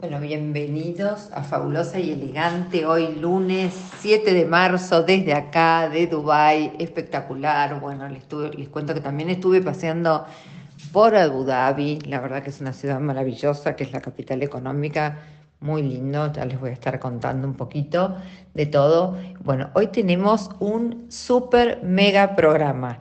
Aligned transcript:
Bueno, 0.00 0.18
bienvenidos 0.18 1.28
a 1.30 1.42
Fabulosa 1.42 2.00
y 2.00 2.12
Elegante. 2.12 2.86
Hoy 2.86 3.16
lunes 3.16 3.74
7 3.98 4.32
de 4.32 4.46
marzo 4.46 5.02
desde 5.02 5.34
acá, 5.34 5.90
de 5.90 6.06
Dubai, 6.06 6.72
espectacular. 6.78 7.78
Bueno, 7.80 8.08
les, 8.08 8.24
cuento 8.70 8.94
que 8.94 9.02
también 9.02 9.28
estuve 9.28 9.60
paseando 9.60 10.24
por 10.90 11.14
Abu 11.14 11.44
Dhabi. 11.44 11.98
La 12.06 12.18
verdad 12.18 12.42
que 12.42 12.48
es 12.48 12.62
una 12.62 12.72
ciudad 12.72 12.98
maravillosa, 12.98 13.76
que 13.76 13.84
es 13.84 13.92
la 13.92 14.00
capital 14.00 14.42
económica. 14.42 15.18
Muy 15.60 15.82
lindo, 15.82 16.32
ya 16.32 16.46
les 16.46 16.58
voy 16.58 16.70
a 16.70 16.72
estar 16.72 16.98
contando 16.98 17.46
un 17.46 17.54
poquito 17.54 18.16
de 18.54 18.64
todo. 18.64 19.18
Bueno, 19.44 19.68
hoy 19.74 19.88
tenemos 19.88 20.48
un 20.60 21.10
super 21.10 21.82
mega 21.82 22.36
programa. 22.36 23.00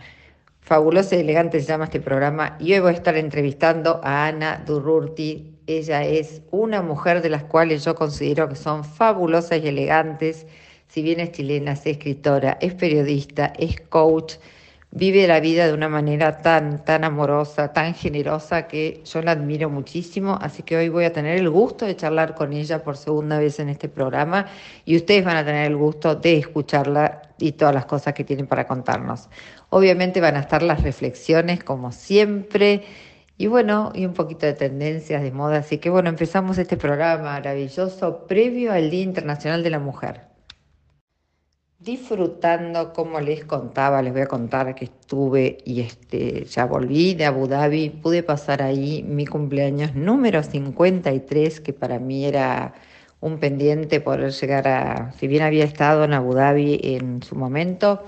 Fabulosa 0.59 1.15
y 1.15 1.21
elegante 1.21 1.61
se 1.61 1.67
llama 1.67 1.85
este 1.85 2.01
programa 2.01 2.57
y 2.59 2.73
hoy 2.73 2.79
voy 2.81 2.89
a 2.91 2.95
estar 2.95 3.15
entrevistando 3.15 4.01
a 4.03 4.27
Ana 4.27 4.61
Durrurti, 4.67 5.58
ella 5.77 6.03
es 6.03 6.41
una 6.51 6.81
mujer 6.81 7.21
de 7.21 7.29
las 7.29 7.43
cuales 7.43 7.85
yo 7.85 7.95
considero 7.95 8.49
que 8.49 8.55
son 8.55 8.83
fabulosas 8.83 9.59
y 9.63 9.67
elegantes. 9.67 10.47
Si 10.87 11.03
bien 11.03 11.19
es 11.19 11.31
chilena, 11.31 11.73
es 11.73 11.85
escritora, 11.85 12.57
es 12.59 12.73
periodista, 12.73 13.53
es 13.57 13.79
coach, 13.79 14.35
vive 14.91 15.27
la 15.27 15.39
vida 15.39 15.67
de 15.67 15.73
una 15.73 15.87
manera 15.87 16.41
tan, 16.41 16.83
tan 16.83 17.03
amorosa, 17.03 17.71
tan 17.73 17.93
generosa 17.93 18.67
que 18.67 19.03
yo 19.05 19.21
la 19.21 19.31
admiro 19.31 19.69
muchísimo. 19.69 20.39
Así 20.41 20.63
que 20.63 20.75
hoy 20.75 20.89
voy 20.89 21.05
a 21.05 21.13
tener 21.13 21.37
el 21.37 21.49
gusto 21.49 21.85
de 21.85 21.95
charlar 21.95 22.33
con 22.33 22.53
ella 22.53 22.83
por 22.83 22.97
segunda 22.97 23.37
vez 23.37 23.59
en 23.59 23.69
este 23.69 23.87
programa 23.89 24.47
y 24.85 24.95
ustedes 24.95 25.23
van 25.23 25.37
a 25.37 25.45
tener 25.45 25.67
el 25.67 25.77
gusto 25.77 26.15
de 26.15 26.37
escucharla 26.37 27.21
y 27.37 27.51
todas 27.53 27.75
las 27.75 27.85
cosas 27.85 28.13
que 28.15 28.23
tienen 28.23 28.47
para 28.47 28.65
contarnos. 28.65 29.29
Obviamente 29.69 30.19
van 30.19 30.35
a 30.35 30.39
estar 30.39 30.63
las 30.63 30.81
reflexiones 30.81 31.63
como 31.63 31.91
siempre 31.91 32.83
y 33.39 33.47
bueno, 33.47 33.93
y 33.95 34.05
un 34.05 34.13
poquito 34.13 34.45
de 34.45 34.53
tendencias 34.53 35.23
de 35.23 35.31
moda. 35.31 35.59
Así 35.59 35.77
que 35.77 35.89
bueno, 35.89 36.09
empezamos 36.09 36.57
este 36.57 36.75
programa 36.75 37.23
maravilloso 37.23 38.27
previo 38.27 38.73
al 38.73 38.89
Día 38.89 39.01
Internacional 39.01 39.63
de 39.63 39.69
la 39.69 39.79
Mujer. 39.79 40.23
Disfrutando, 41.79 42.91
como 42.91 43.21
les 43.21 43.45
contaba, 43.45 44.01
les 44.01 44.11
voy 44.11 44.23
a 44.23 44.27
contar 44.27 44.75
que 44.75 44.83
estuve 44.83 45.59
y 45.63 45.79
este, 45.79 46.43
ya 46.43 46.65
volví 46.65 47.13
de 47.13 47.27
Abu 47.27 47.47
Dhabi, 47.47 47.89
pude 47.91 48.23
pasar 48.23 48.61
ahí 48.61 49.03
mi 49.03 49.25
cumpleaños 49.25 49.95
número 49.95 50.43
53, 50.43 51.61
que 51.61 51.71
para 51.71 51.97
mí 51.97 52.25
era 52.25 52.73
un 53.21 53.39
pendiente 53.39 54.01
poder 54.01 54.33
llegar 54.33 54.67
a, 54.67 55.13
si 55.13 55.27
bien 55.27 55.43
había 55.43 55.63
estado 55.63 56.03
en 56.03 56.11
Abu 56.11 56.33
Dhabi 56.33 56.81
en 56.83 57.23
su 57.23 57.35
momento, 57.35 58.03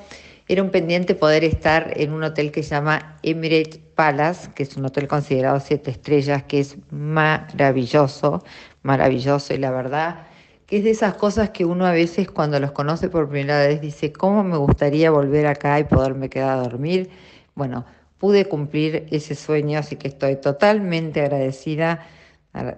era 0.49 0.61
un 0.61 0.71
pendiente 0.71 1.15
poder 1.15 1.45
estar 1.45 1.93
en 1.95 2.11
un 2.11 2.25
hotel 2.25 2.51
que 2.51 2.63
se 2.63 2.71
llama 2.71 3.17
Emirates 3.23 3.79
Palace, 4.01 4.49
que 4.55 4.63
es 4.63 4.75
un 4.77 4.85
hotel 4.85 5.07
considerado 5.07 5.59
siete 5.59 5.91
estrellas, 5.91 6.41
que 6.41 6.59
es 6.59 6.75
maravilloso, 6.89 8.43
maravilloso 8.81 9.53
y 9.53 9.59
la 9.59 9.69
verdad 9.69 10.25
que 10.65 10.77
es 10.77 10.83
de 10.83 10.89
esas 10.89 11.13
cosas 11.13 11.51
que 11.51 11.65
uno 11.65 11.85
a 11.85 11.91
veces 11.91 12.27
cuando 12.27 12.59
los 12.59 12.71
conoce 12.71 13.09
por 13.09 13.29
primera 13.29 13.59
vez 13.59 13.79
dice, 13.79 14.11
¿cómo 14.11 14.43
me 14.43 14.57
gustaría 14.57 15.11
volver 15.11 15.45
acá 15.45 15.79
y 15.79 15.83
poderme 15.83 16.29
quedar 16.31 16.57
a 16.57 16.63
dormir? 16.63 17.11
Bueno, 17.53 17.85
pude 18.17 18.45
cumplir 18.45 19.05
ese 19.11 19.35
sueño, 19.35 19.77
así 19.77 19.97
que 19.97 20.07
estoy 20.07 20.37
totalmente 20.37 21.21
agradecida 21.21 22.07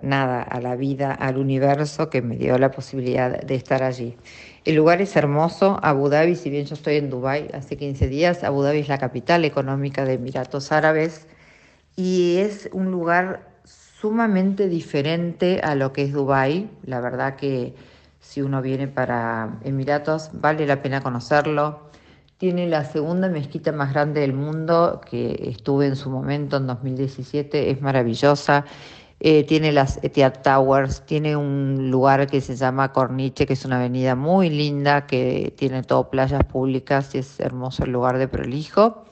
nada, 0.02 0.42
a 0.42 0.60
la 0.60 0.76
vida, 0.76 1.14
al 1.14 1.38
universo 1.38 2.10
que 2.10 2.22
me 2.22 2.36
dio 2.36 2.58
la 2.58 2.70
posibilidad 2.70 3.40
de 3.42 3.56
estar 3.56 3.82
allí. 3.82 4.18
El 4.66 4.76
lugar 4.76 5.02
es 5.02 5.16
hermoso, 5.18 5.78
Abu 5.84 6.08
Dhabi, 6.08 6.38
si 6.38 6.50
bien 6.50 6.66
yo 6.66 6.76
estoy 6.76 6.96
en 6.96 7.10
Dubái 7.10 7.50
hace 7.54 7.76
15 7.76 8.08
días, 8.08 8.46
Abu 8.46 8.62
Dhabi 8.62 8.80
es 8.80 8.88
la 8.88 8.98
capital 8.98 9.44
económica 9.44 10.06
de 10.06 10.14
Emiratos 10.14 10.72
Árabes 10.72 11.28
y 11.98 12.38
es 12.38 12.70
un 12.72 12.90
lugar 12.90 13.52
sumamente 13.66 14.70
diferente 14.70 15.60
a 15.62 15.76
lo 15.76 15.92
que 15.92 16.04
es 16.04 16.14
Dubái. 16.14 16.70
La 16.86 17.02
verdad 17.02 17.36
que 17.36 17.76
si 18.22 18.42
uno 18.42 18.62
viene 18.62 18.88
para 18.88 19.60
Emiratos 19.66 20.30
vale 20.32 20.66
la 20.66 20.82
pena 20.82 21.02
conocerlo. 21.02 21.92
Tiene 22.38 22.68
la 22.68 22.86
segunda 22.86 23.28
mezquita 23.28 23.74
más 23.74 23.94
grande 23.94 24.22
del 24.22 24.34
mundo, 24.34 25.02
que 25.10 25.50
estuve 25.50 25.88
en 25.88 25.98
su 25.98 26.10
momento 26.10 26.56
en 26.56 26.68
2017, 26.68 27.70
es 27.70 27.82
maravillosa. 27.82 28.66
Eh, 29.26 29.46
tiene 29.46 29.72
las 29.72 30.04
Etihad 30.04 30.42
Towers, 30.42 31.06
tiene 31.06 31.38
un 31.38 31.90
lugar 31.90 32.28
que 32.28 32.42
se 32.42 32.58
llama 32.58 32.92
Corniche, 32.92 33.46
que 33.46 33.54
es 33.54 33.64
una 33.64 33.78
avenida 33.78 34.16
muy 34.16 34.50
linda, 34.50 35.08
que 35.08 35.54
tiene 35.56 35.82
todo 35.82 36.10
playas 36.10 36.44
públicas 36.44 37.16
y 37.16 37.20
es 37.20 37.40
hermoso 37.40 37.86
el 37.86 37.92
lugar 37.94 38.18
de 38.18 38.28
prolijo. 38.28 39.06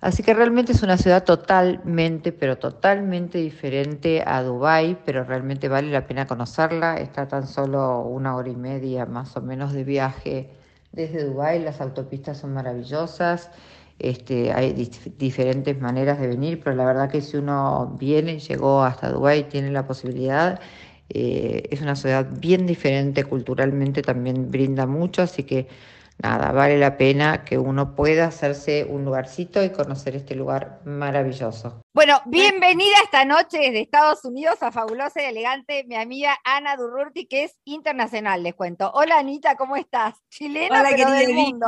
Así 0.00 0.22
que 0.22 0.34
realmente 0.34 0.70
es 0.70 0.84
una 0.84 0.96
ciudad 0.96 1.24
totalmente, 1.24 2.30
pero 2.30 2.58
totalmente 2.58 3.38
diferente 3.38 4.22
a 4.24 4.44
Dubái, 4.44 4.96
pero 5.04 5.24
realmente 5.24 5.68
vale 5.68 5.90
la 5.90 6.06
pena 6.06 6.28
conocerla. 6.28 6.98
Está 6.98 7.26
tan 7.26 7.48
solo 7.48 8.02
una 8.02 8.36
hora 8.36 8.50
y 8.50 8.54
media 8.54 9.04
más 9.04 9.36
o 9.36 9.40
menos 9.40 9.72
de 9.72 9.82
viaje 9.82 10.50
desde 10.92 11.24
Dubái, 11.24 11.60
las 11.60 11.80
autopistas 11.80 12.38
son 12.38 12.54
maravillosas. 12.54 13.50
Este, 13.98 14.52
hay 14.52 14.72
diferentes 15.18 15.80
maneras 15.80 16.20
de 16.20 16.28
venir, 16.28 16.60
pero 16.62 16.76
la 16.76 16.84
verdad 16.84 17.10
que 17.10 17.20
si 17.20 17.36
uno 17.36 17.96
viene, 17.98 18.38
llegó 18.38 18.84
hasta 18.84 19.10
Dubái, 19.10 19.44
tiene 19.48 19.72
la 19.72 19.86
posibilidad, 19.86 20.60
eh, 21.08 21.68
es 21.70 21.80
una 21.80 21.96
ciudad 21.96 22.28
bien 22.38 22.66
diferente, 22.66 23.24
culturalmente 23.24 24.02
también 24.02 24.50
brinda 24.50 24.86
mucho, 24.86 25.22
así 25.22 25.42
que 25.44 25.68
nada, 26.18 26.52
vale 26.52 26.78
la 26.78 26.96
pena 26.96 27.44
que 27.44 27.58
uno 27.58 27.94
pueda 27.94 28.26
hacerse 28.26 28.84
un 28.84 29.04
lugarcito 29.04 29.62
y 29.62 29.70
conocer 29.70 30.16
este 30.16 30.34
lugar 30.34 30.80
maravilloso. 30.84 31.80
Bueno, 31.94 32.20
bienvenida 32.26 32.96
esta 33.04 33.24
noche 33.24 33.58
desde 33.58 33.80
Estados 33.80 34.24
Unidos 34.24 34.62
a 34.62 34.72
Fabulosa 34.72 35.22
y 35.22 35.26
Elegante, 35.26 35.84
mi 35.84 35.96
amiga 35.96 36.36
Ana 36.44 36.76
Durrurti, 36.76 37.26
que 37.26 37.44
es 37.44 37.58
internacional, 37.64 38.42
les 38.42 38.54
cuento. 38.54 38.90
Hola 38.94 39.18
Anita, 39.18 39.56
¿cómo 39.56 39.76
estás? 39.76 40.14
Chilena, 40.28 40.80
Hola, 40.80 40.90
pero 40.90 41.10
del 41.10 41.34
mundo. 41.34 41.66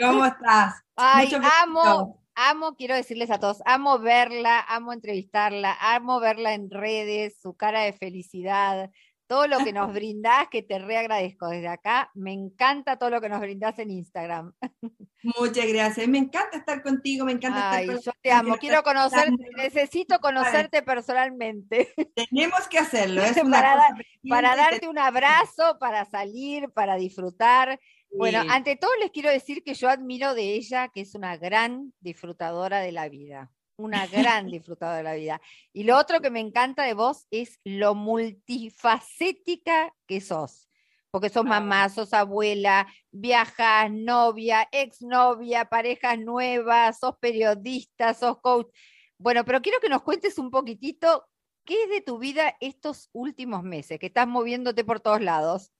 ¿cómo 0.00 0.24
estás? 0.24 0.74
Ay, 0.96 1.30
amo, 1.62 2.22
amo, 2.34 2.74
quiero 2.76 2.94
decirles 2.94 3.30
a 3.30 3.38
todos, 3.38 3.62
amo 3.64 3.98
verla, 3.98 4.60
amo 4.68 4.92
entrevistarla, 4.92 5.76
amo 5.80 6.20
verla 6.20 6.54
en 6.54 6.70
redes, 6.70 7.38
su 7.40 7.54
cara 7.54 7.80
de 7.80 7.92
felicidad, 7.92 8.90
todo 9.28 9.46
lo 9.46 9.58
que 9.58 9.72
nos 9.72 9.92
brindás, 9.92 10.48
que 10.48 10.62
te 10.62 10.78
reagradezco 10.78 11.48
desde 11.48 11.68
acá. 11.68 12.10
Me 12.14 12.32
encanta 12.32 12.96
todo 12.96 13.10
lo 13.10 13.20
que 13.20 13.28
nos 13.28 13.40
brindás 13.40 13.78
en 13.78 13.90
Instagram. 13.90 14.52
Muchas 15.22 15.66
gracias. 15.66 16.08
Me 16.08 16.18
encanta 16.18 16.56
estar 16.56 16.82
contigo, 16.82 17.26
me 17.26 17.32
encanta 17.32 17.70
Ay, 17.70 17.88
Yo 17.88 18.12
te 18.22 18.32
amo, 18.32 18.56
quiero 18.56 18.82
conocerte, 18.82 19.44
necesito 19.56 20.18
conocerte 20.18 20.82
personalmente. 20.82 21.92
Tenemos 22.30 22.66
que 22.68 22.78
hacerlo. 22.78 23.22
Es 23.22 23.36
para, 23.50 23.94
para 24.28 24.56
darte 24.56 24.88
un 24.88 24.98
abrazo, 24.98 25.76
para 25.78 26.06
salir, 26.06 26.70
para 26.70 26.96
disfrutar. 26.96 27.78
Bueno, 28.10 28.42
ante 28.48 28.76
todo 28.76 28.90
les 28.98 29.10
quiero 29.10 29.28
decir 29.28 29.62
que 29.62 29.74
yo 29.74 29.90
admiro 29.90 30.34
de 30.34 30.54
ella 30.54 30.88
que 30.88 31.02
es 31.02 31.14
una 31.14 31.36
gran 31.36 31.92
disfrutadora 32.00 32.80
de 32.80 32.92
la 32.92 33.10
vida 33.10 33.50
una 33.78 34.06
gran 34.06 34.48
disfrutadora 34.48 34.98
de 34.98 35.04
la 35.04 35.14
vida. 35.14 35.40
Y 35.72 35.84
lo 35.84 35.96
otro 35.96 36.20
que 36.20 36.30
me 36.30 36.40
encanta 36.40 36.82
de 36.82 36.94
vos 36.94 37.26
es 37.30 37.58
lo 37.64 37.94
multifacética 37.94 39.94
que 40.06 40.20
sos. 40.20 40.68
Porque 41.10 41.30
sos 41.30 41.44
mamá, 41.44 41.88
sos 41.88 42.12
abuela, 42.12 42.86
viajas, 43.10 43.90
novia, 43.90 44.68
exnovia, 44.72 45.64
parejas 45.64 46.18
nuevas, 46.18 46.98
sos 46.98 47.16
periodista, 47.18 48.12
sos 48.12 48.38
coach. 48.40 48.68
Bueno, 49.16 49.44
pero 49.44 49.62
quiero 49.62 49.80
que 49.80 49.88
nos 49.88 50.02
cuentes 50.02 50.38
un 50.38 50.50
poquitito 50.50 51.24
qué 51.64 51.84
es 51.84 51.90
de 51.90 52.02
tu 52.02 52.18
vida 52.18 52.56
estos 52.60 53.08
últimos 53.12 53.62
meses, 53.62 53.98
que 53.98 54.06
estás 54.06 54.28
moviéndote 54.28 54.84
por 54.84 55.00
todos 55.00 55.22
lados. 55.22 55.72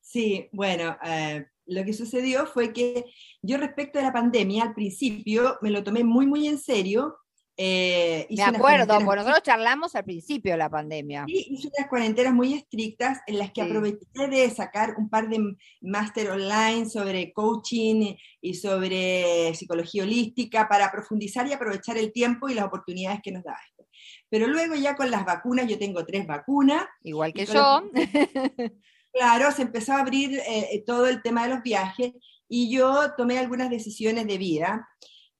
Sí, 0.00 0.48
bueno, 0.52 0.96
eh, 1.04 1.46
lo 1.66 1.84
que 1.84 1.92
sucedió 1.92 2.46
fue 2.46 2.72
que 2.72 3.04
yo 3.40 3.56
respecto 3.56 3.98
a 3.98 4.02
la 4.02 4.12
pandemia, 4.12 4.64
al 4.64 4.74
principio 4.74 5.58
me 5.62 5.70
lo 5.70 5.82
tomé 5.82 6.04
muy, 6.04 6.26
muy 6.26 6.46
en 6.46 6.58
serio 6.58 7.18
eh, 7.56 8.26
Me 8.30 8.42
acuerdo, 8.42 8.98
porque 9.04 9.20
nosotros 9.20 9.42
charlamos 9.42 9.94
al 9.94 10.04
principio 10.04 10.52
de 10.52 10.58
la 10.58 10.70
pandemia. 10.70 11.24
Sí, 11.26 11.46
hice 11.50 11.68
unas 11.76 11.88
cuarentenas 11.88 12.32
muy 12.32 12.54
estrictas 12.54 13.20
en 13.26 13.38
las 13.38 13.52
que 13.52 13.62
aproveché 13.62 14.28
de 14.30 14.50
sacar 14.50 14.94
un 14.96 15.10
par 15.10 15.28
de 15.28 15.56
máster 15.82 16.30
online 16.30 16.88
sobre 16.88 17.32
coaching 17.32 18.14
y 18.40 18.54
sobre 18.54 19.54
psicología 19.54 20.04
holística 20.04 20.68
para 20.68 20.90
profundizar 20.90 21.46
y 21.46 21.52
aprovechar 21.52 21.98
el 21.98 22.12
tiempo 22.12 22.48
y 22.48 22.54
las 22.54 22.64
oportunidades 22.64 23.20
que 23.22 23.32
nos 23.32 23.44
da 23.44 23.56
esto. 23.68 23.86
Pero 24.30 24.46
luego 24.46 24.74
ya 24.74 24.96
con 24.96 25.10
las 25.10 25.26
vacunas, 25.26 25.68
yo 25.68 25.78
tengo 25.78 26.06
tres 26.06 26.26
vacunas. 26.26 26.86
Igual 27.02 27.34
que 27.34 27.44
yo. 27.44 27.82
claro, 29.12 29.52
se 29.52 29.62
empezó 29.62 29.92
a 29.92 30.00
abrir 30.00 30.40
eh, 30.48 30.82
todo 30.86 31.06
el 31.06 31.20
tema 31.20 31.42
de 31.42 31.54
los 31.54 31.62
viajes 31.62 32.12
y 32.48 32.70
yo 32.70 33.14
tomé 33.16 33.38
algunas 33.38 33.68
decisiones 33.68 34.26
de 34.26 34.38
vida 34.38 34.88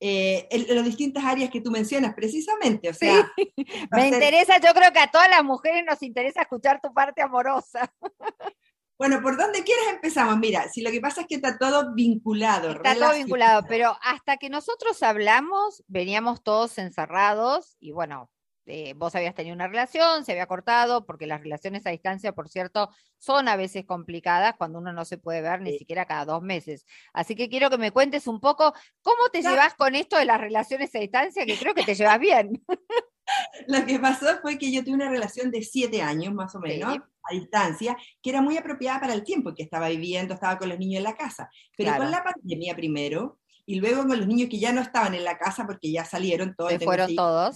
eh, 0.05 0.49
en, 0.51 0.75
las 0.75 0.85
distintas 0.85 1.25
áreas 1.25 1.49
que 1.49 1.61
tú 1.61 1.71
mencionas, 1.71 2.13
precisamente. 2.13 2.89
O 2.89 2.93
sea, 2.93 3.33
me 3.93 4.09
interesa, 4.09 4.59
yo 4.59 4.75
creo 4.75 4.93
que 4.93 4.99
a 4.99 5.09
todas 5.09 5.31
las 5.31 5.45
mujeres 5.45 5.85
nos 5.89 6.03
interesa 6.03 6.43
escuchar 6.43 6.81
tu 6.83 6.93
parte 6.93 7.23
amorosa. 7.23 7.93
Bueno, 8.99 9.21
¿por 9.21 9.37
dónde 9.37 9.65
quieres 9.65 9.85
empezamos? 9.91 10.39
Mira, 10.39 10.69
si 10.69 10.81
lo 10.81 10.93
que 10.93 11.01
pasa 11.01 11.23
es 11.23 11.27
que 11.27 11.35
está 11.35 11.59
todo 11.59 11.93
vinculado. 11.93 12.71
Está 12.71 12.95
todo 12.95 13.15
vinculado, 13.15 13.65
pero 13.67 13.97
hasta 14.01 14.37
que 14.37 14.49
nosotros 14.49 15.03
hablamos, 15.03 15.83
veníamos 15.89 16.45
todos 16.45 16.79
encerrados 16.79 17.77
y 17.81 17.91
bueno, 17.91 18.31
eh, 18.67 18.95
vos 18.95 19.15
habías 19.15 19.35
tenido 19.35 19.55
una 19.55 19.67
relación, 19.67 20.25
se 20.25 20.33
había 20.33 20.47
cortado, 20.47 21.05
porque 21.05 21.27
las 21.27 21.41
relaciones 21.41 21.87
a 21.87 21.91
distancia, 21.91 22.33
por 22.33 22.49
cierto, 22.49 22.91
son 23.19 23.49
a 23.49 23.57
veces 23.57 23.85
complicadas 23.85 24.55
cuando 24.57 24.79
uno 24.79 24.93
no 24.93 25.05
se 25.05 25.19
puede 25.19 25.43
ver 25.43 25.61
ni 25.61 25.77
siquiera 25.79 26.07
cada 26.07 26.25
dos 26.25 26.43
meses. 26.43 26.87
Así 27.13 27.35
que 27.35 27.49
quiero 27.49 27.71
que 27.71 27.79
me 27.79 27.91
cuentes 27.91 28.27
un 28.27 28.41
poco 28.41 28.73
cómo 29.03 29.29
te 29.33 29.43
llevas 29.43 29.75
con 29.75 29.95
esto 29.95 30.17
de 30.17 30.25
las 30.25 30.41
relaciones 30.41 30.95
a 30.95 31.01
distancia, 31.01 31.45
que 31.45 31.57
creo 31.57 31.75
que 31.75 31.85
te 31.85 31.95
llevas 31.95 32.19
bien. 32.19 32.63
Lo 33.67 33.85
que 33.87 33.99
pasó 33.99 34.27
fue 34.41 34.59
que 34.59 34.73
yo 34.73 34.85
tuve 34.85 34.95
una 34.95 35.09
relación 35.09 35.51
de 35.51 35.63
siete 35.63 36.03
años, 36.03 36.35
más 36.35 36.55
o 36.55 36.61
menos, 36.61 36.99
a 36.99 37.35
distancia, 37.35 37.97
que 38.21 38.31
era 38.31 38.43
muy 38.43 38.57
apropiada 38.57 39.01
para 39.01 39.15
el 39.15 39.23
tiempo 39.23 39.55
que 39.55 39.63
estaba 39.63 39.89
viviendo, 39.89 40.35
estaba 40.35 40.59
con 40.59 40.69
los 40.69 40.79
niños 40.79 40.99
en 40.99 41.05
la 41.05 41.17
casa. 41.17 41.49
Pero 41.77 41.97
con 41.97 42.11
la 42.11 42.23
pandemia 42.23 42.75
primero, 42.75 43.39
y 43.65 43.77
luego 43.77 44.07
con 44.07 44.19
los 44.19 44.27
niños 44.27 44.49
que 44.49 44.59
ya 44.59 44.73
no 44.73 44.81
estaban 44.81 45.15
en 45.15 45.25
la 45.25 45.39
casa 45.39 45.67
porque 45.67 45.91
ya 45.91 46.05
salieron 46.05 46.55
todos. 46.57 46.73
Se 46.73 46.81
fueron 46.81 47.15
todos. 47.15 47.55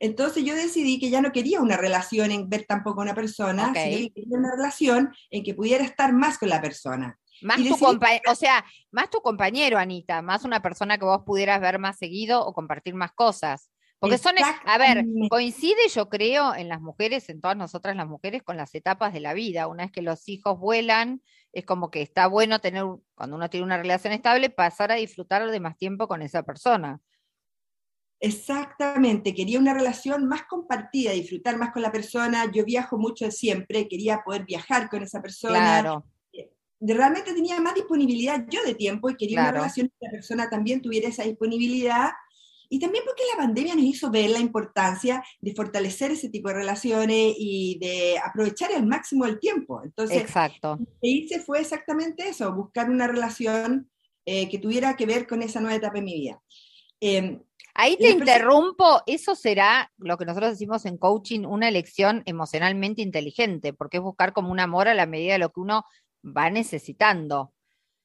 Entonces 0.00 0.44
yo 0.44 0.54
decidí 0.54 0.98
que 0.98 1.10
ya 1.10 1.20
no 1.20 1.32
quería 1.32 1.60
una 1.60 1.76
relación 1.76 2.30
en 2.30 2.48
ver 2.48 2.64
tampoco 2.66 3.00
a 3.00 3.04
una 3.04 3.14
persona, 3.14 3.72
sino 3.74 3.74
que 3.74 4.12
quería 4.12 4.38
una 4.38 4.52
relación 4.54 5.12
en 5.30 5.42
que 5.42 5.54
pudiera 5.54 5.84
estar 5.84 6.12
más 6.12 6.38
con 6.38 6.48
la 6.48 6.60
persona. 6.60 7.18
Más 7.42 7.58
tu 7.58 7.74
o 7.74 8.34
sea, 8.34 8.64
más 8.90 9.10
tu 9.10 9.20
compañero, 9.20 9.78
Anita, 9.78 10.22
más 10.22 10.44
una 10.44 10.60
persona 10.60 10.98
que 10.98 11.04
vos 11.04 11.22
pudieras 11.24 11.60
ver 11.60 11.78
más 11.78 11.96
seguido 11.98 12.44
o 12.44 12.52
compartir 12.52 12.94
más 12.94 13.12
cosas. 13.12 13.70
Porque 14.00 14.18
son, 14.18 14.36
a 14.64 14.78
ver, 14.78 15.04
coincide 15.28 15.88
yo 15.92 16.08
creo 16.08 16.54
en 16.54 16.68
las 16.68 16.80
mujeres, 16.80 17.28
en 17.30 17.40
todas 17.40 17.56
nosotras 17.56 17.96
las 17.96 18.06
mujeres, 18.06 18.44
con 18.44 18.56
las 18.56 18.72
etapas 18.74 19.12
de 19.12 19.18
la 19.18 19.34
vida. 19.34 19.66
Una 19.66 19.84
vez 19.84 19.92
que 19.92 20.02
los 20.02 20.28
hijos 20.28 20.58
vuelan, 20.58 21.20
es 21.52 21.64
como 21.64 21.90
que 21.90 22.02
está 22.02 22.28
bueno 22.28 22.60
tener, 22.60 22.84
cuando 23.16 23.34
uno 23.34 23.50
tiene 23.50 23.66
una 23.66 23.76
relación 23.76 24.12
estable, 24.12 24.50
pasar 24.50 24.92
a 24.92 24.96
disfrutar 24.96 25.50
de 25.50 25.60
más 25.60 25.76
tiempo 25.76 26.06
con 26.06 26.22
esa 26.22 26.44
persona. 26.44 27.00
Exactamente, 28.20 29.34
quería 29.34 29.60
una 29.60 29.74
relación 29.74 30.26
más 30.26 30.42
compartida, 30.44 31.12
disfrutar 31.12 31.56
más 31.56 31.72
con 31.72 31.82
la 31.82 31.92
persona. 31.92 32.50
Yo 32.52 32.64
viajo 32.64 32.98
mucho 32.98 33.30
siempre, 33.30 33.86
quería 33.86 34.22
poder 34.24 34.44
viajar 34.44 34.90
con 34.90 35.02
esa 35.02 35.22
persona. 35.22 35.58
Claro. 35.58 36.04
Eh, 36.32 36.50
realmente 36.80 37.32
tenía 37.32 37.60
más 37.60 37.74
disponibilidad 37.74 38.44
yo 38.48 38.62
de 38.64 38.74
tiempo 38.74 39.08
y 39.08 39.16
quería 39.16 39.40
una 39.40 39.52
relación 39.52 39.88
que 39.88 40.06
la 40.06 40.10
persona 40.10 40.50
también 40.50 40.82
tuviera 40.82 41.08
esa 41.08 41.22
disponibilidad 41.22 42.10
y 42.70 42.78
también 42.78 43.04
porque 43.06 43.22
la 43.32 43.42
pandemia 43.42 43.74
nos 43.74 43.84
hizo 43.84 44.10
ver 44.10 44.30
la 44.30 44.40
importancia 44.40 45.22
de 45.40 45.54
fortalecer 45.54 46.10
ese 46.10 46.28
tipo 46.28 46.48
de 46.48 46.54
relaciones 46.54 47.34
y 47.38 47.78
de 47.80 48.18
aprovechar 48.18 48.72
al 48.72 48.86
máximo 48.86 49.24
el 49.24 49.38
tiempo. 49.38 49.82
Entonces, 49.82 50.18
Exacto. 50.18 50.76
lo 50.78 50.86
que 51.00 51.08
hice 51.08 51.40
fue 51.40 51.60
exactamente 51.60 52.28
eso, 52.28 52.52
buscar 52.54 52.90
una 52.90 53.06
relación 53.06 53.90
eh, 54.26 54.48
que 54.50 54.58
tuviera 54.58 54.96
que 54.96 55.06
ver 55.06 55.26
con 55.26 55.40
esa 55.40 55.60
nueva 55.60 55.76
etapa 55.76 55.98
en 55.98 56.04
mi 56.04 56.14
vida. 56.14 56.42
Em, 57.00 57.40
Ahí 57.80 57.96
te 57.96 58.10
interrumpo, 58.10 59.02
eso 59.06 59.36
será 59.36 59.92
lo 59.98 60.18
que 60.18 60.24
nosotros 60.24 60.50
decimos 60.50 60.84
en 60.84 60.98
coaching, 60.98 61.44
una 61.44 61.68
elección 61.68 62.24
emocionalmente 62.26 63.02
inteligente, 63.02 63.72
porque 63.72 63.98
es 63.98 64.02
buscar 64.02 64.32
como 64.32 64.50
un 64.50 64.58
amor 64.58 64.88
a 64.88 64.94
la 64.94 65.06
medida 65.06 65.34
de 65.34 65.38
lo 65.38 65.52
que 65.52 65.60
uno 65.60 65.84
va 66.24 66.50
necesitando. 66.50 67.52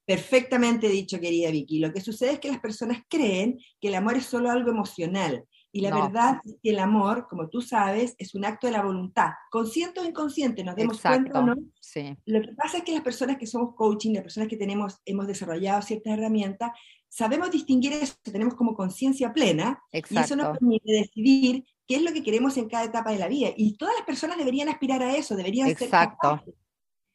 Perfectamente 0.05 0.87
dicho, 0.89 1.19
querida 1.19 1.49
Vicky. 1.49 1.79
Lo 1.79 1.91
que 1.91 2.01
sucede 2.01 2.33
es 2.33 2.39
que 2.39 2.49
las 2.49 2.59
personas 2.59 3.01
creen 3.09 3.57
que 3.81 3.87
el 3.87 3.95
amor 3.95 4.15
es 4.15 4.27
solo 4.27 4.51
algo 4.51 4.69
emocional. 4.69 5.43
Y 5.71 5.81
la 5.81 5.89
verdad 5.89 6.39
es 6.45 6.55
que 6.61 6.69
el 6.69 6.77
amor, 6.77 7.25
como 7.27 7.49
tú 7.49 7.59
sabes, 7.59 8.13
es 8.19 8.35
un 8.35 8.45
acto 8.45 8.67
de 8.67 8.73
la 8.73 8.83
voluntad, 8.83 9.29
consciente 9.49 10.01
o 10.01 10.05
inconsciente, 10.05 10.63
nos 10.63 10.75
demos 10.75 11.01
cuenta 11.01 11.39
o 11.39 11.43
no. 11.47 11.55
Sí. 11.81 12.15
Lo 12.25 12.41
que 12.41 12.53
pasa 12.53 12.77
es 12.77 12.83
que 12.83 12.91
las 12.91 13.01
personas 13.01 13.37
que 13.37 13.47
somos 13.47 13.73
coaching, 13.73 14.13
las 14.13 14.21
personas 14.21 14.49
que 14.49 14.57
tenemos, 14.57 15.01
hemos 15.03 15.25
desarrollado 15.25 15.81
ciertas 15.81 16.15
herramientas, 16.15 16.73
sabemos 17.13 17.51
distinguir 17.51 17.93
eso, 17.93 18.15
tenemos 18.23 18.55
como 18.55 18.73
conciencia 18.73 19.31
plena, 19.33 19.79
y 19.91 20.17
eso 20.17 20.35
nos 20.35 20.57
permite 20.57 20.91
decidir 20.91 21.63
qué 21.87 21.97
es 21.97 22.01
lo 22.01 22.11
que 22.11 22.23
queremos 22.23 22.57
en 22.57 22.67
cada 22.67 22.85
etapa 22.85 23.11
de 23.11 23.19
la 23.19 23.27
vida. 23.27 23.49
Y 23.55 23.77
todas 23.77 23.93
las 23.95 24.05
personas 24.05 24.37
deberían 24.37 24.67
aspirar 24.67 25.03
a 25.03 25.15
eso, 25.15 25.35
deberían 25.35 25.69
Exacto. 25.69 25.89
ser 25.91 25.99
capaces 25.99 26.55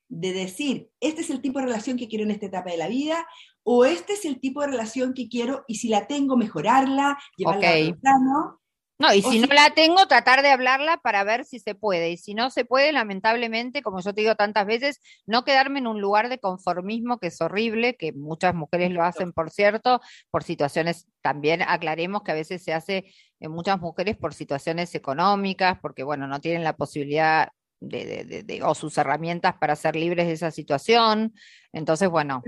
de 0.08 0.32
decir, 0.32 0.90
este 1.00 1.20
es 1.20 1.30
el 1.30 1.40
tipo 1.40 1.58
de 1.58 1.66
relación 1.66 1.98
que 1.98 2.08
quiero 2.08 2.24
en 2.24 2.30
esta 2.30 2.46
etapa 2.46 2.70
de 2.70 2.76
la 2.76 2.86
vida, 2.88 3.26
o 3.64 3.84
este 3.84 4.12
es 4.12 4.24
el 4.24 4.40
tipo 4.40 4.60
de 4.60 4.68
relación 4.68 5.14
que 5.14 5.28
quiero, 5.28 5.64
y 5.66 5.74
si 5.74 5.88
la 5.88 6.06
tengo, 6.06 6.36
mejorarla, 6.36 7.18
llevarla 7.36 7.68
a 7.68 7.94
plano. 8.00 8.60
No, 9.00 9.14
y 9.14 9.22
si, 9.22 9.38
no 9.38 9.46
la 9.54 9.70
tengo, 9.74 10.08
tratar 10.08 10.42
de 10.42 10.50
hablarla 10.50 10.96
para 10.96 11.22
ver 11.22 11.44
si 11.44 11.60
se 11.60 11.76
puede. 11.76 12.10
Y 12.10 12.16
si 12.16 12.34
no 12.34 12.50
se 12.50 12.64
puede, 12.64 12.90
lamentablemente, 12.90 13.80
como 13.80 14.00
yo 14.00 14.12
te 14.12 14.22
digo 14.22 14.34
tantas 14.34 14.66
veces, 14.66 15.00
no 15.24 15.44
quedarme 15.44 15.78
en 15.78 15.86
un 15.86 16.00
lugar 16.00 16.28
de 16.28 16.40
conformismo 16.40 17.18
que 17.18 17.28
es 17.28 17.40
horrible, 17.40 17.96
que 17.96 18.12
muchas 18.12 18.56
mujeres 18.56 18.90
lo 18.90 19.04
hacen, 19.04 19.32
por 19.32 19.50
cierto, 19.50 20.00
por 20.32 20.42
situaciones, 20.42 21.06
también 21.22 21.62
aclaremos 21.62 22.22
que 22.24 22.32
a 22.32 22.34
veces 22.34 22.64
se 22.64 22.72
hace 22.74 23.04
en 23.38 23.52
muchas 23.52 23.78
mujeres 23.78 24.16
por 24.16 24.34
situaciones 24.34 24.92
económicas, 24.96 25.78
porque 25.80 26.02
bueno, 26.02 26.26
no 26.26 26.40
tienen 26.40 26.64
la 26.64 26.74
posibilidad 26.74 27.50
de, 27.80 28.60
o 28.64 28.74
sus 28.74 28.98
herramientas 28.98 29.54
para 29.60 29.76
ser 29.76 29.94
libres 29.94 30.26
de 30.26 30.32
esa 30.32 30.50
situación. 30.50 31.34
Entonces, 31.72 32.08
bueno. 32.08 32.42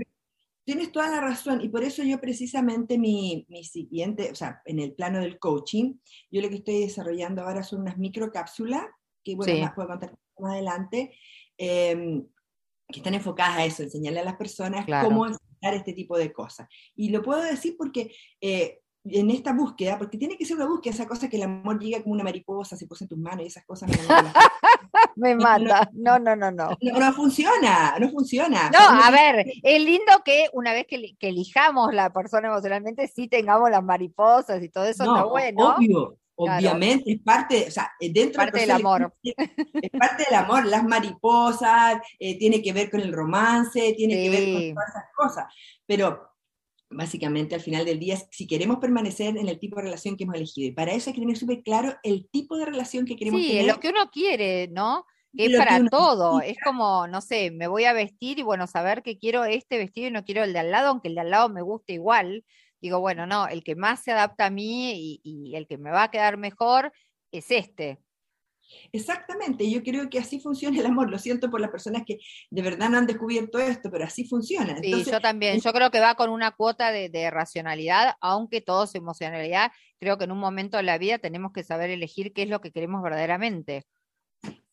Tienes 0.63 0.91
toda 0.91 1.09
la 1.09 1.21
razón 1.21 1.61
y 1.61 1.69
por 1.69 1.83
eso 1.83 2.03
yo 2.03 2.19
precisamente 2.21 2.97
mi, 2.97 3.45
mi 3.49 3.63
siguiente, 3.63 4.29
o 4.31 4.35
sea, 4.35 4.61
en 4.65 4.79
el 4.79 4.93
plano 4.93 5.19
del 5.19 5.39
coaching, 5.39 5.95
yo 6.29 6.41
lo 6.41 6.49
que 6.49 6.55
estoy 6.55 6.81
desarrollando 6.81 7.41
ahora 7.41 7.63
son 7.63 7.81
unas 7.81 7.97
microcápsulas, 7.97 8.85
que 9.23 9.35
bueno, 9.35 9.59
más 9.59 9.73
puedo 9.73 9.87
contar 9.87 10.15
más 10.39 10.53
adelante, 10.53 11.15
em, 11.57 12.27
que 12.87 12.99
están 12.99 13.13
enfocadas 13.13 13.57
a 13.57 13.65
eso, 13.65 13.83
enseñarle 13.83 14.19
a 14.19 14.25
las 14.25 14.35
personas 14.35 14.85
cómo 14.85 15.25
enfrentar 15.25 15.73
este 15.73 15.93
tipo 15.93 16.17
de 16.17 16.33
cosas. 16.33 16.67
Y 16.95 17.09
lo 17.09 17.21
puedo 17.21 17.41
decir 17.41 17.75
porque 17.77 18.13
eh, 18.41 18.80
en 19.03 19.31
esta 19.31 19.53
búsqueda, 19.53 19.97
porque 19.97 20.17
tiene 20.17 20.37
que 20.37 20.45
ser 20.45 20.57
una 20.57 20.67
búsqueda, 20.67 20.93
esa 20.93 21.07
cosa 21.07 21.27
que 21.27 21.37
el 21.37 21.43
amor 21.43 21.79
llega 21.79 22.03
como 22.03 22.13
una 22.13 22.23
mariposa, 22.23 22.77
se 22.77 22.85
pone 22.85 22.99
en 23.01 23.07
tus 23.07 23.17
manos 23.17 23.43
y 23.43 23.47
esas 23.47 23.65
cosas. 23.65 23.89
Me 25.15 25.35
mata. 25.35 25.89
No, 25.93 26.19
no, 26.19 26.35
no, 26.35 26.51
no. 26.51 26.77
No, 26.79 27.13
funciona, 27.13 27.95
no 27.99 28.09
funciona. 28.09 28.69
No, 28.69 28.79
a 28.79 29.09
ver, 29.11 29.45
es 29.63 29.81
lindo 29.81 30.11
que 30.23 30.49
una 30.53 30.73
vez 30.73 30.85
que, 30.87 31.15
elijamos 31.19 31.93
la 31.93 32.11
persona 32.11 32.47
emocionalmente, 32.49 33.07
sí 33.07 33.27
tengamos 33.27 33.69
las 33.71 33.83
mariposas 33.83 34.61
y 34.61 34.69
todo 34.69 34.85
eso, 34.85 35.05
no, 35.05 35.29
bueno. 35.29 35.75
Obvio, 35.75 36.17
obviamente, 36.35 37.11
es 37.11 37.19
parte, 37.21 37.65
o 37.67 37.71
sea, 37.71 37.91
dentro 37.99 38.43
parte 38.43 38.59
del 38.61 38.71
amor. 38.71 39.13
Es 39.23 39.91
parte 39.97 40.25
del 40.29 40.35
amor, 40.35 40.65
las 40.65 40.83
mariposas, 40.83 41.97
eh, 42.19 42.37
tiene 42.37 42.61
que 42.61 42.73
ver 42.73 42.89
con 42.89 42.99
el 42.99 43.11
romance, 43.11 43.93
tiene 43.97 44.15
que 44.15 44.29
ver 44.29 44.53
con 44.53 44.75
todas 44.75 44.89
esas 44.89 45.05
cosas. 45.15 45.53
Pero 45.85 46.30
básicamente 46.91 47.55
al 47.55 47.61
final 47.61 47.85
del 47.85 47.99
día, 47.99 48.17
si 48.29 48.45
queremos 48.45 48.77
permanecer 48.77 49.37
en 49.37 49.47
el 49.47 49.59
tipo 49.59 49.77
de 49.77 49.83
relación 49.83 50.15
que 50.17 50.25
hemos 50.25 50.35
elegido. 50.35 50.67
Y 50.67 50.71
para 50.71 50.93
eso 50.93 51.09
hay 51.09 51.15
que 51.15 51.21
tener 51.21 51.37
súper 51.37 51.63
claro 51.63 51.95
el 52.03 52.27
tipo 52.29 52.57
de 52.57 52.65
relación 52.65 53.05
que 53.05 53.15
queremos 53.15 53.41
tener. 53.41 53.63
Sí, 53.63 53.67
lo 53.67 53.79
que 53.79 53.89
uno 53.89 54.09
quiere, 54.11 54.67
¿no? 54.67 55.05
Que 55.35 55.45
es 55.45 55.57
para 55.57 55.83
todo. 55.85 56.41
Es 56.41 56.57
como, 56.63 57.07
no 57.07 57.21
sé, 57.21 57.51
me 57.51 57.67
voy 57.67 57.85
a 57.85 57.93
vestir 57.93 58.39
y 58.39 58.43
bueno, 58.43 58.67
saber 58.67 59.01
que 59.01 59.17
quiero 59.17 59.45
este 59.45 59.77
vestido 59.77 60.09
y 60.09 60.11
no 60.11 60.25
quiero 60.25 60.43
el 60.43 60.53
de 60.53 60.59
al 60.59 60.71
lado, 60.71 60.89
aunque 60.89 61.07
el 61.07 61.15
de 61.15 61.21
al 61.21 61.31
lado 61.31 61.49
me 61.49 61.61
guste 61.61 61.93
igual. 61.93 62.43
Digo, 62.81 62.99
bueno, 62.99 63.25
no, 63.25 63.47
el 63.47 63.63
que 63.63 63.75
más 63.75 64.03
se 64.03 64.11
adapta 64.11 64.47
a 64.47 64.49
mí 64.49 65.19
y 65.23 65.55
el 65.55 65.67
que 65.67 65.77
me 65.77 65.91
va 65.91 66.03
a 66.03 66.11
quedar 66.11 66.37
mejor 66.37 66.91
es 67.31 67.51
este. 67.51 67.99
Exactamente, 68.91 69.69
yo 69.69 69.83
creo 69.83 70.09
que 70.09 70.19
así 70.19 70.39
funciona 70.39 70.79
el 70.79 70.85
amor. 70.85 71.09
Lo 71.09 71.17
siento 71.17 71.49
por 71.49 71.61
las 71.61 71.71
personas 71.71 72.03
que 72.05 72.19
de 72.49 72.61
verdad 72.61 72.89
no 72.89 72.97
han 72.97 73.07
descubierto 73.07 73.59
esto, 73.59 73.89
pero 73.91 74.05
así 74.05 74.25
funciona. 74.25 74.77
Sí, 74.81 75.03
yo 75.03 75.21
también. 75.21 75.59
Yo 75.59 75.73
creo 75.73 75.91
que 75.91 75.99
va 75.99 76.15
con 76.15 76.29
una 76.29 76.51
cuota 76.51 76.91
de, 76.91 77.31
racionalidad, 77.31 78.15
aunque 78.21 78.61
todo 78.61 78.83
es 78.85 78.95
emocionalidad. 78.95 79.71
Creo 79.99 80.17
que 80.17 80.25
en 80.25 80.31
un 80.31 80.39
momento 80.39 80.77
de 80.77 80.83
la 80.83 80.97
vida 80.97 81.19
tenemos 81.19 81.51
que 81.53 81.63
saber 81.63 81.89
elegir 81.89 82.33
qué 82.33 82.43
es 82.43 82.49
lo 82.49 82.61
que 82.61 82.71
queremos 82.71 83.01
verdaderamente. 83.01 83.83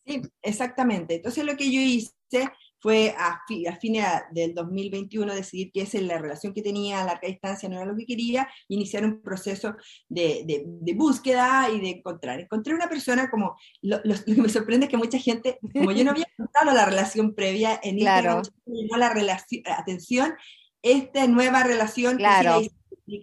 Sí, 0.05 0.21
exactamente. 0.41 1.15
Entonces 1.15 1.43
lo 1.43 1.55
que 1.55 1.71
yo 1.71 1.79
hice 1.79 2.49
fue 2.79 3.13
a, 3.17 3.41
fines 3.79 4.05
del 4.31 4.53
2021 4.53 5.33
decidir 5.33 5.71
que 5.71 5.81
esa 5.81 5.97
es 5.97 6.03
la 6.03 6.17
relación 6.17 6.53
que 6.53 6.61
tenía 6.61 7.01
a 7.01 7.05
larga 7.05 7.27
distancia, 7.27 7.67
no 7.69 7.75
era 7.75 7.85
lo 7.85 7.95
que 7.95 8.05
quería, 8.05 8.47
iniciar 8.67 9.05
un 9.05 9.21
proceso 9.21 9.75
de, 10.07 10.65
búsqueda 10.95 11.69
y 11.69 11.79
de 11.79 11.89
encontrar. 11.89 12.39
Encontré 12.39 12.73
una 12.73 12.89
persona 12.89 13.29
como, 13.29 13.57
lo, 13.81 14.01
que 14.01 14.33
me 14.35 14.49
sorprende 14.49 14.85
es 14.85 14.89
que 14.89 14.97
mucha 14.97 15.19
gente, 15.19 15.59
como 15.73 15.91
yo 15.91 16.03
no 16.03 16.11
había 16.11 16.27
contado 16.35 16.71
la 16.73 16.85
relación 16.85 17.35
previa 17.35 17.79
en 17.83 17.97
claro. 17.99 18.37
Instagram, 18.39 18.99
la 18.99 19.13
relación, 19.13 19.63
atención, 19.67 20.33
esta 20.81 21.27
nueva 21.27 21.63
relación 21.63 22.17
claro. 22.17 22.61
que 22.61 22.69
sí 23.05 23.21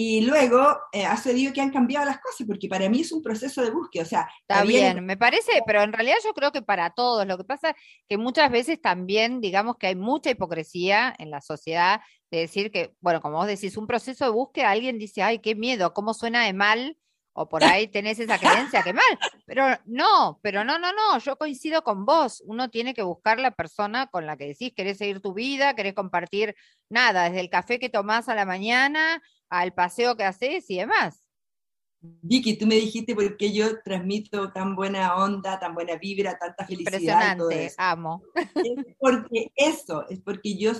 y 0.00 0.20
luego 0.20 0.78
eh, 0.92 1.04
ha 1.04 1.16
sucedido 1.16 1.52
que 1.52 1.60
han 1.60 1.72
cambiado 1.72 2.06
las 2.06 2.20
cosas, 2.20 2.46
porque 2.46 2.68
para 2.68 2.88
mí 2.88 3.00
es 3.00 3.10
un 3.10 3.20
proceso 3.20 3.62
de 3.62 3.72
búsqueda. 3.72 4.04
O 4.04 4.06
sea, 4.06 4.28
está 4.42 4.62
bien, 4.62 5.04
me 5.04 5.16
parece, 5.16 5.50
pero 5.66 5.82
en 5.82 5.92
realidad 5.92 6.18
yo 6.24 6.32
creo 6.34 6.52
que 6.52 6.62
para 6.62 6.90
todos. 6.90 7.26
Lo 7.26 7.36
que 7.36 7.42
pasa 7.42 7.70
es 7.70 7.76
que 8.08 8.16
muchas 8.16 8.48
veces 8.48 8.80
también, 8.80 9.40
digamos 9.40 9.74
que 9.76 9.88
hay 9.88 9.96
mucha 9.96 10.30
hipocresía 10.30 11.12
en 11.18 11.32
la 11.32 11.40
sociedad 11.40 12.00
de 12.30 12.38
decir 12.38 12.70
que, 12.70 12.94
bueno, 13.00 13.20
como 13.20 13.38
vos 13.38 13.48
decís, 13.48 13.76
un 13.76 13.88
proceso 13.88 14.24
de 14.24 14.30
búsqueda, 14.30 14.70
alguien 14.70 15.00
dice, 15.00 15.24
ay, 15.24 15.40
qué 15.40 15.56
miedo, 15.56 15.92
cómo 15.94 16.14
suena 16.14 16.44
de 16.44 16.52
mal, 16.52 16.96
o 17.38 17.48
por 17.48 17.62
ahí 17.62 17.86
tenés 17.86 18.18
esa 18.18 18.38
creencia, 18.38 18.82
qué 18.82 18.92
mal. 18.92 19.18
Pero 19.46 19.64
no, 19.86 20.40
pero 20.42 20.64
no, 20.64 20.78
no, 20.78 20.92
no, 20.92 21.18
yo 21.18 21.36
coincido 21.36 21.82
con 21.82 22.04
vos. 22.04 22.42
Uno 22.46 22.68
tiene 22.68 22.94
que 22.94 23.02
buscar 23.02 23.38
la 23.38 23.52
persona 23.52 24.08
con 24.08 24.26
la 24.26 24.36
que 24.36 24.48
decís, 24.48 24.72
querés 24.74 24.98
seguir 24.98 25.20
tu 25.20 25.34
vida, 25.34 25.74
querés 25.74 25.94
compartir 25.94 26.56
nada, 26.90 27.24
desde 27.24 27.40
el 27.40 27.48
café 27.48 27.78
que 27.78 27.88
tomás 27.88 28.28
a 28.28 28.34
la 28.34 28.44
mañana 28.44 29.22
al 29.48 29.72
paseo 29.72 30.16
que 30.16 30.24
haces 30.24 30.68
y 30.68 30.78
demás. 30.78 31.22
Vicky, 32.00 32.56
tú 32.56 32.66
me 32.66 32.76
dijiste 32.76 33.14
por 33.14 33.36
qué 33.36 33.52
yo 33.52 33.80
transmito 33.82 34.52
tan 34.52 34.74
buena 34.74 35.16
onda, 35.16 35.58
tan 35.58 35.74
buena 35.74 35.96
vibra, 35.96 36.38
tanta 36.38 36.66
felicidad. 36.66 36.92
Impresionante, 36.92 37.72
amo. 37.76 38.22
Es 38.34 38.96
porque 38.98 39.52
eso, 39.54 40.08
es 40.08 40.20
porque 40.20 40.56
yo 40.56 40.72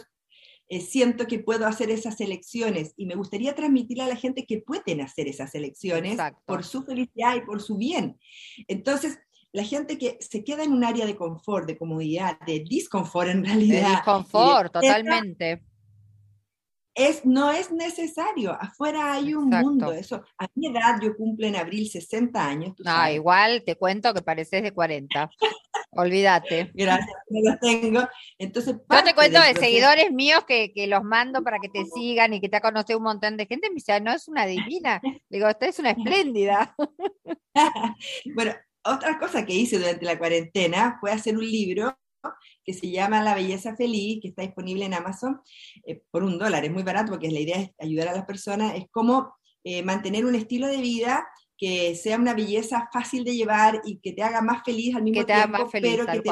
eh, 0.68 0.80
siento 0.80 1.26
que 1.26 1.38
puedo 1.38 1.66
hacer 1.66 1.90
esas 1.90 2.20
elecciones 2.20 2.92
y 2.96 3.06
me 3.06 3.14
gustaría 3.14 3.54
transmitirle 3.54 4.04
a 4.04 4.08
la 4.08 4.16
gente 4.16 4.44
que 4.44 4.60
pueden 4.60 5.00
hacer 5.00 5.28
esas 5.28 5.54
elecciones 5.54 6.18
por 6.46 6.64
su 6.64 6.82
felicidad 6.82 7.36
y 7.36 7.40
por 7.42 7.62
su 7.62 7.76
bien. 7.76 8.18
Entonces, 8.66 9.18
la 9.52 9.64
gente 9.64 9.96
que 9.96 10.18
se 10.20 10.44
queda 10.44 10.64
en 10.64 10.72
un 10.72 10.84
área 10.84 11.06
de 11.06 11.16
confort, 11.16 11.66
de 11.66 11.78
comodidad, 11.78 12.38
de 12.46 12.60
disconfort 12.60 13.28
en 13.28 13.44
realidad. 13.44 13.82
De 13.82 13.94
disconfort, 13.96 14.72
totalmente 14.72 15.67
es, 16.98 17.24
no 17.24 17.50
es 17.52 17.70
necesario. 17.70 18.52
Afuera 18.52 19.12
hay 19.12 19.32
un 19.32 19.48
mundo. 19.48 19.92
Eso, 19.92 20.24
a 20.36 20.48
mi 20.54 20.66
edad, 20.66 21.00
yo 21.00 21.16
cumplo 21.16 21.46
en 21.46 21.54
abril 21.54 21.88
60 21.88 22.44
años. 22.44 22.74
Ah, 22.84 23.12
igual 23.12 23.62
te 23.64 23.76
cuento 23.76 24.12
que 24.12 24.20
pareces 24.20 24.64
de 24.64 24.72
40. 24.72 25.30
Olvídate. 25.92 26.72
Gracias, 26.74 27.16
no 27.30 27.50
los 27.50 27.60
tengo. 27.60 28.00
Entonces, 28.36 28.74
yo 28.90 29.04
te 29.04 29.14
cuento 29.14 29.40
de 29.40 29.54
seguidores 29.54 30.10
míos 30.12 30.42
que, 30.46 30.72
los 30.88 31.04
mando 31.04 31.42
para 31.44 31.60
que 31.60 31.68
te 31.68 31.84
sigan 31.86 32.34
y 32.34 32.40
que 32.40 32.48
te 32.48 32.56
ha 32.56 32.60
conocido 32.60 32.98
un 32.98 33.04
montón 33.04 33.36
de 33.36 33.46
gente. 33.46 33.68
Me 33.68 33.76
dice, 33.76 34.00
no 34.00 34.12
es 34.12 34.26
una 34.26 34.46
divina. 34.46 35.00
Digo, 35.30 35.46
esta 35.48 35.66
es 35.66 35.78
una 35.78 35.90
espléndida. 35.90 36.74
bueno, 38.34 38.54
otra 38.84 39.18
cosa 39.20 39.46
que 39.46 39.54
hice 39.54 39.78
durante 39.78 40.04
la 40.04 40.18
cuarentena 40.18 40.98
fue 41.00 41.12
hacer 41.12 41.36
un 41.36 41.46
libro 41.46 41.96
que 42.64 42.74
se 42.74 42.90
llama 42.90 43.22
La 43.22 43.34
Belleza 43.34 43.76
Feliz, 43.76 44.20
que 44.20 44.28
está 44.28 44.42
disponible 44.42 44.84
en 44.84 44.94
Amazon 44.94 45.40
eh, 45.86 46.02
por 46.10 46.22
un 46.22 46.38
dólar. 46.38 46.64
Es 46.64 46.70
muy 46.70 46.82
barato 46.82 47.12
porque 47.12 47.30
la 47.30 47.40
idea 47.40 47.60
es 47.60 47.70
ayudar 47.78 48.08
a 48.08 48.12
las 48.12 48.26
personas. 48.26 48.74
Es 48.76 48.84
como 48.90 49.34
eh, 49.64 49.82
mantener 49.82 50.24
un 50.24 50.34
estilo 50.34 50.66
de 50.66 50.78
vida 50.78 51.26
que 51.56 51.96
sea 51.96 52.16
una 52.16 52.34
belleza 52.34 52.88
fácil 52.92 53.24
de 53.24 53.34
llevar 53.34 53.80
y 53.84 53.98
que 53.98 54.12
te 54.12 54.22
haga 54.22 54.40
más 54.40 54.62
feliz 54.64 54.94
al 54.94 55.02
mismo 55.02 55.26
tiempo, 55.26 55.68
pero 55.72 56.06
que 56.06 56.22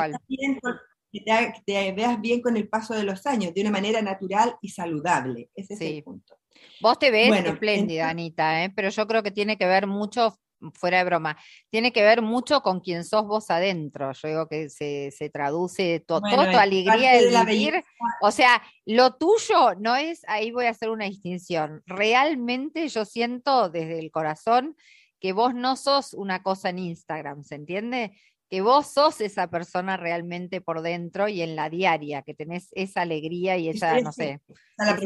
te, 1.65 1.93
veas 1.93 2.21
bien 2.21 2.41
con 2.41 2.57
el 2.57 2.69
paso 2.69 2.95
de 2.95 3.03
los 3.03 3.27
años, 3.27 3.53
de 3.53 3.61
una 3.63 3.71
manera 3.71 4.01
natural 4.03 4.57
y 4.63 4.69
saludable. 4.69 5.51
Ese 5.55 5.75
es 5.75 5.81
el 5.81 6.05
punto. 6.05 6.39
Vos 6.81 6.99
te 6.99 7.11
ves 7.11 7.45
espléndida, 7.45 8.09
Anita, 8.09 8.65
¿eh? 8.65 8.73
pero 8.75 8.89
yo 8.89 9.07
creo 9.07 9.23
que 9.23 9.31
tiene 9.31 9.57
que 9.57 9.67
ver 9.67 9.87
mucho 9.87 10.39
fuera 10.75 10.99
de 10.99 11.05
broma, 11.05 11.37
tiene 11.71 11.93
que 11.93 12.03
ver 12.03 12.23
mucho 12.23 12.61
con 12.63 12.81
quién 12.81 13.05
sos 13.05 13.27
vos 13.27 13.51
adentro. 13.51 14.13
Yo 14.13 14.29
digo 14.29 14.49
que 14.49 14.69
se, 14.69 15.31
traduce 15.33 16.01
toda 16.01 16.51
tu 16.51 16.59
alegría 16.59 17.13
de 17.13 17.45
vivir. 17.45 17.85
O 18.21 18.31
sea, 18.31 18.63
lo 18.85 19.15
tuyo 19.15 19.75
no 19.79 19.97
es, 19.97 20.23
ahí 20.29 20.51
voy 20.51 20.67
a 20.67 20.71
hacer 20.71 20.91
una 20.91 21.07
distinción. 21.07 21.83
Realmente 21.87 22.89
yo 22.89 23.05
siento 23.05 23.69
desde 23.69 23.99
el 23.99 24.11
corazón 24.11 24.77
que 25.21 25.33
vos 25.33 25.55
no 25.55 25.77
sos 25.77 26.15
una 26.15 26.43
cosa 26.43 26.71
en 26.71 26.79
Instagram, 26.79 27.43
¿se 27.43 27.55
entiende? 27.55 28.13
Que 28.49 28.61
vos 28.61 28.93
sos 28.93 29.21
esa 29.21 29.49
persona 29.49 29.97
realmente 29.97 30.61
por 30.61 30.83
dentro 30.83 31.29
y 31.29 31.43
en 31.43 31.57
la 31.57 31.69
diaria, 31.69 32.23
que 32.23 32.35
tenés 32.35 32.69
esa 32.73 33.03
alegría 33.03 33.57
y 33.57 33.69
esa, 33.69 34.01
no 34.01 34.13
sé. 34.13 34.41
La 34.79 34.97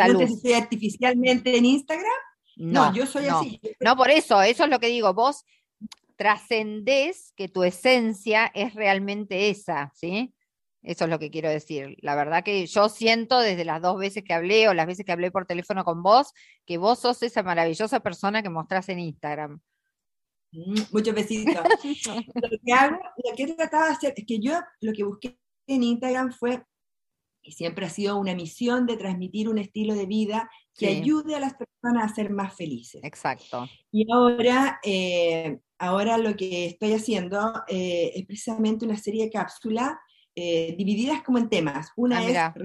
si 0.42 0.52
artificialmente 0.52 1.56
en 1.56 1.64
Instagram 1.64 2.10
no, 2.56 2.94
yo 2.94 3.06
soy 3.06 3.26
así. 3.26 3.60
No, 3.80 3.96
por 3.96 4.10
eso, 4.10 4.42
eso 4.42 4.64
es 4.64 4.70
lo 4.70 4.78
que 4.78 4.88
digo, 4.88 5.14
vos 5.14 5.44
trascendés 6.16 7.32
que 7.34 7.48
tu 7.48 7.62
esencia 7.64 8.50
es 8.54 8.74
realmente 8.74 9.48
esa, 9.48 9.90
¿sí? 9.94 10.34
Eso 10.82 11.04
es 11.04 11.10
lo 11.10 11.18
que 11.18 11.30
quiero 11.30 11.48
decir. 11.48 11.96
La 12.00 12.14
verdad 12.14 12.42
que 12.42 12.66
yo 12.66 12.88
siento 12.88 13.38
desde 13.38 13.64
las 13.64 13.82
dos 13.82 13.98
veces 13.98 14.24
que 14.24 14.32
hablé 14.32 14.68
o 14.68 14.74
las 14.74 14.86
veces 14.86 15.04
que 15.04 15.12
hablé 15.12 15.30
por 15.30 15.46
teléfono 15.46 15.84
con 15.84 16.02
vos, 16.02 16.32
que 16.66 16.78
vos 16.78 16.98
sos 16.98 17.22
esa 17.22 17.42
maravillosa 17.42 18.00
persona 18.00 18.42
que 18.42 18.50
mostrás 18.50 18.88
en 18.88 18.98
Instagram. 18.98 19.60
Mm, 20.52 20.80
muchos 20.90 21.14
besitos. 21.14 21.54
lo 22.34 22.58
que 22.64 22.72
hago, 22.72 22.98
lo 23.24 23.36
que 23.36 23.42
he 23.42 23.54
tratado 23.54 23.84
de 23.86 23.90
hacer, 23.90 24.14
es 24.16 24.24
que 24.26 24.38
yo 24.38 24.58
lo 24.80 24.92
que 24.92 25.04
busqué 25.04 25.38
en 25.66 25.82
Instagram 25.82 26.32
fue, 26.32 26.62
y 27.42 27.52
siempre 27.52 27.86
ha 27.86 27.90
sido 27.90 28.18
una 28.18 28.34
misión 28.34 28.86
de 28.86 28.96
transmitir 28.96 29.48
un 29.48 29.58
estilo 29.58 29.94
de 29.94 30.06
vida 30.06 30.50
que 30.76 30.88
ayude 30.88 31.34
a 31.34 31.40
las 31.40 31.54
personas 31.54 32.10
a 32.10 32.14
ser 32.14 32.30
más 32.30 32.54
felices. 32.54 33.02
Exacto. 33.04 33.68
Y 33.90 34.10
ahora, 34.12 34.80
eh, 34.84 35.58
ahora 35.78 36.18
lo 36.18 36.36
que 36.36 36.66
estoy 36.66 36.92
haciendo 36.92 37.62
eh, 37.68 38.12
es 38.14 38.26
precisamente 38.26 38.84
una 38.84 38.96
serie 38.96 39.24
de 39.24 39.30
cápsulas 39.30 39.92
eh, 40.34 40.74
divididas 40.76 41.22
como 41.22 41.38
en 41.38 41.48
temas. 41.48 41.90
Una 41.96 42.18
ah, 42.18 42.54
es 42.56 42.60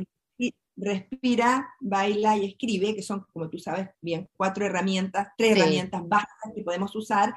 respira, 0.78 1.70
baila 1.80 2.38
y 2.38 2.46
escribe, 2.46 2.96
que 2.96 3.02
son, 3.02 3.26
como 3.32 3.50
tú 3.50 3.58
sabes 3.58 3.90
bien, 4.02 4.30
cuatro 4.36 4.66
herramientas, 4.66 5.30
tres 5.38 5.58
herramientas 5.58 6.02
básicas 6.06 6.52
que 6.54 6.64
podemos 6.64 6.94
usar 6.96 7.34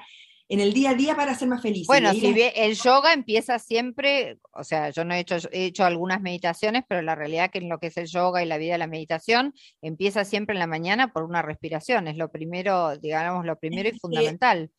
en 0.49 0.61
el 0.61 0.73
día 0.73 0.90
a 0.90 0.95
día 0.95 1.14
para 1.14 1.35
ser 1.35 1.49
más 1.49 1.61
feliz. 1.61 1.87
Bueno, 1.87 2.12
si 2.12 2.26
el 2.26 2.75
yoga 2.75 3.12
empieza 3.12 3.59
siempre, 3.59 4.38
o 4.52 4.64
sea, 4.64 4.90
yo 4.90 5.05
no 5.05 5.14
he 5.14 5.21
hecho, 5.21 5.37
he 5.52 5.67
hecho 5.67 5.85
algunas 5.85 6.23
meditaciones, 6.23 6.85
pero 6.88 7.02
la 7.02 7.14
realidad 7.14 7.50
que 7.50 7.59
en 7.59 7.69
lo 7.69 7.78
que 7.78 7.88
es 7.88 7.97
el 7.99 8.07
yoga 8.07 8.43
y 8.43 8.47
la 8.47 8.59
vida 8.59 8.73
de 8.73 8.78
la 8.78 8.87
meditación 8.87 9.52
empieza 9.83 10.25
siempre 10.25 10.55
en 10.55 10.61
la 10.61 10.67
mañana 10.67 11.12
por 11.12 11.25
una 11.25 11.43
respiración, 11.43 12.09
es 12.09 12.17
lo 12.17 12.31
primero, 12.31 12.97
digamos, 12.97 13.45
lo 13.45 13.59
primero 13.59 13.88
y 13.88 13.99
fundamental. 14.00 14.71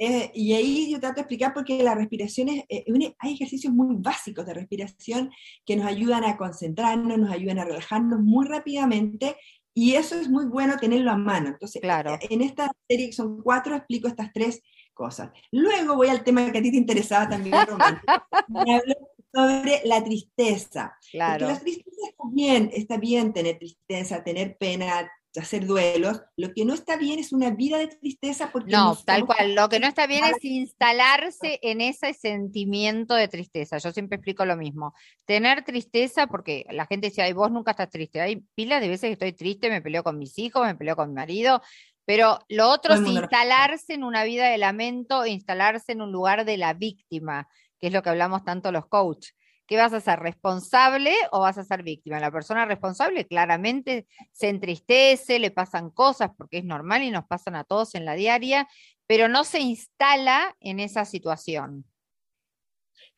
Eh, 0.00 0.30
y 0.32 0.52
ahí 0.52 0.92
yo 0.92 1.00
trato 1.00 1.16
de 1.16 1.20
explicar 1.22 1.52
porque 1.52 1.82
la 1.82 1.94
respiración 1.94 2.48
es, 2.50 2.64
eh, 2.68 2.84
hay 3.18 3.34
ejercicios 3.34 3.72
muy 3.72 3.96
básicos 3.98 4.46
de 4.46 4.54
respiración 4.54 5.30
que 5.66 5.74
nos 5.74 5.86
ayudan 5.86 6.22
a 6.22 6.36
concentrarnos, 6.36 7.18
nos 7.18 7.32
ayudan 7.32 7.58
a 7.58 7.64
relajarnos 7.64 8.20
muy 8.20 8.46
rápidamente 8.46 9.36
y 9.78 9.94
eso 9.94 10.16
es 10.16 10.28
muy 10.28 10.46
bueno 10.46 10.76
tenerlo 10.76 11.12
a 11.12 11.16
mano. 11.16 11.50
Entonces, 11.50 11.80
claro. 11.80 12.18
en 12.20 12.42
esta 12.42 12.68
serie, 12.88 13.06
que 13.06 13.12
son 13.12 13.40
cuatro, 13.40 13.76
explico 13.76 14.08
estas 14.08 14.32
tres 14.32 14.60
cosas. 14.92 15.30
Luego 15.52 15.94
voy 15.94 16.08
al 16.08 16.24
tema 16.24 16.50
que 16.50 16.58
a 16.58 16.62
ti 16.62 16.72
te 16.72 16.76
interesaba 16.76 17.28
también, 17.28 17.54
hablo 18.48 18.94
sobre 19.32 19.82
la 19.84 20.02
tristeza. 20.02 20.98
Claro. 21.12 21.46
Porque 21.46 21.54
la 21.54 21.60
tristeza 21.60 22.08
está 22.08 22.24
bien, 22.32 22.70
está 22.74 22.96
bien 22.96 23.32
tener 23.32 23.56
tristeza, 23.56 24.24
tener 24.24 24.56
pena, 24.58 25.08
hacer 25.36 25.66
duelos, 25.66 26.20
lo 26.36 26.52
que 26.52 26.64
no 26.64 26.74
está 26.74 26.96
bien 26.96 27.18
es 27.18 27.32
una 27.32 27.50
vida 27.50 27.78
de 27.78 27.88
tristeza 27.88 28.50
porque... 28.50 28.72
No, 28.72 28.96
tal 29.04 29.26
cual, 29.26 29.54
lo 29.54 29.68
que 29.68 29.80
no 29.80 29.86
está 29.86 30.06
bien 30.06 30.24
es 30.24 30.44
instalarse 30.44 31.58
en 31.62 31.80
ese 31.80 32.14
sentimiento 32.14 33.14
de 33.14 33.28
tristeza. 33.28 33.78
Yo 33.78 33.92
siempre 33.92 34.16
explico 34.16 34.44
lo 34.44 34.56
mismo. 34.56 34.94
Tener 35.24 35.64
tristeza, 35.64 36.26
porque 36.26 36.64
la 36.70 36.86
gente 36.86 37.08
dice, 37.08 37.22
ay, 37.22 37.32
vos 37.32 37.50
nunca 37.50 37.72
estás 37.72 37.90
triste. 37.90 38.20
Hay 38.20 38.42
pilas 38.54 38.80
de 38.80 38.88
veces 38.88 39.08
que 39.08 39.12
estoy 39.12 39.32
triste, 39.32 39.70
me 39.70 39.82
peleo 39.82 40.02
con 40.02 40.18
mis 40.18 40.38
hijos, 40.38 40.66
me 40.66 40.74
peleo 40.74 40.96
con 40.96 41.08
mi 41.08 41.14
marido, 41.14 41.62
pero 42.04 42.38
lo 42.48 42.70
otro 42.70 42.94
es 42.94 43.06
instalarse 43.06 43.94
en 43.94 44.04
una 44.04 44.24
vida 44.24 44.48
de 44.48 44.58
lamento, 44.58 45.26
instalarse 45.26 45.92
en 45.92 46.02
un 46.02 46.10
lugar 46.10 46.44
de 46.44 46.56
la 46.56 46.72
víctima, 46.72 47.48
que 47.78 47.88
es 47.88 47.92
lo 47.92 48.02
que 48.02 48.10
hablamos 48.10 48.44
tanto 48.44 48.72
los 48.72 48.86
coaches 48.86 49.34
¿Qué 49.68 49.76
vas 49.76 49.92
a 49.92 50.00
ser? 50.00 50.18
¿Responsable 50.20 51.14
o 51.30 51.40
vas 51.40 51.58
a 51.58 51.62
ser 51.62 51.82
víctima? 51.82 52.18
La 52.18 52.30
persona 52.30 52.64
responsable 52.64 53.26
claramente 53.26 54.06
se 54.32 54.48
entristece, 54.48 55.38
le 55.38 55.50
pasan 55.50 55.90
cosas 55.90 56.30
porque 56.38 56.58
es 56.58 56.64
normal 56.64 57.02
y 57.02 57.10
nos 57.10 57.26
pasan 57.26 57.54
a 57.54 57.64
todos 57.64 57.94
en 57.94 58.06
la 58.06 58.14
diaria, 58.14 58.66
pero 59.06 59.28
no 59.28 59.44
se 59.44 59.60
instala 59.60 60.56
en 60.60 60.80
esa 60.80 61.04
situación. 61.04 61.84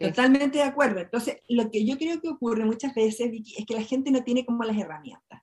Totalmente 0.00 0.57
de 0.57 0.64
acuerdo. 0.64 1.00
Entonces, 1.00 1.42
lo 1.49 1.71
que 1.71 1.85
yo 1.85 1.99
creo 1.99 2.23
que 2.23 2.28
ocurre 2.30 2.64
muchas 2.64 2.95
veces, 2.95 3.30
Vicky, 3.30 3.57
es 3.59 3.66
que 3.66 3.75
la 3.75 3.83
gente 3.83 4.11
no 4.11 4.25
tiene 4.25 4.47
como 4.47 4.64
las 4.64 4.78
herramientas. 4.78 5.42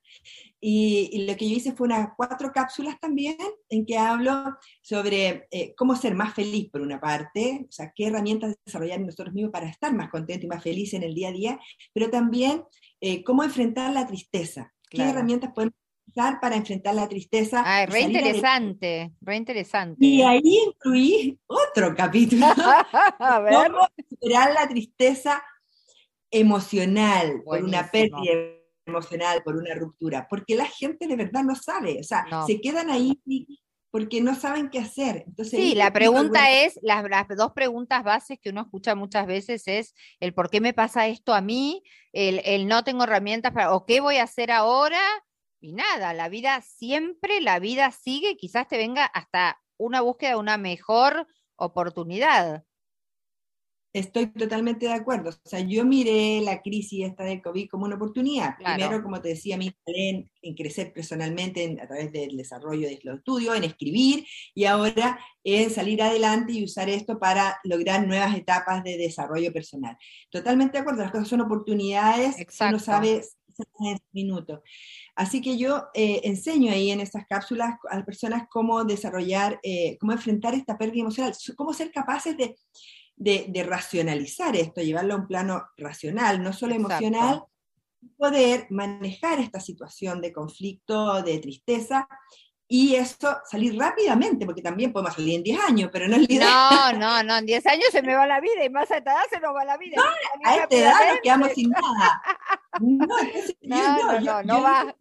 Y, 0.60 1.26
lo 1.28 1.36
que 1.36 1.48
yo 1.48 1.56
hice 1.56 1.72
fue 1.76 1.86
unas 1.86 2.08
cuatro 2.16 2.50
cápsulas 2.52 2.98
también, 2.98 3.36
en 3.68 3.86
que 3.86 3.96
hablo 3.96 4.56
sobre 4.82 5.46
eh, 5.52 5.74
cómo 5.76 5.94
ser 5.94 6.16
más 6.16 6.34
feliz, 6.34 6.68
por 6.70 6.80
una 6.80 7.00
parte, 7.00 7.66
o 7.68 7.72
sea, 7.72 7.92
qué 7.94 8.08
herramientas 8.08 8.56
desarrollar 8.66 9.00
nosotros 9.00 9.32
mismos 9.32 9.52
para 9.52 9.68
estar 9.68 9.94
más 9.94 10.10
contentos 10.10 10.44
y 10.44 10.48
más 10.48 10.62
felices 10.62 10.94
en 10.94 11.04
el 11.04 11.14
día 11.14 11.28
a 11.28 11.32
día, 11.32 11.60
pero 11.92 12.10
también 12.10 12.64
eh, 13.00 13.22
cómo 13.22 13.44
enfrentar 13.44 13.92
la 13.92 14.08
tristeza. 14.08 14.74
¿Qué 14.90 15.02
herramientas 15.02 15.52
podemos 15.54 15.74
usar 16.08 16.40
para 16.40 16.56
enfrentar 16.56 16.96
la 16.96 17.08
tristeza? 17.08 17.62
Ay, 17.64 17.86
re 17.86 18.00
interesante, 18.00 19.12
re 19.20 19.36
interesante. 19.36 20.04
Y 20.04 20.22
ahí 20.22 20.58
incluí 20.66 21.38
otro 21.46 21.94
capítulo. 21.94 22.46
a 23.20 23.40
ver. 23.40 23.54
Cómo 23.54 23.86
superar 24.20 24.52
la 24.52 24.68
tristeza 24.68 25.42
emocional 26.30 27.42
por 27.44 27.62
una 27.62 27.90
pérdida 27.90 28.58
emocional, 28.86 29.42
por 29.42 29.56
una 29.56 29.74
ruptura, 29.74 30.26
porque 30.28 30.54
la 30.54 30.66
gente 30.66 31.06
de 31.06 31.16
verdad 31.16 31.42
no 31.42 31.54
sabe, 31.54 31.98
o 32.00 32.02
sea, 32.02 32.26
se 32.46 32.60
quedan 32.60 32.90
ahí 32.90 33.20
porque 33.90 34.20
no 34.20 34.34
saben 34.34 34.68
qué 34.68 34.80
hacer. 34.80 35.24
Entonces, 35.26 35.58
sí, 35.58 35.74
la 35.74 35.92
pregunta 35.92 36.50
es, 36.50 36.78
las, 36.82 37.04
dos 37.36 37.52
preguntas 37.52 38.04
bases 38.04 38.38
que 38.40 38.50
uno 38.50 38.62
escucha 38.62 38.94
muchas 38.94 39.26
veces 39.26 39.66
es 39.66 39.94
el 40.20 40.34
por 40.34 40.50
qué 40.50 40.60
me 40.60 40.74
pasa 40.74 41.06
esto 41.06 41.34
a 41.34 41.40
mí, 41.40 41.82
el, 42.12 42.40
el 42.44 42.66
no 42.66 42.84
tengo 42.84 43.04
herramientas 43.04 43.52
para, 43.52 43.74
o 43.74 43.86
qué 43.86 44.00
voy 44.00 44.16
a 44.16 44.24
hacer 44.24 44.50
ahora, 44.50 45.00
y 45.60 45.72
nada, 45.72 46.12
la 46.12 46.28
vida 46.28 46.60
siempre, 46.60 47.40
la 47.40 47.58
vida 47.58 47.90
sigue, 47.90 48.36
quizás 48.36 48.68
te 48.68 48.76
venga 48.76 49.04
hasta 49.06 49.60
una 49.76 50.00
búsqueda 50.00 50.30
de 50.30 50.36
una 50.36 50.58
mejor 50.58 51.26
oportunidad. 51.56 52.64
Estoy 53.92 54.26
totalmente 54.26 54.86
de 54.86 54.92
acuerdo. 54.92 55.30
O 55.30 55.48
sea, 55.48 55.60
yo 55.60 55.84
miré 55.84 56.40
la 56.42 56.60
crisis 56.60 57.06
esta 57.06 57.24
del 57.24 57.40
COVID 57.40 57.68
como 57.68 57.86
una 57.86 57.96
oportunidad. 57.96 58.56
Primero, 58.56 59.02
como 59.02 59.20
te 59.20 59.30
decía, 59.30 59.56
mi 59.56 59.72
en, 59.86 60.30
en 60.42 60.54
crecer 60.54 60.92
personalmente 60.92 61.78
a 61.82 61.86
través 61.86 62.12
del 62.12 62.36
desarrollo 62.36 62.86
de 62.86 63.00
los 63.02 63.18
estudios, 63.18 63.56
en 63.56 63.64
escribir, 63.64 64.26
y 64.54 64.64
ahora 64.64 65.18
en 65.42 65.70
salir 65.70 66.02
adelante 66.02 66.52
y 66.52 66.64
usar 66.64 66.90
esto 66.90 67.18
para 67.18 67.58
lograr 67.64 68.06
nuevas 68.06 68.36
etapas 68.36 68.84
de 68.84 68.98
desarrollo 68.98 69.52
personal. 69.52 69.96
Totalmente 70.30 70.72
de 70.74 70.80
acuerdo, 70.80 71.02
las 71.02 71.12
cosas 71.12 71.28
son 71.28 71.40
oportunidades, 71.40 72.38
Exacto. 72.38 72.76
uno 72.76 72.84
sabe 72.84 73.22
en 73.80 73.98
minutos. 74.12 74.60
Así 75.16 75.40
que 75.40 75.56
yo 75.56 75.88
eh, 75.94 76.20
enseño 76.24 76.72
ahí 76.72 76.90
en 76.90 77.00
estas 77.00 77.26
cápsulas 77.26 77.74
a 77.90 77.96
las 77.96 78.04
personas 78.04 78.44
cómo 78.50 78.84
desarrollar, 78.84 79.58
eh, 79.62 79.96
cómo 79.98 80.12
enfrentar 80.12 80.54
esta 80.54 80.78
pérdida 80.78 81.02
emocional, 81.02 81.34
cómo 81.56 81.72
ser 81.72 81.90
capaces 81.90 82.36
de 82.36 82.54
de, 83.18 83.66
racionalizar 83.66 84.56
esto, 84.56 84.80
llevarlo 84.80 85.14
a 85.14 85.18
un 85.18 85.26
plano 85.26 85.66
racional, 85.76 86.42
no 86.42 86.52
solo 86.52 86.74
emocional, 86.74 87.44
poder 88.16 88.66
manejar 88.70 89.40
esta 89.40 89.60
situación 89.60 90.20
de 90.20 90.32
conflicto, 90.32 91.22
de 91.22 91.38
tristeza, 91.38 92.08
y 92.70 92.94
eso 92.94 93.38
salir 93.50 93.78
rápidamente, 93.78 94.44
porque 94.44 94.60
también 94.60 94.92
podemos 94.92 95.14
salir 95.14 95.36
en 95.36 95.42
10 95.42 95.60
años, 95.60 95.90
pero 95.90 96.06
no 96.06 96.16
es 96.16 96.28
No, 96.28 96.92
no, 96.92 97.22
no, 97.22 97.38
en 97.38 97.46
10 97.46 97.66
años 97.66 97.86
se 97.90 98.02
me 98.02 98.14
va 98.14 98.26
la 98.26 98.40
vida 98.40 98.62
y 98.62 98.68
más 98.68 98.90
a 98.90 98.98
esta 98.98 99.12
edad 99.12 99.22
se 99.30 99.40
nos 99.40 99.54
va 99.54 99.64
la 99.64 99.78
vida. 99.78 99.96
No, 99.96 100.50
a 100.50 100.56
esta 100.56 100.76
edad 100.76 101.08
nos 101.08 101.20
quedamos 101.22 101.52
sin 101.52 101.70
nada. 101.70 102.22
No, 102.80 103.06
no, 103.62 104.20
no, 104.20 104.42
no, 104.42 104.62
va. 104.62 104.94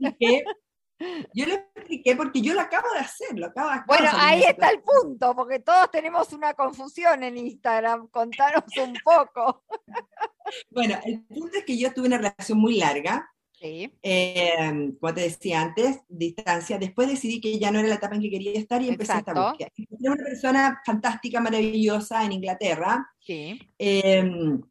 Yo 1.34 1.46
lo 1.46 1.54
expliqué 1.54 2.16
porque 2.16 2.42
yo 2.42 2.54
lo 2.54 2.62
acabo 2.62 2.88
de 2.94 3.00
hacer, 3.00 3.38
lo 3.38 3.48
acabo 3.48 3.70
de 3.70 3.76
hacer. 3.76 3.86
Bueno, 3.88 4.10
ahí 4.14 4.44
está 4.44 4.70
el 4.70 4.82
punto, 4.82 5.36
porque 5.36 5.60
todos 5.60 5.92
tenemos 5.92 6.34
una 6.34 6.54
confusión 6.54 7.24
en 7.24 7.38
Instagram. 7.38 8.08
Contanos 8.08 8.64
un 8.82 8.96
poco. 9.04 9.64
Bueno, 10.72 10.98
el 11.04 11.26
punto 11.26 11.58
es 11.58 11.66
que 11.66 11.78
yo 11.78 11.94
tuve 11.94 12.08
una 12.08 12.20
relación 12.20 12.58
muy 12.58 12.78
larga. 12.78 13.30
Sí. 13.52 13.92
Eh, 14.02 14.94
como 14.98 15.14
te 15.14 15.20
decía 15.20 15.62
antes, 15.62 16.00
distancia. 16.08 16.78
Después 16.78 17.10
decidí 17.10 17.42
que 17.42 17.60
ya 17.60 17.70
no 17.70 17.80
era 17.80 17.90
la 17.90 17.96
etapa 17.96 18.16
en 18.16 18.22
que 18.22 18.30
quería 18.30 18.54
estar 18.54 18.82
y 18.82 18.88
empecé 18.88 19.12
esta 19.12 19.34
búsqueda. 19.34 19.70
Encontré 19.76 20.10
una 20.10 20.24
persona 20.24 20.82
fantástica, 20.86 21.42
maravillosa 21.42 22.24
en 22.24 22.32
Inglaterra. 22.32 23.06
Sí. 23.20 23.60
Em, 23.78 24.62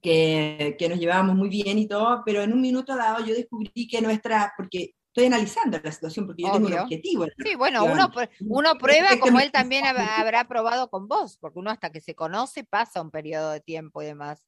que, 0.00 0.76
que, 0.78 0.88
nos 0.88 1.00
llevábamos 1.00 1.34
muy 1.34 1.48
bien 1.48 1.78
y 1.78 1.88
todo, 1.88 2.22
pero 2.24 2.42
en 2.42 2.52
un 2.52 2.60
minuto 2.60 2.94
dado 2.94 3.24
yo 3.26 3.34
descubrí 3.34 3.88
que 3.88 4.00
nuestra, 4.00 4.52
porque 4.56 4.94
estoy 5.18 5.26
analizando 5.26 5.80
la 5.82 5.92
situación 5.92 6.26
porque 6.26 6.42
yo 6.42 6.52
tengo 6.52 6.66
un 6.68 6.72
objetivo. 6.74 7.26
Sí, 7.44 7.54
bueno, 7.56 7.84
uno, 7.84 8.10
uno 8.40 8.74
prueba 8.78 9.08
como 9.20 9.40
él 9.40 9.50
también 9.50 9.84
habrá 9.86 10.46
probado 10.46 10.88
con 10.90 11.08
vos, 11.08 11.36
porque 11.38 11.58
uno 11.58 11.70
hasta 11.70 11.90
que 11.90 12.00
se 12.00 12.14
conoce 12.14 12.64
pasa 12.64 13.02
un 13.02 13.10
periodo 13.10 13.50
de 13.50 13.60
tiempo 13.60 14.02
y 14.02 14.06
demás. 14.06 14.44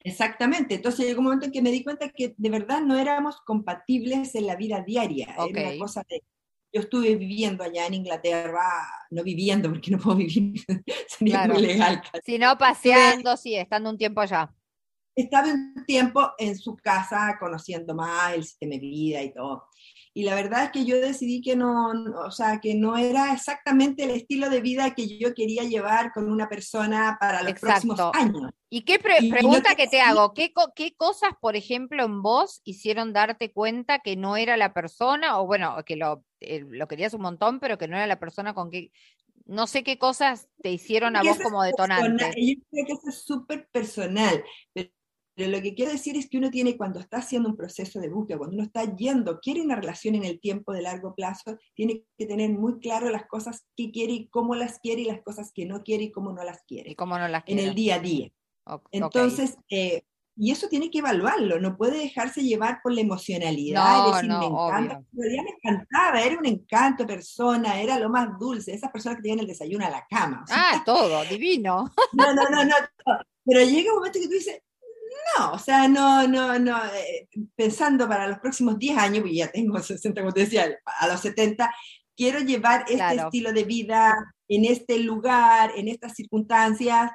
Exactamente, 0.00 0.74
entonces 0.74 1.06
llegó 1.06 1.20
un 1.20 1.24
momento 1.24 1.46
en 1.46 1.52
que 1.52 1.62
me 1.62 1.70
di 1.70 1.82
cuenta 1.82 2.10
que 2.10 2.34
de 2.36 2.50
verdad 2.50 2.82
no 2.82 2.98
éramos 2.98 3.40
compatibles 3.40 4.34
en 4.34 4.46
la 4.46 4.56
vida 4.56 4.82
diaria. 4.86 5.34
Era 5.48 5.68
una 5.68 5.78
cosa 5.78 6.04
de, 6.08 6.22
yo 6.72 6.80
estuve 6.80 7.14
viviendo 7.14 7.64
allá 7.64 7.86
en 7.86 7.94
Inglaterra, 7.94 8.66
no 9.10 9.22
viviendo 9.22 9.70
porque 9.70 9.92
no 9.92 9.98
puedo 9.98 10.18
vivir, 10.18 10.60
sería 11.08 11.46
muy 11.46 11.62
legal. 11.62 12.02
Si 12.24 12.38
no, 12.38 12.58
paseando, 12.58 13.36
sí, 13.36 13.54
estando 13.54 13.88
un 13.88 13.96
tiempo 13.96 14.20
allá. 14.20 14.52
Estaba 15.14 15.52
un 15.52 15.84
tiempo 15.86 16.32
en 16.38 16.58
su 16.58 16.76
casa 16.76 17.36
conociendo 17.38 17.94
más 17.94 18.34
el 18.34 18.44
sistema 18.44 18.72
de 18.72 18.78
vida 18.80 19.22
y 19.22 19.32
todo 19.32 19.68
y 20.16 20.22
la 20.22 20.36
verdad 20.36 20.64
es 20.64 20.70
que 20.70 20.84
yo 20.84 21.00
decidí 21.00 21.42
que 21.42 21.56
no, 21.56 21.90
o 22.24 22.30
sea, 22.30 22.60
que 22.60 22.76
no 22.76 22.96
era 22.96 23.32
exactamente 23.32 24.04
el 24.04 24.10
estilo 24.10 24.48
de 24.48 24.60
vida 24.60 24.94
que 24.94 25.18
yo 25.18 25.34
quería 25.34 25.64
llevar 25.64 26.12
con 26.12 26.30
una 26.30 26.48
persona 26.48 27.16
para 27.20 27.42
los 27.42 27.58
próximos 27.58 28.00
años. 28.12 28.52
¿Y 28.70 28.82
qué 28.82 29.00
pregunta 29.00 29.74
que 29.74 29.88
te 29.88 30.00
hago? 30.00 30.32
¿Qué, 30.32 30.52
¿Qué 30.76 30.94
cosas, 30.96 31.30
por 31.40 31.56
ejemplo, 31.56 32.04
en 32.04 32.22
vos 32.22 32.60
hicieron 32.62 33.12
darte 33.12 33.52
cuenta 33.52 33.98
que 33.98 34.14
no 34.14 34.36
era 34.36 34.56
la 34.56 34.72
persona, 34.72 35.40
o 35.40 35.46
bueno, 35.46 35.76
que 35.84 35.96
lo, 35.96 36.24
eh, 36.38 36.64
lo 36.68 36.86
querías 36.86 37.14
un 37.14 37.22
montón, 37.22 37.58
pero 37.58 37.76
que 37.76 37.88
no 37.88 37.96
era 37.96 38.06
la 38.06 38.20
persona 38.20 38.54
con 38.54 38.70
que 38.70 38.92
no 39.46 39.66
sé 39.66 39.82
qué 39.82 39.98
cosas 39.98 40.48
te 40.62 40.70
hicieron 40.70 41.16
a 41.16 41.24
vos 41.24 41.38
como 41.42 41.64
detonante. 41.64 42.32
Yo 42.36 42.54
creo 42.70 42.86
que 42.86 42.92
eso 42.92 43.08
es 43.08 43.24
súper 43.24 43.66
personal, 43.72 44.44
pero 44.72 44.90
pero 45.34 45.50
lo 45.50 45.60
que 45.60 45.74
quiero 45.74 45.92
decir 45.92 46.16
es 46.16 46.28
que 46.28 46.38
uno 46.38 46.50
tiene, 46.50 46.76
cuando 46.76 47.00
está 47.00 47.18
haciendo 47.18 47.48
un 47.48 47.56
proceso 47.56 48.00
de 48.00 48.08
búsqueda, 48.08 48.38
cuando 48.38 48.54
uno 48.54 48.64
está 48.64 48.84
yendo, 48.94 49.40
quiere 49.40 49.60
una 49.62 49.76
relación 49.76 50.14
en 50.14 50.24
el 50.24 50.40
tiempo 50.40 50.72
de 50.72 50.82
largo 50.82 51.14
plazo, 51.14 51.58
tiene 51.74 52.04
que 52.16 52.26
tener 52.26 52.50
muy 52.50 52.78
claro 52.78 53.10
las 53.10 53.26
cosas 53.26 53.66
que 53.76 53.90
quiere 53.90 54.12
y 54.12 54.28
cómo 54.28 54.54
las 54.54 54.78
quiere 54.78 55.02
y 55.02 55.06
las 55.06 55.22
cosas 55.22 55.52
que 55.52 55.66
no 55.66 55.82
quiere 55.82 56.04
y 56.04 56.12
cómo 56.12 56.32
no 56.32 56.44
las 56.44 56.62
quiere. 56.62 56.92
Y 56.92 56.94
cómo 56.94 57.18
no 57.18 57.26
las 57.26 57.42
quiere. 57.44 57.62
En 57.62 57.68
el 57.68 57.74
día 57.74 57.96
a 57.96 57.98
día. 57.98 58.30
Entonces, 58.92 59.56
eh, 59.70 60.04
y 60.36 60.50
eso 60.50 60.68
tiene 60.68 60.90
que 60.90 60.98
evaluarlo, 60.98 61.60
no 61.60 61.76
puede 61.76 61.98
dejarse 61.98 62.42
llevar 62.42 62.80
por 62.82 62.92
la 62.92 63.00
emocionalidad, 63.00 63.98
no, 63.98 64.12
decir, 64.12 64.30
me 64.30 64.46
encanta. 64.46 64.94
En 64.96 65.20
realidad 65.20 65.42
me 65.44 65.70
encantaba, 65.70 66.20
era 66.22 66.38
un 66.38 66.46
encanto 66.46 67.06
persona, 67.06 67.80
era 67.80 67.98
lo 67.98 68.08
más 68.08 68.28
dulce, 68.38 68.74
esas 68.74 68.90
personas 68.90 69.16
que 69.16 69.22
tienen 69.22 69.40
el 69.40 69.46
desayuno 69.46 69.86
a 69.86 69.90
la 69.90 70.06
cama. 70.08 70.44
ah, 70.50 70.82
todo, 70.84 71.24
divino. 71.24 71.92
No, 72.12 72.32
no, 72.32 72.48
no, 72.48 72.64
no, 72.64 72.74
pero 73.44 73.62
llega 73.62 73.92
un 73.92 73.98
momento 73.98 74.18
que 74.18 74.26
tú 74.26 74.32
dices, 74.32 74.60
no, 75.36 75.52
o 75.52 75.58
sea, 75.58 75.88
no, 75.88 76.26
no, 76.28 76.58
no, 76.58 76.76
eh, 76.86 77.28
pensando 77.54 78.08
para 78.08 78.28
los 78.28 78.38
próximos 78.38 78.78
10 78.78 78.98
años, 78.98 79.20
porque 79.20 79.36
ya 79.36 79.50
tengo 79.50 79.78
60, 79.82 80.20
como 80.20 80.32
te 80.32 80.40
decía, 80.40 80.66
a 80.84 81.06
los 81.06 81.20
70, 81.20 81.72
quiero 82.16 82.40
llevar 82.40 82.84
este 82.88 83.16
estilo 83.16 83.52
de 83.52 83.64
vida 83.64 84.14
en 84.48 84.64
este 84.64 84.98
lugar, 84.98 85.72
en 85.76 85.88
estas 85.88 86.14
circunstancias, 86.14 87.10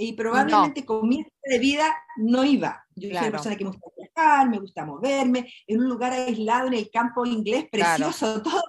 y 0.00 0.12
probablemente 0.12 0.84
con 0.84 1.08
mi 1.08 1.20
estilo 1.20 1.40
de 1.42 1.58
vida 1.58 1.96
no 2.18 2.44
iba. 2.44 2.84
Yo 2.94 3.08
soy 3.08 3.18
una 3.18 3.30
persona 3.30 3.56
que 3.56 3.64
me 3.64 3.70
gusta 3.70 3.88
viajar, 3.96 4.48
me 4.48 4.60
gusta 4.60 4.84
moverme, 4.84 5.52
en 5.66 5.80
un 5.80 5.88
lugar 5.88 6.12
aislado 6.12 6.68
en 6.68 6.74
el 6.74 6.90
campo 6.90 7.26
inglés, 7.26 7.66
precioso, 7.70 8.40
todo. 8.42 8.62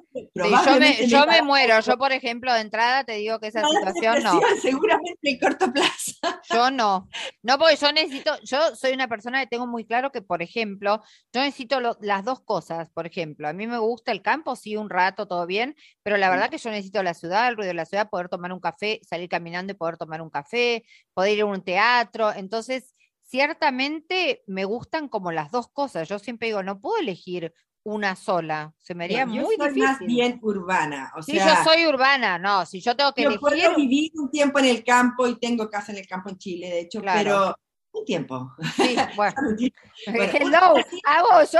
Yo 1.08 1.26
me, 1.28 1.42
muero, 1.42 1.80
yo 1.80 1.98
por 1.98 2.12
ejemplo 2.12 2.54
de 2.54 2.62
entrada 2.62 3.04
te 3.04 3.14
digo 3.14 3.40
que 3.40 3.48
esa 3.48 3.64
situación 3.68 4.24
no. 4.24 4.40
Seguramente 4.62 5.20
en 5.30 5.40
corto 5.40 5.72
plazo. 5.72 6.14
Yo 6.54 6.72
no, 6.72 7.08
no 7.44 7.58
porque 7.58 7.76
yo 7.76 7.92
necesito, 7.92 8.32
yo 8.44 8.76
soy 8.76 8.94
una 8.94 9.08
persona 9.08 9.42
que 9.42 9.48
tengo 9.48 9.68
muy 9.68 9.86
claro 9.86 10.12
que 10.12 10.22
por 10.22 10.42
ejemplo, 10.42 11.02
yo 11.34 11.42
necesito 11.42 11.80
las 11.80 12.26
dos 12.26 12.42
cosas, 12.42 12.90
por 12.90 13.06
ejemplo, 13.06 13.48
a 13.48 13.54
mí 13.54 13.68
me 13.68 13.78
gusta 13.78 14.12
el 14.12 14.22
campo, 14.22 14.56
sí, 14.56 14.76
un 14.76 14.90
rato, 14.90 15.28
todo 15.28 15.46
bien, 15.46 15.76
pero 16.04 16.18
la 16.18 16.30
verdad 16.30 16.50
que 16.50 16.58
yo 16.58 16.70
necesito 16.70 17.04
la 17.04 17.14
ciudad, 17.14 17.48
el 17.48 17.56
ruido 17.56 17.70
de 17.70 17.76
la 17.76 17.86
ciudad, 17.86 18.10
poder 18.10 18.30
tomar 18.30 18.54
un 18.54 18.60
café, 18.60 19.00
salir 19.04 19.30
caminando 19.30 19.74
y 19.74 19.76
poder 19.76 19.98
tomar 19.98 20.22
un 20.22 20.30
café, 20.30 20.84
poder 21.14 21.38
ir 21.38 21.42
a 21.42 21.46
un 21.46 21.64
teatro, 21.64 22.32
entonces 22.34 22.94
ciertamente 23.30 24.44
me 24.48 24.66
gustan 24.66 25.08
como 25.08 25.32
las 25.32 25.52
dos 25.52 25.68
cosas. 25.70 26.08
Yo 26.10 26.18
siempre 26.18 26.48
digo, 26.48 26.64
no 26.64 26.82
puedo 26.82 27.00
elegir 27.00 27.54
una 27.84 28.16
sola. 28.16 28.74
Se 28.78 28.94
me 28.94 29.06
haría 29.06 29.26
muy 29.26 29.56
soy 29.56 29.70
difícil. 29.70 29.84
más 29.84 30.00
bien 30.00 30.40
urbana. 30.42 31.12
O 31.16 31.22
sí, 31.22 31.38
yo 31.38 31.64
soy 31.64 31.86
urbana, 31.86 32.38
no. 32.38 32.66
Si 32.66 32.82
yo 32.82 32.96
tengo 32.96 33.14
que 33.14 33.24
yo 33.24 33.30
elegir. 33.30 33.42
Puedo 33.42 33.76
vivir 33.76 34.12
un 34.16 34.30
tiempo 34.30 34.60
en 34.60 34.66
el 34.66 34.84
campo 34.84 35.28
y 35.28 35.40
tengo 35.40 35.70
casa 35.70 35.92
en 35.92 36.00
el 36.00 36.08
campo 36.08 36.30
en 36.30 36.38
Chile, 36.38 36.70
de 36.70 36.80
hecho, 36.82 37.02
pero 37.02 37.56
un 37.92 38.06
tiempo. 38.06 38.52
Sí, 38.76 38.96
bueno. 39.16 39.36
Hello, 40.08 40.76
hago 41.06 41.44
yo, 41.52 41.60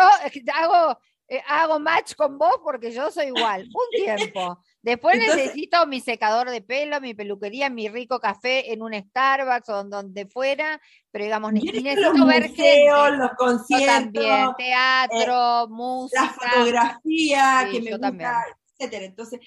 hago, 0.54 1.00
eh, 1.28 1.42
hago 1.48 1.80
match 1.80 2.16
con 2.16 2.38
vos 2.38 2.56
porque 2.64 2.92
yo 2.92 3.10
soy 3.12 3.28
igual. 3.28 3.64
Un 3.64 4.04
tiempo. 4.04 4.62
Después 4.82 5.18
necesito 5.20 5.86
mi 5.88 6.00
secador 6.00 6.50
de 6.50 6.62
pelo, 6.62 7.02
mi 7.02 7.14
peluquería, 7.14 7.70
mi 7.70 7.90
rico 7.90 8.20
café 8.20 8.72
en 8.72 8.82
un 8.82 8.94
Starbucks 8.94 9.70
o 9.70 9.84
donde 9.84 10.26
fuera, 10.26 10.82
pero 11.12 11.26
digamos, 11.26 11.52
necesito 11.52 12.26
ver 12.26 12.50
museos, 12.50 13.18
los 13.18 13.32
conciertos, 13.38 13.86
también, 13.86 14.50
teatro, 14.58 15.64
eh, 15.64 15.68
música, 15.70 16.22
la 16.24 16.30
fotografía, 16.30 17.68
que 17.72 17.82
me 17.82 17.98
gusta, 17.98 18.46
etcétera. 18.78 19.06
Entonces, 19.06 19.40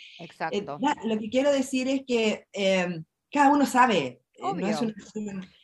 eh, 0.51 0.67
lo 1.05 1.19
que 1.19 1.31
quiero 1.31 1.51
decir 1.51 1.89
es 1.89 2.03
que 2.07 2.47
eh, 2.53 3.03
cada 3.31 3.51
uno 3.51 3.65
sabe 3.65 4.22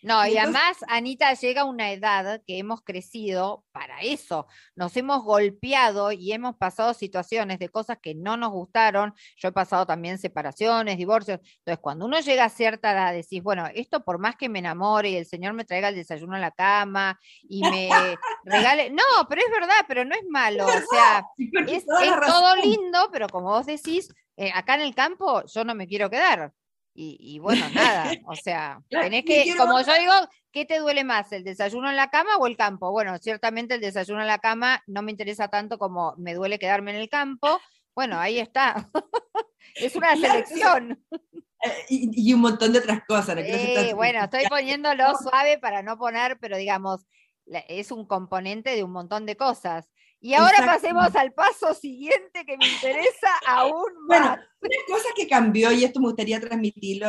no, 0.02 0.26
y 0.26 0.38
además, 0.38 0.76
Anita, 0.88 1.34
llega 1.34 1.62
a 1.62 1.64
una 1.64 1.92
edad 1.92 2.40
que 2.46 2.58
hemos 2.58 2.82
crecido 2.82 3.64
para 3.72 4.00
eso. 4.00 4.46
Nos 4.76 4.96
hemos 4.96 5.24
golpeado 5.24 6.12
y 6.12 6.32
hemos 6.32 6.56
pasado 6.56 6.94
situaciones 6.94 7.58
de 7.58 7.68
cosas 7.68 7.98
que 8.00 8.14
no 8.14 8.36
nos 8.36 8.50
gustaron. 8.50 9.14
Yo 9.36 9.48
he 9.48 9.52
pasado 9.52 9.86
también 9.86 10.18
separaciones, 10.18 10.98
divorcios. 10.98 11.40
Entonces, 11.58 11.78
cuando 11.80 12.06
uno 12.06 12.20
llega 12.20 12.44
a 12.44 12.48
cierta 12.48 12.92
edad, 12.92 13.12
decís, 13.12 13.42
bueno, 13.42 13.66
esto 13.74 14.04
por 14.04 14.18
más 14.18 14.36
que 14.36 14.48
me 14.48 14.60
enamore 14.60 15.10
y 15.10 15.16
el 15.16 15.26
Señor 15.26 15.54
me 15.54 15.64
traiga 15.64 15.88
el 15.88 15.96
desayuno 15.96 16.36
a 16.36 16.40
la 16.40 16.50
cama 16.50 17.18
y 17.42 17.62
me 17.62 17.88
regale. 18.44 18.90
No, 18.90 19.02
pero 19.28 19.42
es 19.44 19.50
verdad, 19.50 19.84
pero 19.86 20.04
no 20.04 20.14
es 20.14 20.24
malo. 20.28 20.66
O 20.66 20.68
sea, 20.90 21.24
es, 21.66 21.84
todo 21.86 22.56
lindo, 22.56 23.08
pero 23.12 23.28
como 23.28 23.48
vos 23.48 23.66
decís, 23.66 24.12
eh, 24.36 24.52
acá 24.54 24.74
en 24.76 24.82
el 24.82 24.94
campo 24.94 25.44
yo 25.46 25.64
no 25.64 25.74
me 25.74 25.88
quiero 25.88 26.08
quedar. 26.08 26.52
Y, 27.00 27.38
bueno, 27.38 27.64
nada, 27.74 28.10
o 28.26 28.34
sea, 28.34 28.82
tenés 28.90 29.24
que, 29.24 29.54
como 29.56 29.80
yo 29.80 29.94
digo, 30.00 30.12
¿qué 30.50 30.64
te 30.64 30.80
duele 30.80 31.04
más, 31.04 31.30
el 31.30 31.44
desayuno 31.44 31.88
en 31.88 31.94
la 31.94 32.10
cama 32.10 32.36
o 32.38 32.46
el 32.48 32.56
campo? 32.56 32.90
Bueno, 32.90 33.16
ciertamente 33.18 33.74
el 33.74 33.80
desayuno 33.80 34.20
en 34.20 34.26
la 34.26 34.40
cama 34.40 34.82
no 34.88 35.02
me 35.02 35.12
interesa 35.12 35.46
tanto 35.46 35.78
como 35.78 36.14
me 36.18 36.34
duele 36.34 36.58
quedarme 36.58 36.90
en 36.90 36.96
el 36.96 37.08
campo. 37.08 37.60
Bueno, 37.94 38.18
ahí 38.18 38.40
está. 38.40 38.90
es 39.76 39.94
una 39.94 40.16
selección. 40.16 41.00
Eh, 41.62 41.86
y, 41.88 42.32
un 42.34 42.40
montón 42.40 42.72
de 42.72 42.80
otras 42.80 43.02
cosas. 43.06 43.36
bueno, 43.94 44.24
estoy 44.24 44.46
poniéndolo 44.48 45.14
suave 45.22 45.58
para 45.58 45.82
no 45.82 45.98
poner, 45.98 46.36
pero 46.40 46.56
digamos, 46.56 47.06
es 47.68 47.92
un 47.92 48.06
componente 48.06 48.74
de 48.74 48.82
un 48.82 48.90
montón 48.90 49.24
de 49.24 49.36
cosas. 49.36 49.88
Y 50.20 50.34
ahora 50.34 50.66
pasemos 50.66 51.14
al 51.14 51.32
paso 51.32 51.74
siguiente 51.74 52.44
que 52.44 52.56
me 52.56 52.66
interesa 52.66 53.28
aún 53.46 53.92
más. 54.06 54.20
Bueno, 54.20 54.42
una 54.60 54.96
cosa 54.96 55.08
que 55.14 55.28
cambió, 55.28 55.70
y 55.70 55.84
esto 55.84 56.00
me 56.00 56.06
gustaría 56.06 56.40
transmitirlo 56.40 57.06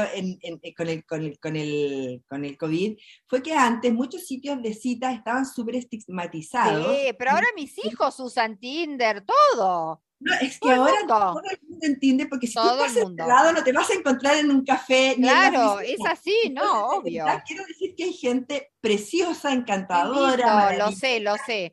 con, 0.78 0.89
el, 0.89 1.06
con, 1.06 1.26
el, 1.26 1.39
con, 1.39 1.56
el, 1.56 2.24
con 2.28 2.45
el 2.45 2.58
COVID, 2.58 2.98
fue 3.28 3.41
que 3.41 3.54
antes 3.54 3.91
muchos 3.93 4.28
sitios 4.28 4.62
de 4.62 4.74
citas 4.74 5.15
estaban 5.15 5.45
súper 5.45 5.78
estigmatizados. 5.78 6.95
Sí, 6.95 7.13
pero 7.17 7.32
ahora 7.32 7.48
mis 7.56 7.84
hijos 7.84 8.19
usan 8.19 8.58
Tinder, 8.60 9.26
todo. 9.26 10.04
No, 10.22 10.34
es 10.41 10.60
que 10.60 10.69
ahora 10.69 10.98
todo 11.08 11.41
el 11.50 11.60
mundo 11.65 11.86
entiende, 11.86 12.26
porque 12.26 12.48
si 12.48 12.54
todo 12.54 12.78
tú 12.78 12.84
estás 12.84 12.98
encerrado 12.98 13.54
no 13.54 13.63
te 13.63 13.72
vas 13.72 13.89
a 13.89 13.93
encontrar 13.93 14.36
en 14.36 14.52
un 14.52 14.65
café. 14.65 15.15
Claro, 15.15 15.80
es 15.80 16.00
así, 16.06 16.52
¿no? 16.52 16.89
Obvio. 16.89 17.26
Quiero 17.48 17.65
decir 17.65 17.95
que 17.95 18.04
hay 18.04 18.13
gente 18.13 18.74
preciosa, 18.82 19.54
encantadora. 19.54 20.76
lo 20.78 20.91
sé, 20.91 21.22
lo 21.22 21.36
sé. 21.45 21.72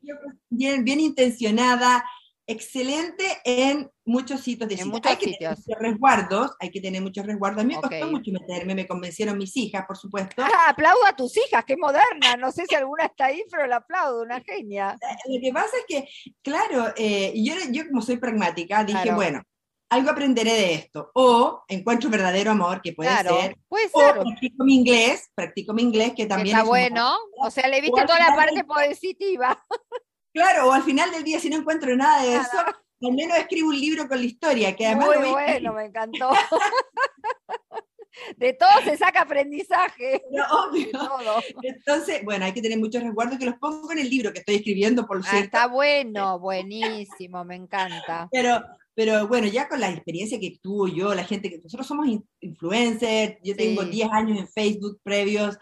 Bien, 0.57 0.83
bien 0.83 0.99
intencionada, 0.99 2.03
excelente 2.47 3.25
en 3.43 3.91
muchos 4.05 4.39
sitios 4.41 4.69
de 4.69 4.75
en 4.75 4.87
muchos 4.87 5.11
hay 5.11 5.17
que 5.17 5.29
sitios. 5.31 5.63
tener 5.63 5.79
resguardos, 5.79 6.55
hay 6.59 6.71
que 6.71 6.81
tener 6.81 7.01
muchos 7.01 7.25
resguardos. 7.27 7.61
A 7.61 7.67
mí 7.67 7.75
me 7.75 7.81
costó 7.81 8.07
mucho 8.07 8.31
meterme, 8.31 8.73
me 8.73 8.87
convencieron 8.87 9.37
mis 9.37 9.55
hijas, 9.55 9.85
por 9.85 9.97
supuesto. 9.97 10.41
Ah, 10.41 10.69
aplaudo 10.69 11.05
a 11.05 11.15
tus 11.15 11.37
hijas, 11.37 11.63
qué 11.65 11.77
moderna. 11.77 12.37
No 12.37 12.51
sé 12.51 12.65
si 12.67 12.73
alguna 12.73 13.05
está 13.05 13.25
ahí, 13.25 13.43
pero 13.51 13.67
la 13.67 13.77
aplaudo, 13.77 14.23
una 14.23 14.41
genia. 14.41 14.97
Eh, 15.07 15.35
lo 15.35 15.41
que 15.41 15.53
pasa 15.53 15.77
es 15.77 15.85
que, 15.87 16.09
claro, 16.41 16.93
eh, 16.97 17.33
yo, 17.35 17.53
yo 17.69 17.87
como 17.87 18.01
soy 18.01 18.17
pragmática, 18.17 18.83
dije, 18.83 19.13
bueno, 19.13 19.43
algo 19.89 20.09
aprenderé 20.09 20.53
de 20.53 20.73
esto. 20.73 21.11
O 21.13 21.63
encuentro 21.67 22.09
verdadero 22.09 22.51
amor, 22.51 22.81
que 22.81 22.93
puede 22.93 23.09
ser. 23.09 23.55
Puede 23.67 23.89
ser. 23.89 24.17
O 24.17 24.23
practico 24.23 24.63
mi 24.63 24.75
inglés, 24.75 25.29
practico 25.35 25.73
mi 25.73 25.83
inglés, 25.83 26.13
que 26.15 26.25
también 26.25 26.57
está 26.57 26.67
bueno. 26.67 27.15
O 27.39 27.51
sea, 27.51 27.67
le 27.67 27.81
viste 27.81 28.01
toda 28.01 28.19
la 28.19 28.35
parte 28.35 28.63
positiva. 28.63 29.65
Claro, 30.37 30.69
o 30.69 30.71
al 30.71 30.83
final 30.83 31.09
del 31.09 31.23
día, 31.23 31.39
si 31.39 31.49
no 31.49 31.57
encuentro 31.57 31.95
nada 31.95 32.21
de 32.21 32.35
eso, 32.35 32.59
al 33.01 33.13
menos 33.13 33.37
escribo 33.39 33.69
un 33.69 33.79
libro 33.79 34.07
con 34.07 34.19
la 34.19 34.25
historia, 34.25 34.75
que 34.75 34.85
además... 34.85 35.07
Muy 35.07 35.29
bueno, 35.29 35.73
me 35.73 35.85
encantó. 35.85 36.29
De 38.35 38.53
todo 38.53 38.69
se 38.83 38.97
saca 38.97 39.21
aprendizaje. 39.21 40.23
obvio. 40.51 40.89
Entonces, 41.63 42.23
bueno, 42.23 42.45
hay 42.45 42.53
que 42.53 42.61
tener 42.61 42.77
muchos 42.77 43.01
resguardos 43.01 43.39
que 43.39 43.45
los 43.45 43.55
pongo 43.55 43.91
en 43.91 43.99
el 43.99 44.09
libro 44.09 44.31
que 44.31 44.39
estoy 44.39 44.55
escribiendo, 44.55 45.05
por 45.05 45.21
ah, 45.25 45.39
Está 45.39 45.67
bueno, 45.67 46.39
buenísimo, 46.39 47.43
me 47.43 47.55
encanta. 47.55 48.27
Pero, 48.31 48.63
pero 48.97 49.27
bueno, 49.27 49.45
ya 49.45 49.69
con 49.69 49.79
la 49.79 49.91
experiencia 49.91 50.39
que 50.39 50.57
tuvo 50.59 50.87
yo, 50.87 51.13
la 51.13 51.23
gente 51.23 51.51
que 51.51 51.59
nosotros 51.59 51.85
somos 51.85 52.07
influencers, 52.39 53.37
yo 53.43 53.55
tengo 53.55 53.83
10 53.83 54.09
años 54.11 54.39
en 54.39 54.47
Facebook 54.47 54.99
previos, 55.03 55.55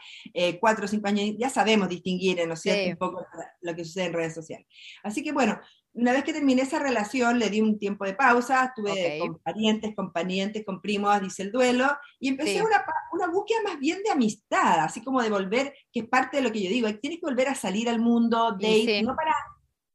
4 0.61 0.85
o 0.85 0.87
5 0.87 1.05
años, 1.05 1.35
ya 1.37 1.49
sabemos 1.49 1.89
distinguir, 1.89 2.47
¿no 2.47 2.53
es 2.53 2.61
cierto? 2.61 2.91
Un 2.91 2.97
poco 2.97 3.25
lo 3.59 3.75
que 3.75 3.83
sucede 3.83 4.05
en 4.05 4.13
redes 4.13 4.35
sociales. 4.35 4.65
Así 5.03 5.21
que 5.21 5.33
bueno, 5.33 5.59
una 5.91 6.13
vez 6.13 6.23
que 6.23 6.31
terminé 6.31 6.61
esa 6.61 6.79
relación, 6.79 7.37
le 7.37 7.49
di 7.49 7.59
un 7.59 7.77
tiempo 7.77 8.05
de 8.05 8.13
pausa, 8.13 8.71
estuve 8.73 9.19
con 9.19 9.37
parientes, 9.39 9.93
con 9.93 10.13
parientes, 10.13 10.63
con 10.65 10.81
primos, 10.81 11.21
dice 11.21 11.43
el 11.43 11.51
duelo, 11.51 11.89
y 12.21 12.29
empecé 12.29 12.61
una, 12.61 12.85
una, 13.11 13.27
búsqueda 13.27 13.59
más 13.65 13.77
bien 13.79 14.01
de 14.01 14.11
amistad, 14.11 14.79
así 14.79 15.03
como 15.03 15.21
de 15.21 15.29
volver, 15.29 15.73
que 15.91 15.99
es 15.99 16.07
parte 16.07 16.37
de 16.37 16.43
lo 16.43 16.53
que 16.53 16.63
yo 16.63 16.69
digo, 16.69 16.87
tienes 16.99 17.19
que 17.19 17.25
volver 17.25 17.49
a 17.49 17.55
salir 17.55 17.89
al 17.89 17.99
mundo, 17.99 18.53
date, 18.53 19.03
no 19.03 19.13
para 19.13 19.33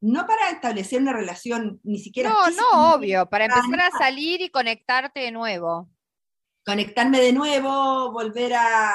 no 0.00 0.26
para 0.26 0.50
establecer 0.50 1.00
una 1.00 1.12
relación 1.12 1.80
ni 1.84 1.98
siquiera. 1.98 2.30
No, 2.30 2.50
no, 2.50 2.94
obvio, 2.94 3.26
para 3.26 3.44
empezar 3.44 3.80
a 3.80 3.90
salir 3.90 4.40
y 4.40 4.50
conectarte 4.50 5.20
de 5.20 5.30
nuevo. 5.30 5.88
Conectarme 6.64 7.20
de 7.20 7.32
nuevo, 7.32 8.12
volver 8.12 8.54
a, 8.54 8.92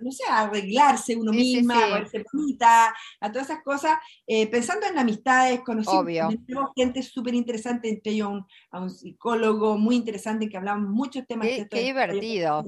no 0.00 0.10
sé, 0.10 0.24
arreglarse 0.28 1.16
uno 1.16 1.32
misma, 1.32 1.84
a 1.84 1.88
volverse 1.88 2.24
bonita, 2.32 2.94
a 3.20 3.32
todas 3.32 3.50
esas 3.50 3.62
cosas, 3.62 3.98
eh, 4.26 4.46
pensando 4.46 4.86
en 4.86 4.98
amistades, 4.98 5.60
conociendo 5.60 6.72
gente 6.74 7.02
súper 7.02 7.34
interesante, 7.34 7.88
entre 7.88 8.12
ellos 8.12 8.42
a 8.70 8.80
un 8.80 8.90
psicólogo 8.90 9.76
muy 9.76 9.96
interesante 9.96 10.48
que 10.48 10.56
hablaba 10.56 10.78
muchos 10.78 11.26
temas. 11.26 11.48
Qué, 11.48 11.68
qué 11.70 11.80
divertido. 11.80 12.64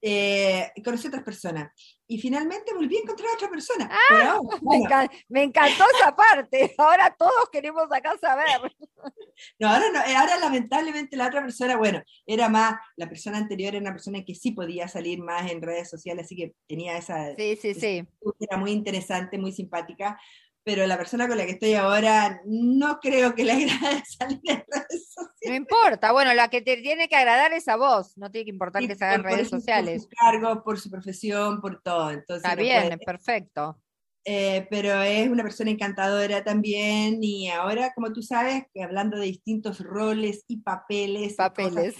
Eh, 0.00 0.72
conocí 0.84 1.06
a 1.06 1.08
otras 1.08 1.24
personas. 1.24 1.72
Y 2.08 2.18
finalmente 2.18 2.72
volví 2.72 2.96
a 2.96 3.00
encontrar 3.00 3.30
a 3.30 3.34
otra 3.34 3.48
persona. 3.48 3.90
Ah, 3.90 4.38
me, 5.28 5.42
encantó 5.42 5.84
esa 5.98 6.14
parte. 6.14 6.74
Ahora 6.78 7.14
todos 7.18 7.50
queremos 7.50 7.86
acá 7.90 8.16
saber. 8.18 8.46
No, 9.58 9.68
ahora 9.68 9.90
no, 9.92 10.00
eh, 10.00 10.16
ahora 10.16 10.38
lamentablemente 10.38 11.14
la 11.14 11.26
otra 11.26 11.42
persona, 11.42 11.76
bueno, 11.76 12.02
era 12.24 12.48
más, 12.48 12.74
la 12.96 13.06
persona 13.06 13.36
anterior 13.36 13.74
era 13.74 13.82
una 13.82 13.92
persona 13.92 14.24
que 14.24 14.34
sí 14.34 14.52
podía 14.52 14.88
salir 14.88 15.22
más 15.22 15.50
en 15.52 15.60
redes 15.60 15.90
sociales, 15.90 16.24
así 16.24 16.36
que 16.36 16.54
tenía 16.66 16.96
esa... 16.96 17.36
Sí, 17.36 17.54
sí, 17.60 17.74
sí. 17.74 18.08
Era 18.40 18.56
muy 18.56 18.72
interesante, 18.72 19.36
muy 19.36 19.52
simpática, 19.52 20.18
pero 20.66 20.84
la 20.84 20.98
persona 20.98 21.28
con 21.28 21.38
la 21.38 21.46
que 21.46 21.52
estoy 21.52 21.74
ahora 21.74 22.42
no 22.44 22.98
creo 22.98 23.36
que 23.36 23.44
le 23.44 23.52
agrade 23.52 24.02
salir 24.18 24.40
en 24.46 24.64
redes 24.66 25.12
sociales. 25.14 25.46
No 25.46 25.54
importa, 25.54 26.10
bueno, 26.10 26.34
la 26.34 26.48
que 26.48 26.60
te 26.60 26.78
tiene 26.78 27.08
que 27.08 27.14
agradar 27.14 27.52
es 27.52 27.68
a 27.68 27.76
vos, 27.76 28.18
no 28.18 28.32
tiene 28.32 28.46
que 28.46 28.50
importar 28.50 28.84
que 28.84 28.96
se 28.96 29.04
haga 29.04 29.14
en 29.14 29.22
redes 29.22 29.48
sociales. 29.48 30.02
Por 30.02 30.10
su 30.10 30.16
cargo, 30.16 30.64
por 30.64 30.80
su 30.80 30.90
profesión, 30.90 31.60
por 31.60 31.80
todo. 31.82 32.10
Entonces, 32.10 32.50
Está 32.50 32.56
bien, 32.56 32.98
perfecto. 32.98 33.80
Eh, 34.24 34.66
pero 34.68 35.00
es 35.02 35.28
una 35.28 35.44
persona 35.44 35.70
encantadora 35.70 36.42
también 36.42 37.22
y 37.22 37.48
ahora, 37.48 37.92
como 37.94 38.12
tú 38.12 38.20
sabes, 38.20 38.64
que 38.74 38.82
hablando 38.82 39.18
de 39.18 39.26
distintos 39.26 39.78
roles 39.78 40.42
y 40.48 40.62
papeles, 40.62 41.36
papeles. 41.36 41.94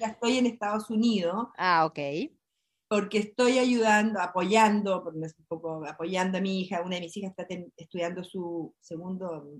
estoy 0.00 0.38
en 0.38 0.46
Estados 0.46 0.90
Unidos. 0.90 1.46
Ah, 1.56 1.86
ok 1.86 1.98
porque 2.88 3.18
estoy 3.18 3.58
ayudando, 3.58 4.20
apoyando, 4.20 5.02
un 5.04 5.46
poco 5.48 5.84
apoyando 5.86 6.38
a 6.38 6.40
mi 6.40 6.60
hija, 6.60 6.82
una 6.82 6.96
de 6.96 7.02
mis 7.02 7.16
hijas 7.16 7.32
está 7.36 7.46
estudiando 7.76 8.22
su 8.24 8.74
segundo 8.80 9.50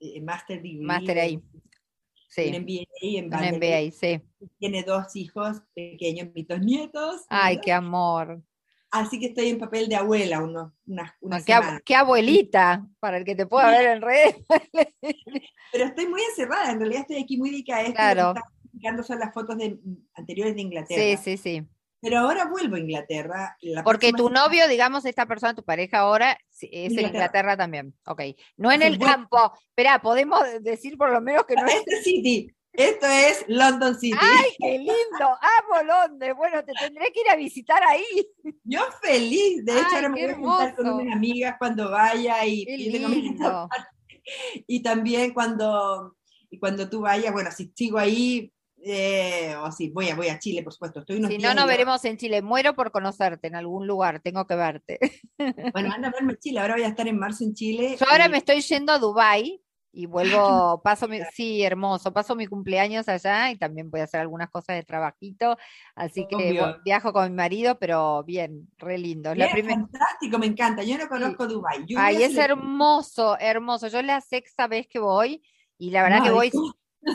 eh, 0.00 0.20
master 0.20 0.60
degree. 0.60 0.86
Master 0.86 1.18
ahí. 1.18 1.40
Sí. 2.28 2.48
Un 2.48 2.62
MBA 2.62 2.84
en 3.00 3.24
Un 3.26 3.56
MBA, 3.58 3.92
sí. 3.92 4.20
Tiene 4.58 4.82
dos 4.82 5.14
hijos 5.14 5.62
pequeños, 5.72 6.28
mis 6.34 6.48
dos 6.48 6.60
nietos. 6.60 7.22
Ay, 7.28 7.60
qué 7.60 7.72
amor. 7.72 8.42
Así 8.90 9.18
que 9.18 9.26
estoy 9.26 9.48
en 9.48 9.58
papel 9.58 9.88
de 9.88 9.96
abuela 9.96 10.40
unos, 10.40 10.72
unas, 10.86 11.12
unas 11.20 11.44
qué, 11.44 11.54
qué, 11.84 11.96
abuelita, 11.96 12.86
para 13.00 13.18
el 13.18 13.24
que 13.24 13.34
te 13.34 13.46
pueda 13.46 13.68
ver 13.70 13.96
en 13.96 14.02
redes. 14.02 14.36
Pero 15.72 15.84
estoy 15.84 16.06
muy 16.06 16.22
encerrada, 16.22 16.70
en 16.70 16.78
realidad 16.78 17.00
estoy 17.00 17.16
aquí 17.16 17.36
muy 17.36 17.50
dedicada 17.50 17.80
a 17.80 17.82
esto. 17.82 17.94
Claro. 18.80 19.02
son 19.02 19.18
las 19.18 19.34
fotos 19.34 19.56
de, 19.58 19.78
anteriores 20.14 20.54
de 20.54 20.60
Inglaterra. 20.60 21.02
Sí, 21.02 21.16
sí, 21.16 21.36
sí. 21.36 21.66
Pero 22.04 22.18
ahora 22.18 22.44
vuelvo 22.44 22.76
a 22.76 22.80
Inglaterra. 22.80 23.56
Porque 23.82 24.12
tu 24.12 24.28
novio, 24.28 24.68
digamos, 24.68 25.06
esta 25.06 25.24
persona, 25.24 25.54
tu 25.54 25.64
pareja 25.64 26.00
ahora, 26.00 26.36
es 26.60 26.92
en 26.92 27.06
Inglaterra 27.06 27.56
también. 27.56 27.94
Ok. 28.04 28.20
No 28.58 28.70
en 28.70 28.82
el 28.82 28.98
campo. 28.98 29.54
Espera, 29.68 30.02
podemos 30.02 30.40
decir 30.60 30.98
por 30.98 31.10
lo 31.10 31.22
menos 31.22 31.46
que 31.46 31.54
no 31.54 31.64
es. 31.66 31.74
Este 31.86 32.02
City. 32.02 32.54
Esto 32.74 33.06
es 33.06 33.46
London 33.48 33.98
City. 33.98 34.18
¡Ay, 34.20 34.50
qué 34.58 34.78
lindo! 34.78 34.94
Amo 35.22 35.82
Londres. 35.86 36.34
Bueno, 36.36 36.62
te 36.62 36.72
tendré 36.72 37.06
que 37.10 37.20
ir 37.22 37.30
a 37.30 37.36
visitar 37.36 37.82
ahí. 37.82 38.04
Yo 38.64 38.80
feliz. 39.00 39.64
De 39.64 39.72
hecho, 39.72 39.94
ahora 39.94 40.08
me 40.10 40.20
voy 40.20 40.30
a 40.30 40.34
juntar 40.34 40.76
con 40.76 40.88
unas 40.88 41.16
amigas 41.16 41.56
cuando 41.58 41.90
vaya 41.90 42.44
y, 42.44 42.66
y, 42.68 43.06
y 44.66 44.82
también 44.82 45.32
cuando, 45.32 46.16
y 46.50 46.58
cuando 46.58 46.90
tú 46.90 47.00
vayas, 47.00 47.32
bueno, 47.32 47.50
si 47.50 47.72
sigo 47.74 47.96
ahí, 47.96 48.52
eh, 48.86 49.56
o 49.56 49.72
sí, 49.72 49.88
voy 49.88 50.10
a, 50.10 50.14
voy 50.14 50.28
a 50.28 50.38
Chile, 50.38 50.62
por 50.62 50.72
supuesto. 50.72 51.00
Estoy 51.00 51.24
si 51.24 51.38
no, 51.38 51.54
nos 51.54 51.66
veremos 51.66 52.04
en 52.04 52.16
Chile. 52.16 52.42
Muero 52.42 52.74
por 52.74 52.90
conocerte 52.90 53.48
en 53.48 53.56
algún 53.56 53.86
lugar, 53.86 54.20
tengo 54.20 54.46
que 54.46 54.56
verte. 54.56 54.98
Bueno, 55.74 55.92
anda 55.92 56.08
a 56.08 56.10
verme 56.10 56.32
en 56.34 56.38
Chile. 56.38 56.60
Ahora 56.60 56.74
voy 56.74 56.84
a 56.84 56.88
estar 56.88 57.08
en 57.08 57.18
marzo 57.18 57.44
en 57.44 57.54
Chile. 57.54 57.96
Yo 57.98 58.06
ahora 58.10 58.28
me 58.28 58.38
estoy 58.38 58.60
yendo 58.60 58.92
a 58.92 58.98
Dubai 58.98 59.60
y 59.92 60.06
vuelvo, 60.06 60.80
paso 60.84 61.08
mi, 61.08 61.20
sí, 61.32 61.62
hermoso, 61.62 62.12
paso 62.12 62.36
mi 62.36 62.46
cumpleaños 62.46 63.08
allá 63.08 63.50
y 63.50 63.56
también 63.56 63.90
voy 63.90 64.00
a 64.00 64.04
hacer 64.04 64.20
algunas 64.20 64.50
cosas 64.50 64.76
de 64.76 64.82
trabajito, 64.82 65.56
así 65.94 66.26
que 66.28 66.60
viajo 66.84 67.12
con 67.12 67.30
mi 67.30 67.36
marido, 67.36 67.78
pero 67.78 68.22
bien, 68.24 68.68
re 68.78 68.98
lindo. 68.98 69.32
Fantástico, 69.34 70.38
me 70.38 70.46
encanta, 70.46 70.82
yo 70.82 70.98
no 70.98 71.08
conozco 71.08 71.46
Dubai. 71.46 71.86
Ay, 71.96 72.22
es 72.22 72.36
hermoso, 72.36 73.38
hermoso, 73.38 73.88
yo 73.88 74.00
es 74.00 74.06
la 74.06 74.20
sexta 74.20 74.66
vez 74.66 74.86
que 74.86 74.98
voy 74.98 75.42
y 75.78 75.90
la 75.90 76.02
verdad 76.02 76.22
que 76.22 76.30
voy 76.30 76.50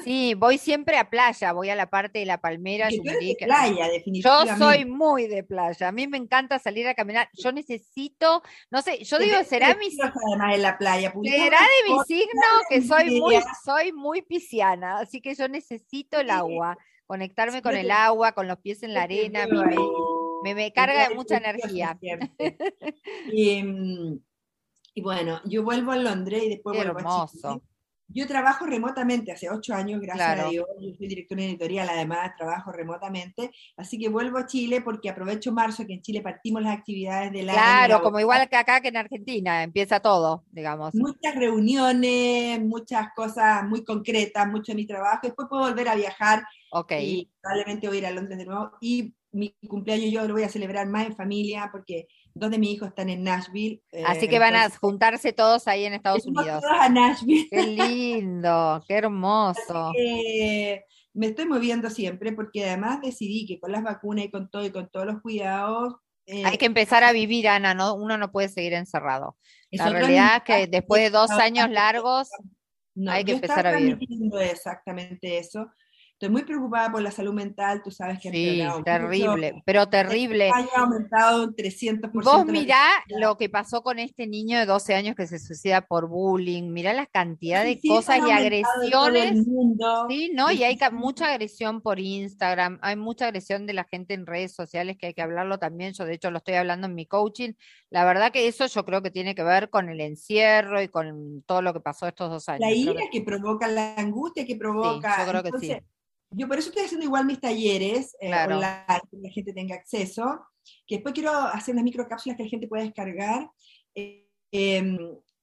Sí, 0.03 0.33
voy 0.35 0.57
siempre 0.57 0.97
a 0.97 1.09
playa, 1.09 1.53
voy 1.53 1.69
a 1.69 1.75
la 1.75 1.89
parte 1.89 2.19
de 2.19 2.25
la 2.25 2.39
palmera. 2.39 2.89
De 2.89 3.35
playa, 3.39 3.87
definitivamente. 3.87 4.53
Yo 4.53 4.57
soy 4.57 4.85
muy 4.85 5.27
de 5.27 5.43
playa, 5.43 5.87
a 5.87 5.91
mí 5.91 6.07
me 6.07 6.17
encanta 6.17 6.59
salir 6.59 6.87
a 6.87 6.93
caminar. 6.93 7.29
Yo 7.33 7.51
necesito, 7.51 8.41
no 8.71 8.81
sé, 8.81 9.03
yo 9.03 9.17
digo, 9.17 9.43
será 9.43 9.75
mi 9.75 9.87
además 9.87 10.59
la 10.59 10.77
playa. 10.77 11.13
Será 11.23 11.59
de 11.59 11.91
mi 11.91 11.99
signo 12.05 12.41
que 12.69 12.81
soy 12.81 13.19
muy, 13.19 13.35
soy 13.63 13.91
muy 13.91 14.21
pisciana, 14.21 14.99
así 14.99 15.21
que 15.21 15.35
yo 15.35 15.47
necesito 15.47 16.19
el 16.19 16.29
agua, 16.29 16.77
conectarme 17.05 17.61
con 17.61 17.75
el 17.75 17.91
agua, 17.91 18.33
con 18.33 18.47
los 18.47 18.57
pies 18.59 18.83
en 18.83 18.93
la 18.93 19.03
arena, 19.03 19.47
me, 20.43 20.55
me, 20.55 20.71
carga 20.71 21.09
de 21.09 21.15
mucha 21.15 21.37
energía. 21.37 21.99
y, 23.31 23.63
mm, 23.63 24.19
y, 24.93 25.01
bueno, 25.01 25.41
yo 25.45 25.63
vuelvo 25.63 25.91
a 25.91 25.97
Londres 25.97 26.43
y 26.43 26.49
después 26.49 26.77
vuelvo 26.77 26.99
hermoso. 26.99 27.49
a 27.49 27.53
Chile 27.53 27.68
yo 28.11 28.27
trabajo 28.27 28.65
remotamente 28.65 29.31
hace 29.31 29.49
ocho 29.49 29.73
años, 29.73 30.01
gracias 30.01 30.39
a 30.39 30.49
Dios. 30.49 30.65
Yo 30.79 30.93
soy 30.97 31.07
directora 31.07 31.43
editorial, 31.43 31.87
además 31.89 32.31
trabajo 32.35 32.71
remotamente. 32.71 33.51
Así 33.77 33.99
que 33.99 34.09
vuelvo 34.09 34.39
a 34.39 34.47
Chile 34.47 34.81
porque 34.81 35.09
aprovecho 35.09 35.51
marzo, 35.51 35.85
que 35.85 35.93
en 35.93 36.01
Chile 36.01 36.21
partimos 36.21 36.63
las 36.63 36.77
actividades 36.77 37.31
del 37.31 37.49
año. 37.49 37.59
Claro, 37.59 38.01
como 38.01 38.19
igual 38.19 38.49
que 38.49 38.55
acá 38.55 38.81
que 38.81 38.87
en 38.87 38.97
Argentina, 38.97 39.63
empieza 39.63 39.99
todo, 39.99 40.43
digamos. 40.51 40.95
Muchas 40.95 41.35
reuniones, 41.35 42.59
muchas 42.61 43.09
cosas 43.15 43.63
muy 43.67 43.83
concretas, 43.83 44.47
mucho 44.47 44.71
de 44.71 44.77
mi 44.77 44.87
trabajo. 44.87 45.19
Después 45.23 45.47
puedo 45.47 45.63
volver 45.63 45.89
a 45.89 45.95
viajar. 45.95 46.43
Ok. 46.71 46.93
Y 46.99 47.29
probablemente 47.41 47.87
voy 47.87 47.97
a 47.97 47.99
ir 47.99 48.05
a 48.07 48.11
Londres 48.11 48.39
de 48.39 48.45
nuevo. 48.45 48.71
Y 48.81 49.13
mi 49.31 49.53
cumpleaños 49.67 50.11
yo 50.11 50.27
lo 50.27 50.33
voy 50.33 50.43
a 50.43 50.49
celebrar 50.49 50.87
más 50.87 51.05
en 51.05 51.15
familia 51.15 51.69
porque 51.71 52.07
dos 52.39 52.51
de 52.51 52.57
mis 52.59 52.69
hijos 52.71 52.89
están 52.89 53.09
en 53.09 53.23
Nashville. 53.23 53.81
Así 54.05 54.27
que 54.27 54.39
van 54.39 54.55
a 54.55 54.69
juntarse 54.69 55.33
todos 55.33 55.67
ahí 55.67 55.85
en 55.85 55.93
Estados 55.93 56.25
Unidos. 56.25 56.61
Todos 56.61 56.79
a 56.79 56.89
Nashville. 56.89 57.47
Qué 57.49 57.63
lindo, 57.63 58.83
qué 58.87 58.93
hermoso. 58.97 59.91
me 61.13 61.25
estoy 61.27 61.45
moviendo 61.45 61.89
siempre 61.89 62.31
porque 62.33 62.65
además 62.65 63.01
decidí 63.01 63.45
que 63.45 63.59
con 63.59 63.71
las 63.71 63.83
vacunas 63.83 64.25
y 64.25 64.31
con 64.31 64.49
todo 64.49 64.65
y 64.65 64.71
con 64.71 64.89
todos 64.89 65.05
los 65.05 65.21
cuidados. 65.21 65.95
Eh, 66.25 66.43
Hay 66.45 66.57
que 66.57 66.65
empezar 66.67 67.03
a 67.03 67.11
vivir, 67.11 67.47
Ana, 67.47 67.73
¿no? 67.73 67.95
uno 67.95 68.17
no 68.17 68.31
puede 68.31 68.49
seguir 68.49 68.73
encerrado. 68.73 69.35
La 69.71 69.89
realidad 69.89 70.37
es 70.37 70.43
que 70.43 70.67
después 70.67 71.01
de 71.01 71.09
dos 71.09 71.31
años 71.31 71.69
largos 71.69 72.29
hay 73.07 73.23
que 73.23 73.33
empezar 73.33 73.65
a 73.67 73.75
vivir. 73.77 73.97
Exactamente 74.41 75.37
eso. 75.39 75.67
Estoy 76.19 76.31
muy 76.31 76.43
preocupada 76.43 76.91
por 76.91 77.01
la 77.01 77.11
salud 77.11 77.33
mental, 77.33 77.81
tú 77.81 77.91
sabes 77.91 78.19
que 78.19 78.29
sí, 78.29 78.61
terrible, 78.83 79.63
pero 79.65 79.87
terrible. 79.87 80.51
Ha 80.51 80.81
aumentado 80.81 81.45
un 81.45 81.55
300%. 81.55 82.11
Vos 82.25 82.45
mirá 82.45 82.83
lo 83.07 83.37
que 83.37 83.47
pasó 83.47 83.83
con 83.83 83.99
este 83.99 84.27
niño 84.27 84.59
de 84.59 84.65
12 84.65 84.95
años 84.95 85.15
que 85.15 85.27
se 85.27 85.39
suicida 85.39 85.79
por 85.79 86.09
bullying, 86.09 86.73
mirá 86.73 86.91
la 86.91 87.05
cantidad 87.05 87.63
de 87.63 87.79
cosas 87.87 88.19
y 88.27 88.31
agresiones. 88.31 89.45
Sí, 90.09 90.31
¿no? 90.33 90.51
Y 90.51 90.65
hay 90.65 90.77
mucha 90.91 91.27
agresión 91.27 91.79
por 91.79 92.01
Instagram, 92.01 92.79
hay 92.81 92.97
mucha 92.97 93.27
agresión 93.27 93.65
de 93.65 93.75
la 93.75 93.85
gente 93.85 94.13
en 94.13 94.25
redes 94.25 94.53
sociales 94.53 94.97
que 94.97 95.05
hay 95.05 95.13
que 95.13 95.21
hablarlo 95.21 95.57
también. 95.57 95.93
Yo 95.93 96.03
de 96.03 96.15
hecho 96.15 96.31
lo 96.31 96.39
estoy 96.39 96.55
hablando 96.55 96.87
en 96.87 96.95
mi 96.95 97.05
coaching. 97.05 97.53
La 97.89 98.03
verdad 98.03 98.33
que 98.33 98.45
eso 98.49 98.65
yo 98.65 98.83
creo 98.83 99.01
que 99.01 99.09
tiene 99.09 99.35
que 99.35 99.43
ver 99.43 99.69
con 99.69 99.87
el 99.87 100.01
encierro 100.01 100.81
y 100.81 100.89
con 100.89 101.43
todo 101.45 101.61
lo 101.61 101.71
que 101.71 101.79
pasó 101.79 102.09
estos 102.09 102.29
dos 102.29 102.49
años. 102.49 102.59
La 102.59 102.73
ira 102.73 103.03
que... 103.09 103.21
provoca, 103.21 103.69
la 103.69 103.95
angustia 103.95 104.45
que 104.45 104.57
provoca. 104.57 105.15
Sí, 105.15 105.21
yo 105.21 105.29
creo 105.29 105.43
que 105.43 105.59
sí 105.65 105.75
yo 106.31 106.47
por 106.47 106.57
eso 106.57 106.69
estoy 106.69 106.85
haciendo 106.85 107.05
igual 107.05 107.25
mis 107.25 107.39
talleres 107.39 108.15
eh, 108.19 108.31
online, 108.33 109.01
que 109.09 109.17
la 109.17 109.29
gente 109.29 109.53
tenga 109.53 109.75
acceso, 109.75 110.41
que 110.85 110.95
después 110.95 111.13
quiero 111.13 111.31
hacer 111.31 111.73
unas 111.73 111.83
microcápsulas 111.83 112.37
que 112.37 112.43
la 112.43 112.49
gente 112.49 112.67
pueda 112.67 112.83
descargar. 112.83 113.49
Eh, 113.95 114.27
em, 114.51 114.97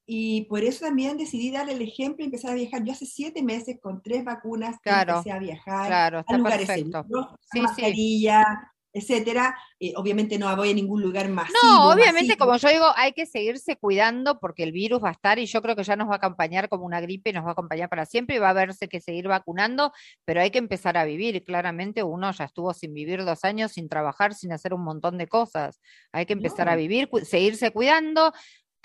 y 0.09 0.43
por 0.43 0.63
eso 0.63 0.85
también 0.85 1.17
decidí 1.17 1.51
darle 1.51 1.73
el 1.73 1.83
ejemplo 1.83 2.23
y 2.23 2.27
empezar 2.27 2.53
a 2.53 2.55
viajar. 2.55 2.85
Yo 2.85 2.93
hace 2.93 3.07
siete 3.07 3.43
meses 3.43 3.79
con 3.81 4.03
tres 4.03 4.25
vacunas 4.25 4.77
empecé 4.85 5.33
a 5.33 5.39
viajar 5.39 5.87
claro, 5.89 6.25
a 6.25 6.37
lugares 6.37 6.67
perfecto. 6.67 7.05
sí, 7.51 7.61
mascarilla, 7.61 8.73
etcétera. 8.97 9.55
Eh, 9.79 9.93
obviamente 9.97 10.39
no 10.39 10.55
voy 10.57 10.71
a 10.71 10.75
ningún 10.75 11.03
lugar 11.03 11.29
más. 11.29 11.51
No, 11.63 11.91
obviamente, 11.91 12.39
como 12.39 12.57
yo 12.57 12.69
digo, 12.71 12.87
hay 12.97 13.13
que 13.13 13.27
seguirse 13.27 13.77
cuidando 13.77 14.41
porque 14.41 14.63
el 14.63 14.73
virus 14.73 15.05
va 15.05 15.11
a 15.11 15.13
estar 15.13 15.39
y 15.39 15.45
yo 15.45 15.61
creo 15.61 15.77
que 15.77 15.85
ya 15.85 15.97
nos 15.97 16.09
va 16.09 16.15
a 16.15 16.17
acompañar 16.17 16.71
como 16.71 16.87
una 16.87 17.01
gripe, 17.03 17.33
nos 17.35 17.45
va 17.45 17.51
a 17.51 17.53
acompañar 17.53 17.91
para 17.91 18.07
siempre 18.07 18.37
y 18.37 18.39
va 18.39 18.51
a 18.51 18.55
verse 18.55 18.89
que 18.89 19.03
seguir 19.03 19.29
vacunando, 19.29 19.93
pero 20.25 20.41
hay 20.41 20.51
que 20.51 20.59
empezar 20.59 20.97
a 20.97 21.05
vivir. 21.05 21.45
Claramente 21.45 22.03
uno 22.03 22.33
ya 22.33 22.45
estuvo 22.45 22.73
sin 22.73 22.95
vivir 22.95 23.23
dos 23.25 23.45
años, 23.45 23.73
sin 23.73 23.91
trabajar, 23.91 24.33
sin 24.33 24.53
hacer 24.53 24.73
un 24.73 24.83
montón 24.83 25.19
de 25.19 25.27
cosas. 25.29 25.79
Hay 26.13 26.25
que 26.25 26.33
empezar 26.33 26.71
a 26.71 26.77
vivir, 26.77 27.11
seguirse 27.25 27.73
cuidando, 27.73 28.33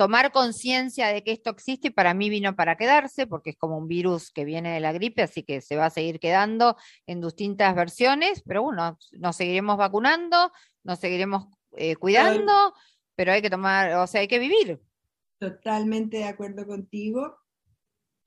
tomar 0.01 0.31
conciencia 0.31 1.09
de 1.09 1.23
que 1.23 1.31
esto 1.31 1.51
existe 1.51 1.89
y 1.89 1.91
para 1.91 2.15
mí 2.15 2.27
vino 2.27 2.55
para 2.55 2.75
quedarse, 2.75 3.27
porque 3.27 3.51
es 3.51 3.55
como 3.55 3.77
un 3.77 3.87
virus 3.87 4.31
que 4.31 4.45
viene 4.45 4.73
de 4.73 4.79
la 4.79 4.93
gripe, 4.93 5.21
así 5.21 5.43
que 5.43 5.61
se 5.61 5.75
va 5.75 5.85
a 5.85 5.89
seguir 5.91 6.19
quedando 6.19 6.75
en 7.05 7.21
distintas 7.21 7.75
versiones, 7.75 8.41
pero 8.43 8.63
bueno, 8.63 8.97
nos 9.11 9.35
seguiremos 9.35 9.77
vacunando, 9.77 10.51
nos 10.83 10.97
seguiremos 10.97 11.49
eh, 11.73 11.95
cuidando, 11.97 12.73
pero 13.15 13.31
hay 13.31 13.43
que 13.43 13.51
tomar, 13.51 13.93
o 13.93 14.07
sea, 14.07 14.21
hay 14.21 14.27
que 14.27 14.39
vivir. 14.39 14.81
Totalmente 15.37 16.17
de 16.17 16.25
acuerdo 16.25 16.65
contigo. 16.65 17.37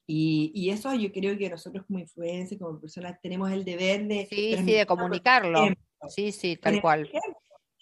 Y, 0.07 0.71
eso 0.71 0.95
yo 0.95 1.11
creo 1.11 1.37
que 1.37 1.51
nosotros 1.51 1.87
como 1.89 1.99
influencers, 1.99 2.61
como 2.61 2.79
personas, 2.79 3.19
tenemos 3.21 3.51
el 3.51 3.65
deber 3.65 4.07
de... 4.07 4.27
Sí, 4.31 4.57
sí, 4.59 4.75
de 4.75 4.87
comunicarlo. 4.87 5.67
Sí, 6.09 6.31
sí, 6.31 6.57
tal 6.57 6.81
cual. 6.81 7.11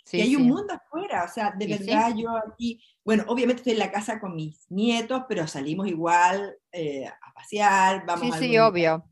Sí, 0.05 0.21
hay 0.21 0.37
un 0.37 0.49
mundo 0.49 0.75
afuera, 0.75 1.25
o 1.25 1.33
sea, 1.33 1.53
de 1.57 1.67
verdad 1.67 2.13
yo 2.17 2.37
aquí 2.37 2.81
bueno, 3.05 3.25
obviamente 3.27 3.61
estoy 3.61 3.73
en 3.73 3.79
la 3.81 3.91
casa 3.91 4.21
con 4.21 4.37
mis 4.37 4.67
nietos, 4.71 5.25
pero 5.29 5.47
salimos 5.47 5.89
igual 5.89 6.57
eh, 6.71 7.07
a 7.07 7.35
pasear, 7.35 8.07
vamos 8.07 8.37
sí, 8.37 8.47
sí, 8.47 8.59
obvio. 8.59 9.05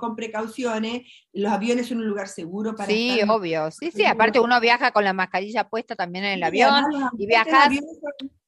con 0.00 0.16
precauciones, 0.16 1.02
los 1.32 1.52
aviones 1.52 1.86
son 1.86 1.98
un 1.98 2.08
lugar 2.08 2.26
seguro 2.26 2.74
para 2.74 2.88
Sí, 2.88 3.20
obvio, 3.28 3.70
sí, 3.70 3.92
sí, 3.92 4.04
aparte 4.04 4.40
uno 4.40 4.60
viaja 4.60 4.90
con 4.90 5.04
la 5.04 5.12
mascarilla 5.12 5.68
puesta 5.68 5.94
también 5.94 6.24
en 6.24 6.32
el 6.32 6.42
avión 6.42 6.84
y 7.16 7.26
viajas 7.26 7.70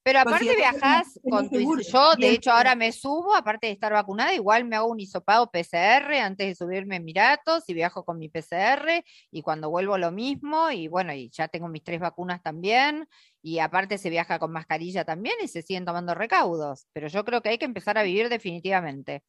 pero 0.03 0.21
aparte 0.21 0.57
viajas 0.57 1.21
con 1.29 1.51
tu, 1.51 1.79
yo 1.81 2.15
de 2.17 2.31
hecho 2.31 2.53
ahora 2.53 2.75
me 2.75 2.91
subo, 2.91 3.35
aparte 3.35 3.67
de 3.67 3.75
estar 3.75 3.93
vacunada, 3.93 4.35
igual 4.35 4.65
me 4.65 4.77
hago 4.77 4.89
un 4.89 4.99
hisopado 4.99 5.51
PCR 5.51 6.21
antes 6.21 6.47
de 6.47 6.55
subirme 6.55 6.95
a 6.95 6.99
Emiratos 6.99 7.65
y 7.69 7.75
viajo 7.75 8.05
con 8.05 8.19
mi 8.19 8.29
PCR 8.29 9.05
y 9.31 9.43
cuando 9.43 9.69
vuelvo 9.69 9.99
lo 9.99 10.11
mismo 10.11 10.71
y 10.71 10.89
bueno, 10.89 11.13
y 11.13 11.29
ya 11.31 11.49
tengo 11.49 11.69
mis 11.69 11.85
tres 11.85 12.01
vacunas 12.01 12.43
también 12.43 13.07
y 13.43 13.59
aparte 13.59 13.99
se 13.99 14.09
viaja 14.09 14.39
con 14.39 14.53
mascarilla 14.53 15.05
también 15.05 15.37
y 15.43 15.49
se 15.49 15.63
siguen 15.63 15.85
tomando 15.85 16.15
recaudos, 16.15 16.87
pero 16.93 17.09
yo 17.09 17.25
creo 17.25 17.43
que 17.43 17.51
hay 17.51 17.59
que 17.59 17.67
empezar 17.67 17.99
a 17.99 18.03
vivir 18.03 18.29
definitivamente. 18.31 19.23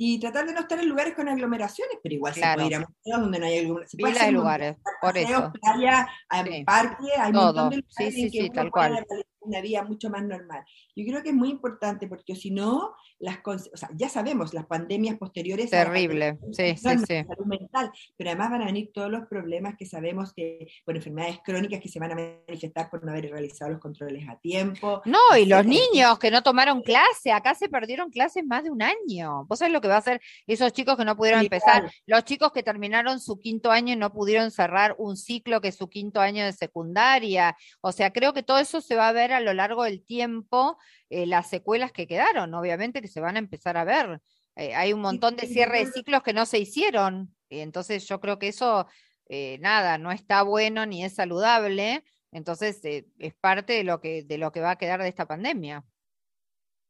Y 0.00 0.20
tratar 0.20 0.46
de 0.46 0.52
no 0.52 0.60
estar 0.60 0.78
en 0.78 0.88
lugares 0.88 1.14
con 1.14 1.28
aglomeraciones, 1.28 1.98
pero 2.00 2.14
igual 2.14 2.32
se 2.32 2.40
puede 2.40 2.66
ir 2.68 2.74
a 2.76 2.80
museos 2.80 3.20
donde 3.20 3.38
no 3.40 3.46
hay 3.46 3.58
aglomeraciones. 3.58 4.16
Se 4.16 4.30
lugares, 4.30 4.76
por 5.00 5.18
eso. 5.18 5.52
Playa, 5.60 6.08
hay 6.28 6.64
parque, 6.64 7.06
hay 7.18 7.30
un 7.30 7.36
montón 7.36 7.70
de 7.70 7.76
lugares 7.78 8.14
sí, 8.14 8.30
sí, 8.30 8.30
sí, 8.30 8.50
tal 8.50 8.70
cual 8.70 9.04
una 9.48 9.60
vida 9.60 9.82
mucho 9.82 10.10
más 10.10 10.22
normal. 10.22 10.64
Yo 10.94 11.04
creo 11.06 11.22
que 11.22 11.30
es 11.30 11.34
muy 11.34 11.50
importante 11.50 12.06
porque 12.06 12.34
si 12.34 12.50
no, 12.50 12.94
las 13.18 13.38
o 13.44 13.76
sea, 13.76 13.90
ya 13.94 14.08
sabemos, 14.08 14.54
las 14.54 14.66
pandemias 14.66 15.16
posteriores... 15.16 15.70
Terrible, 15.70 16.38
sí, 16.52 16.76
sí, 16.76 16.88
sí. 17.06 17.24
Salud 17.24 17.46
mental, 17.46 17.90
pero 18.16 18.30
además 18.30 18.50
van 18.50 18.62
a 18.62 18.66
venir 18.66 18.90
todos 18.92 19.10
los 19.10 19.26
problemas 19.26 19.76
que 19.76 19.86
sabemos 19.86 20.32
que 20.32 20.68
por 20.84 20.96
enfermedades 20.96 21.40
crónicas 21.44 21.80
que 21.80 21.88
se 21.88 21.98
van 21.98 22.12
a 22.12 22.14
manifestar 22.46 22.90
por 22.90 23.04
no 23.04 23.12
haber 23.12 23.30
realizado 23.30 23.70
los 23.70 23.80
controles 23.80 24.28
a 24.28 24.38
tiempo. 24.38 25.02
No, 25.04 25.36
y 25.36 25.46
los 25.46 25.64
niños 25.64 26.18
que 26.18 26.30
no 26.30 26.42
tomaron 26.42 26.82
clase, 26.82 27.32
acá 27.32 27.54
se 27.54 27.68
perdieron 27.68 28.10
clases 28.10 28.44
más 28.44 28.64
de 28.64 28.70
un 28.70 28.82
año. 28.82 29.44
¿Vos 29.46 29.58
sabés 29.58 29.72
lo 29.72 29.80
que 29.80 29.88
va 29.88 29.96
a 29.96 29.98
hacer 29.98 30.20
esos 30.46 30.72
chicos 30.72 30.96
que 30.96 31.04
no 31.04 31.16
pudieron 31.16 31.40
empezar? 31.40 31.90
Los 32.06 32.24
chicos 32.24 32.52
que 32.52 32.62
terminaron 32.62 33.20
su 33.20 33.38
quinto 33.38 33.70
año 33.70 33.92
y 33.92 33.96
no 33.96 34.12
pudieron 34.12 34.50
cerrar 34.50 34.94
un 34.98 35.16
ciclo 35.16 35.60
que 35.60 35.68
es 35.68 35.76
su 35.76 35.88
quinto 35.88 36.20
año 36.20 36.44
de 36.44 36.52
secundaria. 36.52 37.56
O 37.80 37.92
sea, 37.92 38.12
creo 38.12 38.32
que 38.32 38.42
todo 38.42 38.58
eso 38.58 38.80
se 38.80 38.96
va 38.96 39.08
a 39.08 39.12
ver 39.12 39.32
a 39.38 39.42
lo 39.42 39.54
largo 39.54 39.84
del 39.84 40.04
tiempo 40.04 40.78
eh, 41.10 41.26
las 41.26 41.48
secuelas 41.48 41.92
que 41.92 42.06
quedaron, 42.06 42.52
obviamente 42.54 43.00
que 43.00 43.08
se 43.08 43.20
van 43.20 43.36
a 43.36 43.38
empezar 43.38 43.76
a 43.76 43.84
ver. 43.84 44.20
Eh, 44.56 44.74
hay 44.74 44.92
un 44.92 45.00
montón 45.00 45.36
de 45.36 45.46
cierre 45.46 45.84
de 45.84 45.92
ciclos 45.92 46.22
que 46.22 46.32
no 46.32 46.44
se 46.44 46.58
hicieron, 46.58 47.34
y 47.48 47.60
entonces 47.60 48.06
yo 48.06 48.20
creo 48.20 48.38
que 48.38 48.48
eso, 48.48 48.86
eh, 49.28 49.58
nada, 49.60 49.98
no 49.98 50.12
está 50.12 50.42
bueno 50.42 50.84
ni 50.84 51.04
es 51.04 51.14
saludable, 51.14 52.04
entonces 52.32 52.80
es 52.82 53.34
parte 53.40 53.72
de 53.72 53.84
lo, 53.84 54.00
que, 54.00 54.22
de 54.24 54.36
lo 54.36 54.52
que 54.52 54.60
va 54.60 54.72
a 54.72 54.78
quedar 54.78 55.00
de 55.00 55.08
esta 55.08 55.26
pandemia. 55.26 55.84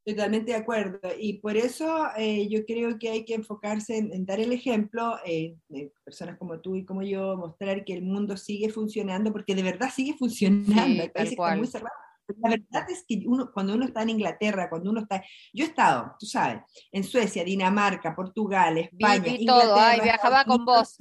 Totalmente 0.08 0.52
de 0.52 0.56
acuerdo. 0.56 1.00
Y 1.18 1.34
por 1.34 1.58
eso 1.58 2.08
yo 2.16 2.64
creo 2.64 2.98
que 2.98 3.10
hay 3.10 3.26
que 3.26 3.34
enfocarse 3.34 3.98
en, 3.98 4.24
dar 4.24 4.40
el 4.40 4.52
ejemplo, 4.52 5.18
eh, 5.26 5.58
personas 6.02 6.38
como 6.38 6.60
tú 6.60 6.76
y 6.76 6.86
como 6.86 7.02
yo, 7.02 7.36
mostrar 7.36 7.84
que 7.84 7.92
el 7.92 8.02
mundo 8.02 8.38
sigue 8.38 8.70
funcionando, 8.70 9.30
porque 9.30 9.54
de 9.54 9.62
verdad 9.62 9.90
sigue 9.94 10.14
funcionando. 10.14 11.02
el 11.02 11.10
país 11.12 11.32
está 11.32 11.54
muy 11.56 11.66
cerrado. 11.66 12.07
La 12.36 12.50
verdad 12.50 12.90
es 12.90 13.04
que 13.06 13.22
uno, 13.26 13.50
cuando 13.52 13.74
uno 13.74 13.86
está 13.86 14.02
en 14.02 14.10
Inglaterra, 14.10 14.68
cuando 14.68 14.90
uno 14.90 15.00
está... 15.00 15.24
Yo 15.52 15.64
he 15.64 15.68
estado, 15.68 16.14
tú 16.18 16.26
sabes, 16.26 16.62
en 16.92 17.04
Suecia, 17.04 17.44
Dinamarca, 17.44 18.14
Portugal, 18.14 18.78
España. 18.78 19.22
Vi, 19.22 19.46
todo, 19.46 19.76
ay, 19.76 20.00
viajaba 20.00 20.44
con 20.44 20.64
vos. 20.64 20.96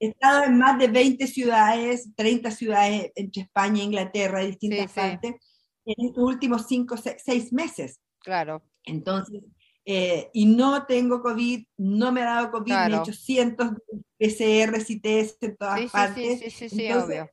He 0.00 0.08
estado 0.08 0.44
en 0.44 0.58
más 0.58 0.78
de 0.78 0.88
20 0.88 1.26
ciudades, 1.26 2.14
30 2.14 2.50
ciudades 2.52 3.12
entre 3.14 3.42
España 3.42 3.80
e 3.80 3.84
Inglaterra, 3.84 4.40
distintas 4.40 4.92
partes, 4.92 5.34
en 5.84 6.06
estos 6.06 6.22
últimos 6.22 6.66
5, 6.66 6.96
6 7.16 7.52
meses. 7.52 8.00
Claro. 8.20 8.62
Entonces, 8.84 9.42
eh, 9.84 10.30
y 10.32 10.46
no 10.46 10.86
tengo 10.86 11.20
COVID, 11.20 11.64
no 11.78 12.12
me 12.12 12.22
ha 12.22 12.26
dado 12.26 12.50
COVID, 12.52 12.72
me 12.72 12.94
he 12.94 12.98
hecho 12.98 13.12
cientos 13.12 13.72
de 13.74 14.04
PCRs 14.18 14.90
y 14.90 15.00
test 15.00 15.42
en 15.42 15.56
todas 15.56 15.90
partes. 15.90 16.40
Sí, 16.40 16.50
sí, 16.50 16.68
sí, 16.68 16.76
sí, 16.76 16.92
obvio 16.92 17.28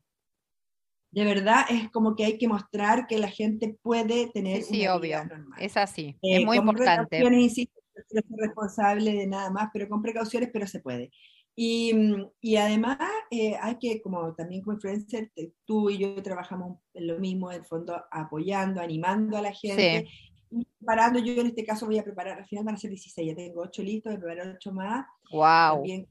de 1.15 1.23
verdad 1.23 1.61
es 1.69 1.89
como 1.91 2.13
que 2.13 2.25
hay 2.25 2.37
que 2.37 2.49
mostrar 2.49 3.07
que 3.07 3.17
la 3.17 3.29
gente 3.29 3.77
puede 3.81 4.29
tener 4.31 4.63
sí, 4.63 4.81
sí 4.81 4.87
obvio. 4.87 5.19
Es 5.57 5.77
así, 5.77 6.17
es 6.21 6.41
eh, 6.41 6.45
muy 6.45 6.57
importante. 6.57 7.23
Insisto, 7.23 7.79
no 8.11 8.21
soy 8.21 8.37
responsable 8.37 9.13
de 9.13 9.25
nada 9.25 9.49
más, 9.49 9.69
pero 9.71 9.87
con 9.87 10.01
precauciones, 10.01 10.49
pero 10.51 10.67
se 10.67 10.81
puede. 10.81 11.11
Y, 11.55 11.93
y 12.41 12.57
además 12.57 12.97
eh, 13.31 13.55
hay 13.61 13.77
que, 13.79 14.01
como 14.01 14.35
también 14.35 14.61
como 14.61 14.73
influencer, 14.73 15.31
tú 15.63 15.89
y 15.89 15.99
yo 15.99 16.21
trabajamos 16.21 16.79
en 16.93 17.07
lo 17.07 17.17
mismo, 17.17 17.49
en 17.49 17.61
el 17.61 17.65
fondo, 17.65 17.95
apoyando, 18.11 18.81
animando 18.81 19.37
a 19.37 19.41
la 19.41 19.53
gente. 19.53 20.05
Y 20.51 20.67
preparando, 20.77 21.19
yo 21.19 21.39
en 21.39 21.47
este 21.47 21.63
caso 21.63 21.85
voy 21.85 21.97
a 21.97 22.03
preparar, 22.03 22.39
al 22.39 22.45
final 22.45 22.65
van 22.65 22.75
a 22.75 22.77
ser 22.77 22.89
16, 22.89 23.29
ya 23.29 23.35
tengo 23.35 23.61
8 23.61 23.83
listos, 23.83 24.11
voy 24.11 24.17
a 24.17 24.19
preparar 24.19 24.55
8 24.57 24.71
más. 24.73 25.05
Wow. 25.31 25.75
También 25.75 26.07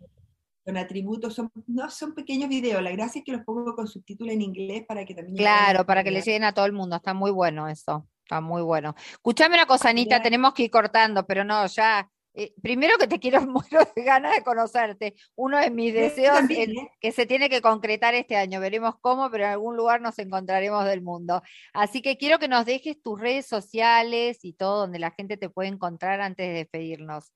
con 0.65 0.77
atributos, 0.77 1.35
son, 1.35 1.51
no 1.67 1.91
son 1.91 2.15
pequeños 2.15 2.49
videos, 2.49 2.83
la 2.83 2.91
gracia 2.91 3.19
es 3.19 3.25
que 3.25 3.33
los 3.33 3.43
pongo 3.43 3.75
con 3.75 3.87
subtítulos 3.87 4.33
en 4.35 4.43
inglés 4.43 4.85
para 4.87 5.05
que 5.05 5.15
también... 5.15 5.37
Claro, 5.37 5.85
para 5.85 6.03
que 6.03 6.11
le 6.11 6.23
lleguen 6.23 6.45
a 6.45 6.53
todo 6.53 6.67
el 6.67 6.73
mundo, 6.73 6.97
está 6.97 7.15
muy 7.15 7.31
bueno 7.31 7.69
eso, 7.69 8.09
está 8.23 8.41
muy 8.41 8.63
bueno. 8.63 8.95
Escuchame 9.13 9.55
una 9.55 9.67
cosa, 9.67 9.91
Anita, 9.91 10.23
tenemos 10.23 10.55
que 10.55 10.65
ir 10.65 10.71
cortando, 10.71 11.27
pero 11.27 11.45
no, 11.45 11.67
ya 11.67 12.09
eh, 12.37 12.53
primero 12.61 12.99
que 12.99 13.07
te 13.07 13.21
quiero 13.21 13.41
mucho 13.47 13.79
de 13.95 14.03
ganas 14.03 14.35
de 14.35 14.43
conocerte. 14.43 15.15
Uno 15.37 15.59
de 15.59 15.71
mis 15.71 15.95
deseos 15.95 16.41
es 16.51 16.69
¿eh? 16.69 16.91
que 17.01 17.13
se 17.13 17.27
tiene 17.27 17.49
que 17.49 17.61
concretar 17.61 18.15
este 18.15 18.37
año. 18.37 18.61
Veremos 18.61 18.97
cómo, 19.01 19.31
pero 19.31 19.45
en 19.45 19.51
algún 19.51 19.77
lugar 19.77 20.01
nos 20.01 20.19
encontraremos 20.19 20.85
del 20.85 21.03
mundo. 21.03 21.43
Así 21.73 22.03
que 22.03 22.17
quiero 22.17 22.39
que 22.39 22.49
nos 22.49 22.67
dejes 22.67 23.01
tus 23.01 23.21
redes 23.21 23.47
sociales 23.47 24.39
y 24.43 24.53
todo 24.55 24.81
donde 24.81 24.99
la 24.99 25.13
gente 25.13 25.37
te 25.37 25.49
puede 25.49 25.69
encontrar 25.69 26.21
antes 26.21 26.49
de 26.49 26.55
despedirnos. 26.55 27.33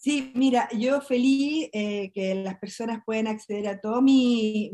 Sí, 0.00 0.30
mira, 0.36 0.68
yo 0.78 1.00
feliz 1.00 1.70
eh, 1.72 2.12
que 2.14 2.32
las 2.36 2.56
personas 2.60 3.02
pueden 3.04 3.26
acceder 3.26 3.66
a 3.66 3.80
todas 3.80 4.00
mis 4.00 4.70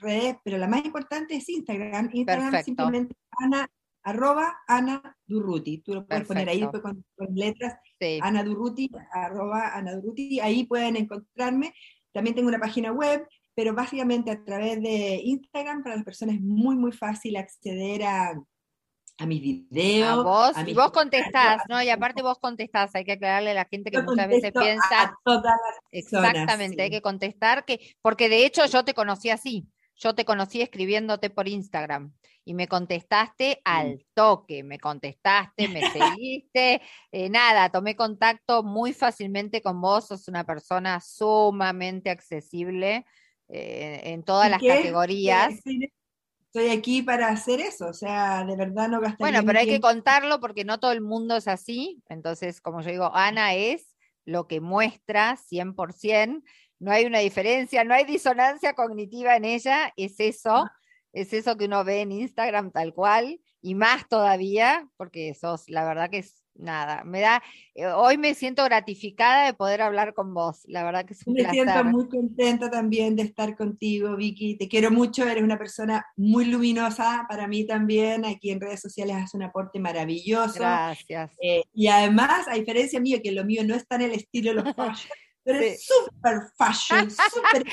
redes, 0.00 0.36
pero 0.42 0.58
la 0.58 0.66
más 0.66 0.84
importante 0.84 1.36
es 1.36 1.48
Instagram. 1.48 2.10
Instagram 2.12 2.64
simplemente 2.64 3.14
Ana 3.30 3.70
arroba 4.02 4.58
Ana 4.66 5.16
Durruti. 5.24 5.78
Tú 5.82 5.94
lo 5.94 6.04
puedes 6.04 6.26
poner 6.26 6.48
ahí 6.48 6.62
después 6.62 6.82
con, 6.82 7.04
letras. 7.32 7.76
Ana 8.20 8.42
Durruti, 8.42 8.90
arroba 9.12 9.76
Ana 9.76 9.94
Durruti. 9.94 10.40
Ahí 10.40 10.66
pueden 10.66 10.96
encontrarme. 10.96 11.72
También 12.10 12.34
tengo 12.34 12.48
una 12.48 12.58
página 12.58 12.90
web, 12.90 13.24
pero 13.54 13.72
básicamente 13.72 14.32
a 14.32 14.42
través 14.42 14.82
de 14.82 15.20
Instagram 15.22 15.84
para 15.84 15.94
las 15.94 16.04
personas 16.04 16.34
es 16.34 16.42
muy, 16.42 16.74
muy 16.74 16.90
fácil 16.90 17.36
acceder 17.36 18.02
a, 18.02 18.34
a 19.18 19.26
mis 19.26 19.42
videos. 19.42 20.24
vos, 20.24 20.52
y 20.64 20.74
vos 20.74 20.92
contestás, 20.92 21.62
¿no? 21.68 21.82
Y 21.82 21.90
aparte 21.90 22.22
vos 22.22 22.38
contestás, 22.38 22.94
hay 22.94 23.04
que 23.04 23.12
aclararle 23.12 23.50
a 23.50 23.54
la 23.54 23.64
gente 23.64 23.90
que 23.90 24.00
muchas 24.00 24.28
veces 24.28 24.52
piensa. 24.52 25.14
exactamente, 25.90 26.82
hay 26.82 26.90
que 26.90 27.02
contestar, 27.02 27.64
que, 27.64 27.94
porque 28.00 28.28
de 28.28 28.46
hecho 28.46 28.64
yo 28.66 28.84
te 28.84 28.94
conocí 28.94 29.30
así. 29.30 29.68
Yo 30.00 30.14
te 30.14 30.24
conocí 30.24 30.62
escribiéndote 30.62 31.28
por 31.28 31.48
Instagram 31.48 32.12
y 32.44 32.54
me 32.54 32.68
contestaste 32.68 33.60
al 33.64 34.06
toque, 34.14 34.62
me 34.62 34.78
contestaste, 34.78 35.66
me 35.68 35.80
seguiste, 36.20 36.80
eh, 37.10 37.28
nada, 37.28 37.68
tomé 37.70 37.96
contacto 37.96 38.62
muy 38.62 38.92
fácilmente 38.92 39.60
con 39.60 39.80
vos, 39.80 40.06
sos 40.06 40.28
una 40.28 40.44
persona 40.44 41.00
sumamente 41.00 42.10
accesible 42.10 43.04
eh, 43.48 44.00
en 44.04 44.22
todas 44.22 44.48
las 44.48 44.62
categorías. 44.62 45.54
Estoy 46.58 46.76
aquí 46.76 47.02
para 47.02 47.28
hacer 47.28 47.60
eso, 47.60 47.86
o 47.86 47.92
sea, 47.92 48.44
de 48.44 48.56
verdad 48.56 48.88
no 48.88 49.00
gastaría 49.00 49.18
Bueno, 49.18 49.46
pero 49.46 49.60
hay 49.60 49.66
que 49.66 49.80
contarlo 49.80 50.40
porque 50.40 50.64
no 50.64 50.80
todo 50.80 50.90
el 50.90 51.00
mundo 51.00 51.36
es 51.36 51.46
así, 51.46 52.02
entonces, 52.08 52.60
como 52.60 52.80
yo 52.80 52.90
digo, 52.90 53.12
Ana 53.14 53.54
es 53.54 53.94
lo 54.24 54.48
que 54.48 54.60
muestra 54.60 55.36
100%, 55.36 56.42
no 56.80 56.90
hay 56.90 57.04
una 57.04 57.20
diferencia, 57.20 57.84
no 57.84 57.94
hay 57.94 58.04
disonancia 58.04 58.74
cognitiva 58.74 59.36
en 59.36 59.44
ella, 59.44 59.92
es 59.96 60.18
eso, 60.18 60.68
es 61.12 61.32
eso 61.32 61.56
que 61.56 61.66
uno 61.66 61.84
ve 61.84 62.00
en 62.00 62.10
Instagram 62.10 62.72
tal 62.72 62.92
cual, 62.92 63.40
y 63.62 63.76
más 63.76 64.08
todavía, 64.08 64.88
porque 64.96 65.34
sos, 65.34 65.68
la 65.68 65.84
verdad 65.84 66.10
que 66.10 66.18
es 66.18 66.42
nada, 66.58 67.04
me 67.04 67.20
da, 67.20 67.42
eh, 67.74 67.86
hoy 67.86 68.18
me 68.18 68.34
siento 68.34 68.64
gratificada 68.64 69.46
de 69.46 69.54
poder 69.54 69.82
hablar 69.82 70.14
con 70.14 70.34
vos, 70.34 70.62
la 70.66 70.84
verdad 70.84 71.04
que 71.04 71.14
es 71.14 71.26
un 71.26 71.34
me 71.34 71.48
siento 71.50 71.84
muy 71.84 72.08
contenta 72.08 72.70
también 72.70 73.16
de 73.16 73.22
estar 73.22 73.56
contigo, 73.56 74.16
Vicky, 74.16 74.56
te 74.56 74.68
quiero 74.68 74.90
mucho, 74.90 75.26
eres 75.26 75.42
una 75.42 75.58
persona 75.58 76.04
muy 76.16 76.44
luminosa 76.44 77.26
para 77.28 77.46
mí 77.46 77.64
también, 77.64 78.24
aquí 78.24 78.50
en 78.50 78.60
redes 78.60 78.80
sociales 78.80 79.16
hace 79.16 79.36
un 79.36 79.44
aporte 79.44 79.78
maravilloso. 79.78 80.58
Gracias. 80.58 81.32
Eh, 81.40 81.62
y 81.72 81.86
además, 81.88 82.46
a 82.48 82.54
diferencia 82.54 83.00
mío, 83.00 83.18
que 83.22 83.32
lo 83.32 83.44
mío 83.44 83.62
no 83.64 83.74
está 83.74 83.96
en 83.96 84.02
el 84.02 84.12
estilo 84.12 84.50
de 84.50 84.62
los 84.62 84.74
pero 85.44 85.60
es 85.60 85.86
súper 85.86 86.42
fashion, 86.58 87.10
súper 87.10 87.64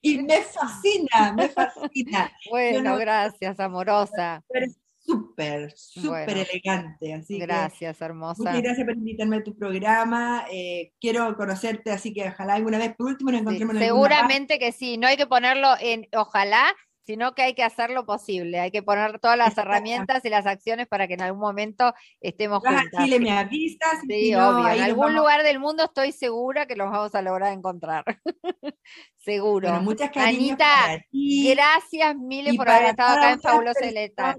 y 0.00 0.22
me 0.22 0.40
fascina, 0.42 1.34
me 1.36 1.48
fascina. 1.50 2.32
Bueno, 2.48 2.96
gracias, 2.96 3.60
amorosa. 3.60 4.42
Pero 4.48 4.66
súper, 5.04 5.72
súper 5.76 6.38
elegante. 6.38 7.14
Así 7.14 7.38
gracias, 7.38 8.00
hermosa. 8.00 8.42
Muchas 8.42 8.62
gracias 8.62 8.86
por 8.86 8.96
invitarme 8.96 9.36
a 9.36 9.42
tu 9.42 9.56
programa. 9.56 10.44
Eh, 10.50 10.92
quiero 11.00 11.36
conocerte, 11.36 11.90
así 11.90 12.12
que 12.12 12.28
ojalá 12.28 12.54
alguna 12.54 12.78
vez 12.78 12.94
por 12.96 13.08
último 13.08 13.30
nos 13.30 13.40
encontremos 13.40 13.74
en 13.76 13.82
Seguramente 13.82 14.58
que 14.58 14.72
sí, 14.72 14.98
no 14.98 15.06
hay 15.06 15.16
que 15.16 15.26
ponerlo 15.26 15.68
en 15.80 16.06
ojalá, 16.12 16.74
sino 17.04 17.34
que 17.34 17.42
hay 17.42 17.54
que 17.54 17.64
hacer 17.64 17.90
lo 17.90 18.06
posible, 18.06 18.60
hay 18.60 18.70
que 18.70 18.82
poner 18.82 19.18
todas 19.18 19.36
las 19.36 19.56
herramientas 19.58 20.24
y 20.24 20.28
las 20.28 20.46
acciones 20.46 20.86
para 20.86 21.08
que 21.08 21.14
en 21.14 21.22
algún 21.22 21.40
momento 21.40 21.92
estemos 22.20 22.60
juntos. 22.60 23.00
Chile 23.02 23.18
me 23.18 23.32
avisas. 23.32 23.98
Sí, 24.08 24.34
obvio. 24.34 24.68
En 24.68 24.82
algún 24.82 25.14
lugar 25.14 25.42
del 25.42 25.58
mundo 25.58 25.84
estoy 25.84 26.12
segura 26.12 26.66
que 26.66 26.76
los 26.76 26.90
vamos 26.90 27.14
a 27.14 27.22
lograr 27.22 27.52
encontrar. 27.52 28.04
Seguro. 29.16 29.68
Bueno, 29.68 29.84
muchas 29.84 30.10
Anita, 30.16 31.00
gracias 31.12 32.16
miles 32.16 32.56
por 32.56 32.68
haber 32.68 32.90
estado 32.90 33.18
acá 33.18 33.32
en 33.32 33.40
Fabulosa 33.40 33.86
Eleta. 33.86 34.36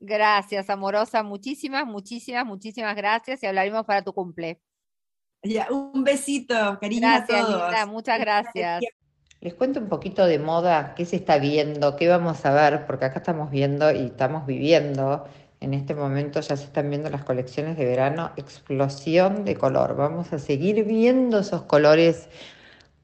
Gracias, 0.00 0.70
amorosa. 0.70 1.22
Muchísimas, 1.22 1.86
muchísimas, 1.86 2.46
muchísimas 2.46 2.96
gracias 2.96 3.42
y 3.42 3.46
hablaremos 3.46 3.84
para 3.84 4.02
tu 4.02 4.14
cumple. 4.14 4.60
Ya, 5.42 5.68
un 5.70 6.02
besito, 6.02 6.78
cariño 6.80 7.08
a 7.08 7.24
todos. 7.24 7.88
muchas 7.88 8.18
gracias. 8.18 8.82
Les 9.40 9.54
cuento 9.54 9.80
un 9.80 9.88
poquito 9.88 10.26
de 10.26 10.38
moda, 10.38 10.94
qué 10.94 11.06
se 11.06 11.16
está 11.16 11.38
viendo, 11.38 11.96
qué 11.96 12.08
vamos 12.08 12.44
a 12.44 12.52
ver, 12.52 12.86
porque 12.86 13.06
acá 13.06 13.20
estamos 13.20 13.50
viendo 13.50 13.90
y 13.90 14.06
estamos 14.06 14.46
viviendo. 14.46 15.24
En 15.60 15.74
este 15.74 15.94
momento 15.94 16.40
ya 16.40 16.56
se 16.56 16.64
están 16.64 16.88
viendo 16.88 17.08
las 17.10 17.24
colecciones 17.24 17.76
de 17.76 17.84
verano, 17.84 18.32
explosión 18.36 19.44
de 19.44 19.56
color. 19.56 19.96
Vamos 19.96 20.32
a 20.32 20.38
seguir 20.38 20.84
viendo 20.84 21.40
esos 21.40 21.62
colores 21.62 22.28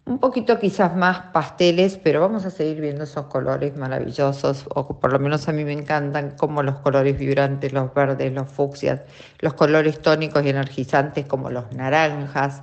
un 0.07 0.21
poquito 0.21 0.61
quizás 0.61 0.95
más 0.97 1.33
pasteles, 1.33 1.99
pero 2.03 2.21
vamos 2.21 2.45
a 2.45 2.51
seguir 2.51 2.81
viendo 2.81 3.03
esos 3.05 3.27
colores 3.27 3.77
maravillosos, 3.77 4.65
o 4.73 5.01
por 5.01 5.13
lo 5.13 5.19
menos 5.19 5.49
a 5.49 5.53
mí 5.53 5.65
me 5.65 5.73
encantan 5.73 6.37
como 6.37 6.63
los 6.63 6.77
colores 6.77 7.19
vibrantes, 7.19 7.73
los 7.73 7.93
verdes, 7.93 8.33
los 8.33 8.49
fucsias, 8.49 9.01
los 9.41 9.55
colores 9.55 10.01
tónicos 10.01 10.45
y 10.45 10.51
energizantes 10.51 11.27
como 11.27 11.51
los 11.51 11.73
naranjas. 11.73 12.63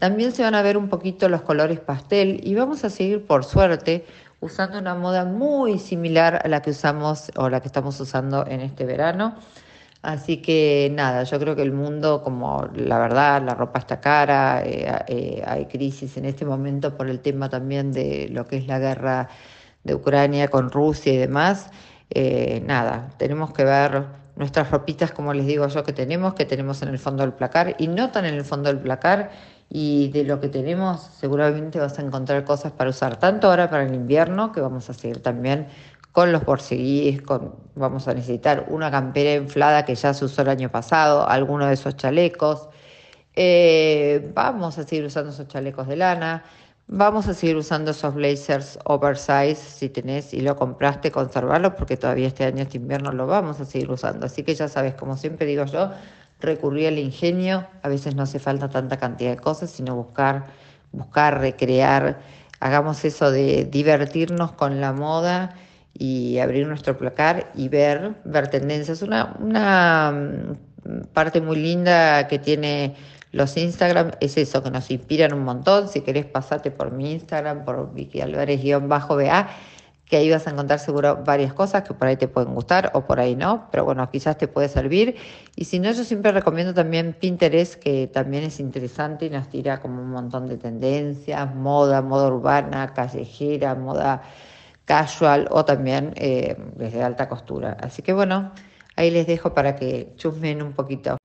También 0.00 0.32
se 0.32 0.42
van 0.42 0.56
a 0.56 0.62
ver 0.62 0.76
un 0.76 0.88
poquito 0.88 1.28
los 1.28 1.42
colores 1.42 1.78
pastel 1.78 2.40
y 2.42 2.56
vamos 2.56 2.82
a 2.82 2.90
seguir, 2.90 3.24
por 3.24 3.44
suerte, 3.44 4.04
usando 4.40 4.78
una 4.78 4.96
moda 4.96 5.24
muy 5.24 5.78
similar 5.78 6.40
a 6.44 6.48
la 6.48 6.60
que 6.60 6.70
usamos 6.70 7.30
o 7.36 7.48
la 7.48 7.60
que 7.60 7.68
estamos 7.68 8.00
usando 8.00 8.44
en 8.48 8.62
este 8.62 8.84
verano. 8.84 9.36
Así 10.02 10.38
que 10.38 10.90
nada, 10.94 11.24
yo 11.24 11.38
creo 11.38 11.54
que 11.54 11.62
el 11.62 11.72
mundo, 11.72 12.22
como 12.22 12.66
la 12.74 12.98
verdad, 12.98 13.42
la 13.42 13.54
ropa 13.54 13.80
está 13.80 14.00
cara, 14.00 14.62
eh, 14.64 14.90
eh, 15.08 15.42
hay 15.46 15.66
crisis 15.66 16.16
en 16.16 16.24
este 16.24 16.46
momento 16.46 16.96
por 16.96 17.10
el 17.10 17.20
tema 17.20 17.50
también 17.50 17.92
de 17.92 18.28
lo 18.30 18.46
que 18.46 18.56
es 18.56 18.66
la 18.66 18.78
guerra 18.78 19.28
de 19.84 19.94
Ucrania 19.94 20.48
con 20.48 20.70
Rusia 20.70 21.12
y 21.12 21.18
demás. 21.18 21.70
Eh, 22.08 22.62
nada, 22.66 23.10
tenemos 23.18 23.52
que 23.52 23.64
ver 23.64 24.06
nuestras 24.36 24.70
ropitas, 24.70 25.12
como 25.12 25.34
les 25.34 25.46
digo 25.46 25.68
yo, 25.68 25.84
que 25.84 25.92
tenemos, 25.92 26.32
que 26.34 26.46
tenemos 26.46 26.80
en 26.80 26.88
el 26.88 26.98
fondo 26.98 27.22
del 27.22 27.34
placar 27.34 27.76
y 27.78 27.86
no 27.88 28.10
tan 28.10 28.24
en 28.24 28.34
el 28.34 28.44
fondo 28.44 28.70
del 28.70 28.78
placar 28.78 29.30
y 29.68 30.08
de 30.08 30.24
lo 30.24 30.40
que 30.40 30.48
tenemos 30.48 31.00
seguramente 31.00 31.78
vas 31.78 31.98
a 31.98 32.02
encontrar 32.02 32.44
cosas 32.44 32.72
para 32.72 32.90
usar, 32.90 33.18
tanto 33.18 33.48
ahora 33.48 33.70
para 33.70 33.84
el 33.84 33.94
invierno, 33.94 34.50
que 34.50 34.60
vamos 34.60 34.88
a 34.90 34.94
seguir 34.94 35.22
también 35.22 35.68
con 36.12 36.32
los 36.32 36.44
borseguíes, 36.44 37.22
con, 37.22 37.54
vamos 37.74 38.08
a 38.08 38.14
necesitar 38.14 38.66
una 38.68 38.90
campera 38.90 39.34
inflada 39.34 39.84
que 39.84 39.94
ya 39.94 40.12
se 40.12 40.24
usó 40.24 40.42
el 40.42 40.48
año 40.48 40.70
pasado, 40.70 41.28
alguno 41.28 41.66
de 41.66 41.74
esos 41.74 41.96
chalecos, 41.96 42.68
eh, 43.34 44.30
vamos 44.34 44.78
a 44.78 44.84
seguir 44.84 45.04
usando 45.04 45.30
esos 45.30 45.46
chalecos 45.46 45.86
de 45.86 45.96
lana, 45.96 46.44
vamos 46.88 47.28
a 47.28 47.34
seguir 47.34 47.56
usando 47.56 47.92
esos 47.92 48.14
blazers 48.14 48.78
oversize 48.84 49.54
si 49.54 49.88
tenés 49.88 50.34
y 50.34 50.40
lo 50.40 50.56
compraste, 50.56 51.12
conservarlo 51.12 51.76
porque 51.76 51.96
todavía 51.96 52.26
este 52.26 52.44
año, 52.44 52.62
este 52.62 52.78
invierno 52.78 53.12
lo 53.12 53.26
vamos 53.28 53.60
a 53.60 53.64
seguir 53.64 53.90
usando, 53.90 54.26
así 54.26 54.42
que 54.42 54.54
ya 54.54 54.68
sabes, 54.68 54.94
como 54.94 55.16
siempre 55.16 55.46
digo 55.46 55.64
yo, 55.66 55.92
recurrir 56.40 56.88
al 56.88 56.98
ingenio, 56.98 57.66
a 57.82 57.88
veces 57.88 58.16
no 58.16 58.24
hace 58.24 58.40
falta 58.40 58.68
tanta 58.68 58.96
cantidad 58.96 59.30
de 59.30 59.36
cosas, 59.36 59.70
sino 59.70 59.94
buscar, 59.94 60.46
buscar, 60.90 61.40
recrear, 61.40 62.18
hagamos 62.58 63.04
eso 63.04 63.30
de 63.30 63.64
divertirnos 63.64 64.52
con 64.52 64.80
la 64.80 64.92
moda 64.92 65.54
y 65.94 66.38
abrir 66.38 66.66
nuestro 66.66 66.96
placar 66.96 67.50
y 67.54 67.68
ver, 67.68 68.14
ver 68.24 68.48
tendencias. 68.48 69.02
Una, 69.02 69.36
una 69.38 70.12
mm, 70.12 71.00
parte 71.12 71.40
muy 71.40 71.56
linda 71.56 72.26
que 72.28 72.38
tiene 72.38 72.94
los 73.32 73.56
Instagram 73.56 74.12
es 74.20 74.36
eso, 74.36 74.62
que 74.62 74.70
nos 74.70 74.90
inspiran 74.90 75.32
un 75.32 75.44
montón. 75.44 75.88
Si 75.88 76.00
querés, 76.00 76.26
pasate 76.26 76.70
por 76.70 76.90
mi 76.90 77.12
Instagram, 77.12 77.64
por 77.64 77.92
Vicky 77.94 78.20
Álvarez-BA 78.20 79.48
que 80.10 80.16
ahí 80.16 80.28
vas 80.28 80.46
a 80.48 80.50
encontrar 80.50 80.80
seguro 80.80 81.22
varias 81.24 81.54
cosas 81.54 81.84
que 81.84 81.94
por 81.94 82.08
ahí 82.08 82.16
te 82.16 82.26
pueden 82.26 82.52
gustar 82.52 82.90
o 82.94 83.06
por 83.06 83.20
ahí 83.20 83.36
no, 83.36 83.68
pero 83.70 83.84
bueno, 83.84 84.10
quizás 84.10 84.36
te 84.36 84.48
puede 84.48 84.68
servir. 84.68 85.14
Y 85.54 85.66
si 85.66 85.78
no, 85.78 85.92
yo 85.92 86.02
siempre 86.02 86.32
recomiendo 86.32 86.74
también 86.74 87.16
Pinterest, 87.18 87.76
que 87.76 88.08
también 88.08 88.42
es 88.42 88.58
interesante 88.58 89.26
y 89.26 89.30
nos 89.30 89.48
tira 89.48 89.80
como 89.80 90.02
un 90.02 90.10
montón 90.10 90.48
de 90.48 90.56
tendencias, 90.56 91.54
moda, 91.54 92.02
moda 92.02 92.26
urbana, 92.26 92.92
callejera, 92.92 93.76
moda 93.76 94.22
casual 94.90 95.46
o 95.50 95.64
también 95.64 96.12
eh, 96.16 96.56
desde 96.74 97.04
alta 97.04 97.28
costura. 97.28 97.76
Así 97.80 98.02
que 98.02 98.12
bueno, 98.12 98.52
Ahí 99.00 99.10
les 99.10 99.26
dejo 99.26 99.54
para 99.54 99.76
que 99.76 100.12
chusmen 100.16 100.60
un 100.60 100.74
poquito. 100.74 101.16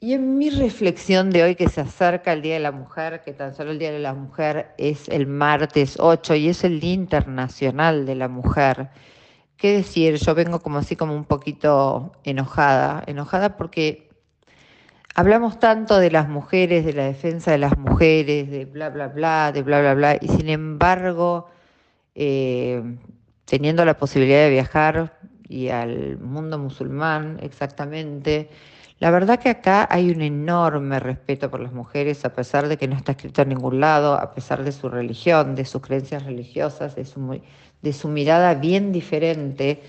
Y 0.00 0.12
en 0.12 0.36
mi 0.36 0.50
reflexión 0.50 1.30
de 1.30 1.42
hoy 1.42 1.54
que 1.54 1.66
se 1.68 1.80
acerca 1.80 2.34
el 2.34 2.42
Día 2.42 2.54
de 2.54 2.60
la 2.60 2.72
Mujer, 2.72 3.22
que 3.24 3.32
tan 3.32 3.54
solo 3.54 3.70
el 3.70 3.78
Día 3.78 3.90
de 3.90 4.00
la 4.00 4.12
Mujer 4.12 4.74
es 4.76 5.08
el 5.08 5.26
martes 5.26 5.96
8 5.98 6.34
y 6.34 6.50
es 6.50 6.62
el 6.62 6.78
Día 6.78 6.92
Internacional 6.92 8.04
de 8.04 8.14
la 8.16 8.28
Mujer, 8.28 8.90
¿qué 9.56 9.72
decir? 9.72 10.16
Yo 10.16 10.34
vengo 10.34 10.60
como 10.60 10.76
así 10.76 10.94
como 10.94 11.14
un 11.14 11.24
poquito 11.24 12.12
enojada, 12.24 13.02
enojada 13.06 13.56
porque 13.56 14.10
hablamos 15.14 15.58
tanto 15.58 15.98
de 15.98 16.10
las 16.10 16.28
mujeres, 16.28 16.84
de 16.84 16.92
la 16.92 17.04
defensa 17.04 17.50
de 17.50 17.58
las 17.58 17.78
mujeres, 17.78 18.50
de 18.50 18.66
bla, 18.66 18.90
bla, 18.90 19.08
bla, 19.08 19.52
de 19.52 19.62
bla, 19.62 19.80
bla, 19.80 19.94
bla, 19.94 20.18
y 20.20 20.28
sin 20.28 20.50
embargo, 20.50 21.48
eh, 22.14 22.82
teniendo 23.44 23.84
la 23.84 23.96
posibilidad 23.96 24.40
de 24.40 24.50
viajar 24.50 25.18
y 25.48 25.68
al 25.68 26.18
mundo 26.18 26.58
musulmán 26.58 27.38
exactamente, 27.42 28.50
la 28.98 29.10
verdad 29.10 29.38
que 29.38 29.48
acá 29.48 29.88
hay 29.90 30.10
un 30.10 30.20
enorme 30.20 31.00
respeto 31.00 31.50
por 31.50 31.60
las 31.60 31.72
mujeres, 31.72 32.24
a 32.24 32.34
pesar 32.34 32.68
de 32.68 32.76
que 32.76 32.86
no 32.86 32.96
está 32.96 33.12
escrito 33.12 33.42
en 33.42 33.48
ningún 33.48 33.80
lado, 33.80 34.14
a 34.14 34.34
pesar 34.34 34.62
de 34.62 34.72
su 34.72 34.88
religión, 34.88 35.54
de 35.54 35.64
sus 35.64 35.80
creencias 35.80 36.24
religiosas, 36.24 36.94
de 36.94 37.04
su, 37.04 37.40
de 37.80 37.92
su 37.92 38.08
mirada 38.08 38.54
bien 38.54 38.92
diferente 38.92 39.82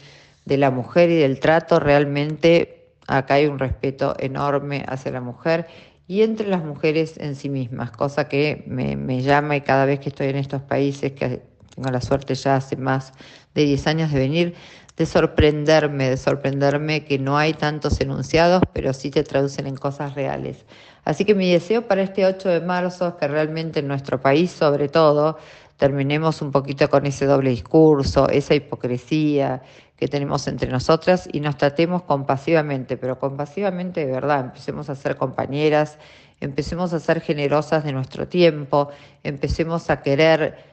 de 0.46 0.58
la 0.58 0.72
mujer 0.72 1.10
y 1.10 1.18
del 1.18 1.40
trato 1.40 1.80
realmente 1.80 2.82
Acá 3.12 3.36
hay 3.36 3.48
un 3.48 3.60
respeto 3.60 4.16
enorme 4.20 4.86
hacia 4.88 5.12
la 5.12 5.20
mujer 5.20 5.68
y 6.08 6.22
entre 6.22 6.48
las 6.48 6.64
mujeres 6.64 7.18
en 7.18 7.36
sí 7.36 7.50
mismas, 7.50 7.92
cosa 7.92 8.30
que 8.30 8.64
me, 8.68 9.22
llama 9.22 9.58
y 9.58 9.62
cada 9.62 9.86
vez 9.86 10.00
que 10.00 10.10
estoy 10.10 10.28
en 10.28 10.38
estos 10.38 10.62
países, 10.62 11.12
que 11.12 11.42
tengo 11.82 11.92
la 11.92 12.02
suerte 12.02 12.36
ya 12.36 12.58
hace 12.58 12.76
más 12.76 13.12
de 13.56 13.64
10 13.64 13.88
años 13.88 14.12
de 14.12 14.20
venir, 14.20 14.56
de 14.98 15.06
sorprenderme, 15.08 16.12
de 16.12 16.18
sorprenderme 16.18 17.06
que 17.06 17.18
no 17.18 17.40
hay 17.40 17.54
tantos 17.54 18.00
enunciados, 18.02 18.62
pero 18.72 18.94
sí 18.94 19.10
te 19.10 19.24
traducen 19.24 19.66
en 19.66 19.76
cosas 19.76 20.14
reales. 20.14 20.64
Así 21.06 21.26
que 21.26 21.34
mi 21.34 21.52
deseo 21.52 21.88
para 21.88 22.04
este 22.04 22.24
8 22.28 22.50
de 22.50 22.62
marzo 22.62 23.08
es 23.08 23.14
que 23.16 23.28
realmente 23.28 23.80
en 23.80 23.88
nuestro 23.88 24.22
país, 24.22 24.52
sobre 24.52 24.90
todo, 24.90 25.40
terminemos 25.78 26.44
un 26.44 26.52
poquito 26.52 26.88
con 26.88 27.08
ese 27.08 27.26
doble 27.26 27.50
discurso, 27.50 28.30
esa 28.30 28.54
hipocresía, 28.54 29.64
que 29.98 30.08
tenemos 30.08 30.48
entre 30.48 30.70
nosotras 30.70 31.28
y 31.32 31.40
nos 31.40 31.58
tratemos 31.58 32.04
compasivamente, 32.04 32.98
pero 32.98 33.18
compasivamente 33.18 34.06
de 34.06 34.12
verdad, 34.12 34.42
empecemos 34.42 34.90
a 34.90 34.96
ser 34.96 35.16
compañeras, 35.16 35.98
empecemos 36.40 36.94
a 36.94 37.00
ser 37.00 37.22
generosas 37.22 37.84
de 37.84 37.94
nuestro 37.94 38.28
tiempo, 38.28 38.90
empecemos 39.24 39.90
a 39.92 40.02
querer 40.02 40.71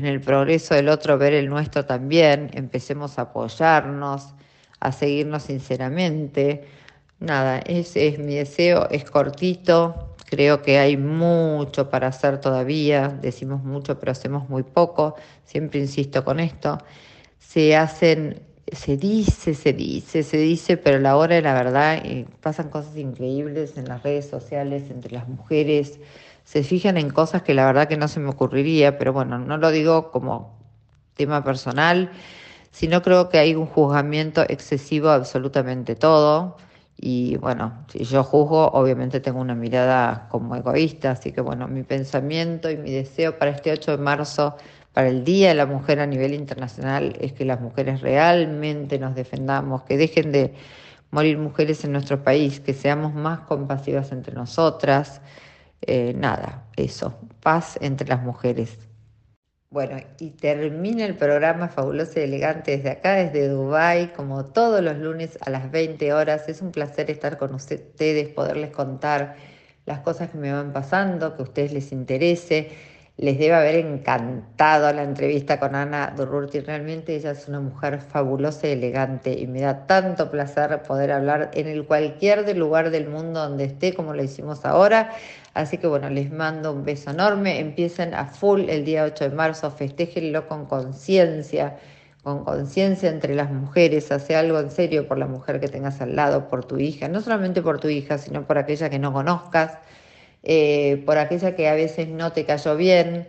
en 0.00 0.06
el 0.06 0.20
progreso 0.20 0.74
del 0.74 0.88
otro 0.88 1.18
ver 1.18 1.32
el 1.32 1.48
nuestro 1.48 1.84
también, 1.84 2.50
empecemos 2.54 3.18
a 3.18 3.22
apoyarnos, 3.22 4.34
a 4.80 4.92
seguirnos 4.92 5.44
sinceramente. 5.44 6.68
Nada, 7.18 7.58
ese 7.58 8.08
es 8.08 8.18
mi 8.18 8.34
deseo, 8.34 8.88
es 8.90 9.04
cortito, 9.10 10.16
creo 10.26 10.62
que 10.62 10.78
hay 10.78 10.96
mucho 10.96 11.88
para 11.88 12.08
hacer 12.08 12.40
todavía, 12.40 13.08
decimos 13.08 13.64
mucho 13.64 13.98
pero 13.98 14.12
hacemos 14.12 14.48
muy 14.48 14.62
poco, 14.62 15.16
siempre 15.44 15.80
insisto 15.80 16.24
con 16.24 16.40
esto, 16.40 16.78
se 17.38 17.76
hacen 17.76 18.42
se 18.72 18.96
dice, 18.96 19.54
se 19.54 19.72
dice, 19.72 20.22
se 20.22 20.36
dice, 20.38 20.76
pero 20.76 20.98
la 20.98 21.16
hora 21.16 21.36
de 21.36 21.42
la 21.42 21.54
verdad 21.54 22.00
eh, 22.04 22.26
pasan 22.40 22.68
cosas 22.68 22.96
increíbles 22.96 23.76
en 23.76 23.86
las 23.86 24.02
redes 24.02 24.28
sociales 24.28 24.90
entre 24.90 25.12
las 25.12 25.28
mujeres, 25.28 26.00
se 26.46 26.62
fijan 26.62 26.96
en 26.96 27.10
cosas 27.10 27.42
que 27.42 27.54
la 27.54 27.66
verdad 27.66 27.88
que 27.88 27.96
no 27.96 28.06
se 28.06 28.20
me 28.20 28.30
ocurriría, 28.30 28.98
pero 28.98 29.12
bueno, 29.12 29.36
no 29.36 29.58
lo 29.58 29.72
digo 29.72 30.12
como 30.12 30.56
tema 31.14 31.42
personal, 31.42 32.12
sino 32.70 33.02
creo 33.02 33.28
que 33.28 33.38
hay 33.38 33.56
un 33.56 33.66
juzgamiento 33.66 34.42
excesivo 34.48 35.08
absolutamente 35.10 35.96
todo. 35.96 36.56
Y 36.96 37.36
bueno, 37.38 37.84
si 37.88 38.04
yo 38.04 38.22
juzgo, 38.22 38.68
obviamente 38.68 39.18
tengo 39.18 39.40
una 39.40 39.56
mirada 39.56 40.28
como 40.30 40.54
egoísta, 40.54 41.10
así 41.10 41.32
que 41.32 41.40
bueno, 41.40 41.66
mi 41.66 41.82
pensamiento 41.82 42.70
y 42.70 42.76
mi 42.76 42.92
deseo 42.92 43.38
para 43.38 43.50
este 43.50 43.72
8 43.72 43.96
de 43.96 44.02
marzo 44.02 44.56
para 44.92 45.08
el 45.08 45.24
Día 45.24 45.48
de 45.48 45.56
la 45.56 45.66
Mujer 45.66 45.98
a 45.98 46.06
nivel 46.06 46.32
internacional 46.32 47.16
es 47.20 47.32
que 47.32 47.44
las 47.44 47.60
mujeres 47.60 48.02
realmente 48.02 49.00
nos 49.00 49.16
defendamos, 49.16 49.82
que 49.82 49.96
dejen 49.96 50.30
de 50.30 50.54
morir 51.10 51.38
mujeres 51.38 51.84
en 51.84 51.90
nuestro 51.90 52.22
país, 52.22 52.60
que 52.60 52.72
seamos 52.72 53.14
más 53.14 53.40
compasivas 53.40 54.12
entre 54.12 54.32
nosotras. 54.32 55.20
Eh, 55.82 56.14
nada, 56.14 56.66
eso, 56.76 57.18
paz 57.40 57.78
entre 57.80 58.08
las 58.08 58.22
mujeres. 58.22 58.78
Bueno, 59.70 59.96
y 60.20 60.30
termina 60.30 61.04
el 61.04 61.16
programa 61.16 61.68
Fabuloso 61.68 62.20
y 62.20 62.22
Elegante 62.22 62.76
desde 62.76 62.90
acá, 62.90 63.14
desde 63.14 63.48
Dubái, 63.48 64.12
como 64.12 64.46
todos 64.46 64.80
los 64.82 64.96
lunes 64.96 65.38
a 65.42 65.50
las 65.50 65.70
20 65.70 66.12
horas. 66.12 66.48
Es 66.48 66.62
un 66.62 66.70
placer 66.70 67.10
estar 67.10 67.36
con 67.36 67.54
ustedes, 67.54 68.28
poderles 68.28 68.70
contar 68.70 69.36
las 69.84 70.00
cosas 70.00 70.30
que 70.30 70.38
me 70.38 70.52
van 70.52 70.72
pasando, 70.72 71.34
que 71.36 71.42
a 71.42 71.44
ustedes 71.44 71.72
les 71.72 71.92
interese 71.92 72.70
les 73.18 73.38
debe 73.38 73.54
haber 73.54 73.76
encantado 73.76 74.92
la 74.92 75.02
entrevista 75.02 75.58
con 75.58 75.74
Ana 75.74 76.12
Durruti. 76.14 76.60
Realmente 76.60 77.16
ella 77.16 77.30
es 77.30 77.48
una 77.48 77.60
mujer 77.60 78.00
fabulosa 78.00 78.68
y 78.68 78.72
elegante 78.72 79.32
y 79.32 79.46
me 79.46 79.62
da 79.62 79.86
tanto 79.86 80.30
placer 80.30 80.82
poder 80.82 81.12
hablar 81.12 81.50
en 81.54 81.66
el 81.66 81.86
cualquier 81.86 82.54
lugar 82.56 82.90
del 82.90 83.08
mundo 83.08 83.40
donde 83.40 83.64
esté 83.64 83.94
como 83.94 84.12
lo 84.12 84.22
hicimos 84.22 84.66
ahora. 84.66 85.12
Así 85.54 85.78
que 85.78 85.86
bueno, 85.86 86.10
les 86.10 86.30
mando 86.30 86.72
un 86.72 86.84
beso 86.84 87.10
enorme. 87.10 87.58
Empiecen 87.58 88.12
a 88.12 88.26
full 88.26 88.68
el 88.68 88.84
día 88.84 89.04
8 89.04 89.30
de 89.30 89.34
marzo, 89.34 89.70
festéjenlo 89.70 90.46
con 90.46 90.66
conciencia, 90.66 91.78
con 92.22 92.44
conciencia 92.44 93.08
entre 93.08 93.34
las 93.34 93.50
mujeres. 93.50 94.12
Hace 94.12 94.36
algo 94.36 94.60
en 94.60 94.70
serio 94.70 95.08
por 95.08 95.16
la 95.16 95.26
mujer 95.26 95.58
que 95.58 95.68
tengas 95.68 96.02
al 96.02 96.16
lado, 96.16 96.48
por 96.48 96.66
tu 96.66 96.78
hija, 96.78 97.08
no 97.08 97.22
solamente 97.22 97.62
por 97.62 97.80
tu 97.80 97.88
hija, 97.88 98.18
sino 98.18 98.46
por 98.46 98.58
aquella 98.58 98.90
que 98.90 98.98
no 98.98 99.14
conozcas 99.14 99.78
eh, 100.48 101.02
por 101.04 101.18
aquella 101.18 101.56
que 101.56 101.68
a 101.68 101.74
veces 101.74 102.06
no 102.08 102.32
te 102.32 102.44
cayó 102.46 102.76
bien, 102.76 103.26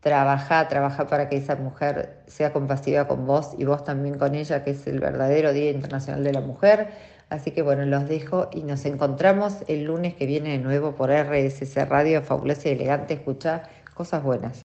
trabaja, 0.00 0.66
trabaja 0.68 1.06
para 1.08 1.28
que 1.28 1.36
esa 1.36 1.56
mujer 1.56 2.22
sea 2.26 2.52
compasiva 2.54 3.06
con 3.06 3.26
vos 3.26 3.50
y 3.58 3.64
vos 3.64 3.84
también 3.84 4.18
con 4.18 4.34
ella, 4.34 4.64
que 4.64 4.70
es 4.70 4.86
el 4.86 4.98
verdadero 5.00 5.52
Día 5.52 5.70
Internacional 5.70 6.24
de 6.24 6.32
la 6.32 6.40
Mujer. 6.40 6.88
Así 7.28 7.50
que 7.50 7.62
bueno, 7.62 7.84
los 7.84 8.08
dejo 8.08 8.48
y 8.52 8.62
nos 8.62 8.84
encontramos 8.86 9.58
el 9.68 9.84
lunes 9.84 10.14
que 10.14 10.26
viene 10.26 10.52
de 10.52 10.58
nuevo 10.58 10.94
por 10.94 11.10
RSC 11.10 11.84
Radio, 11.86 12.22
Fabulosa 12.22 12.68
y 12.68 12.72
Elegante. 12.72 13.14
Escucha 13.14 13.64
cosas 13.94 14.22
buenas. 14.22 14.62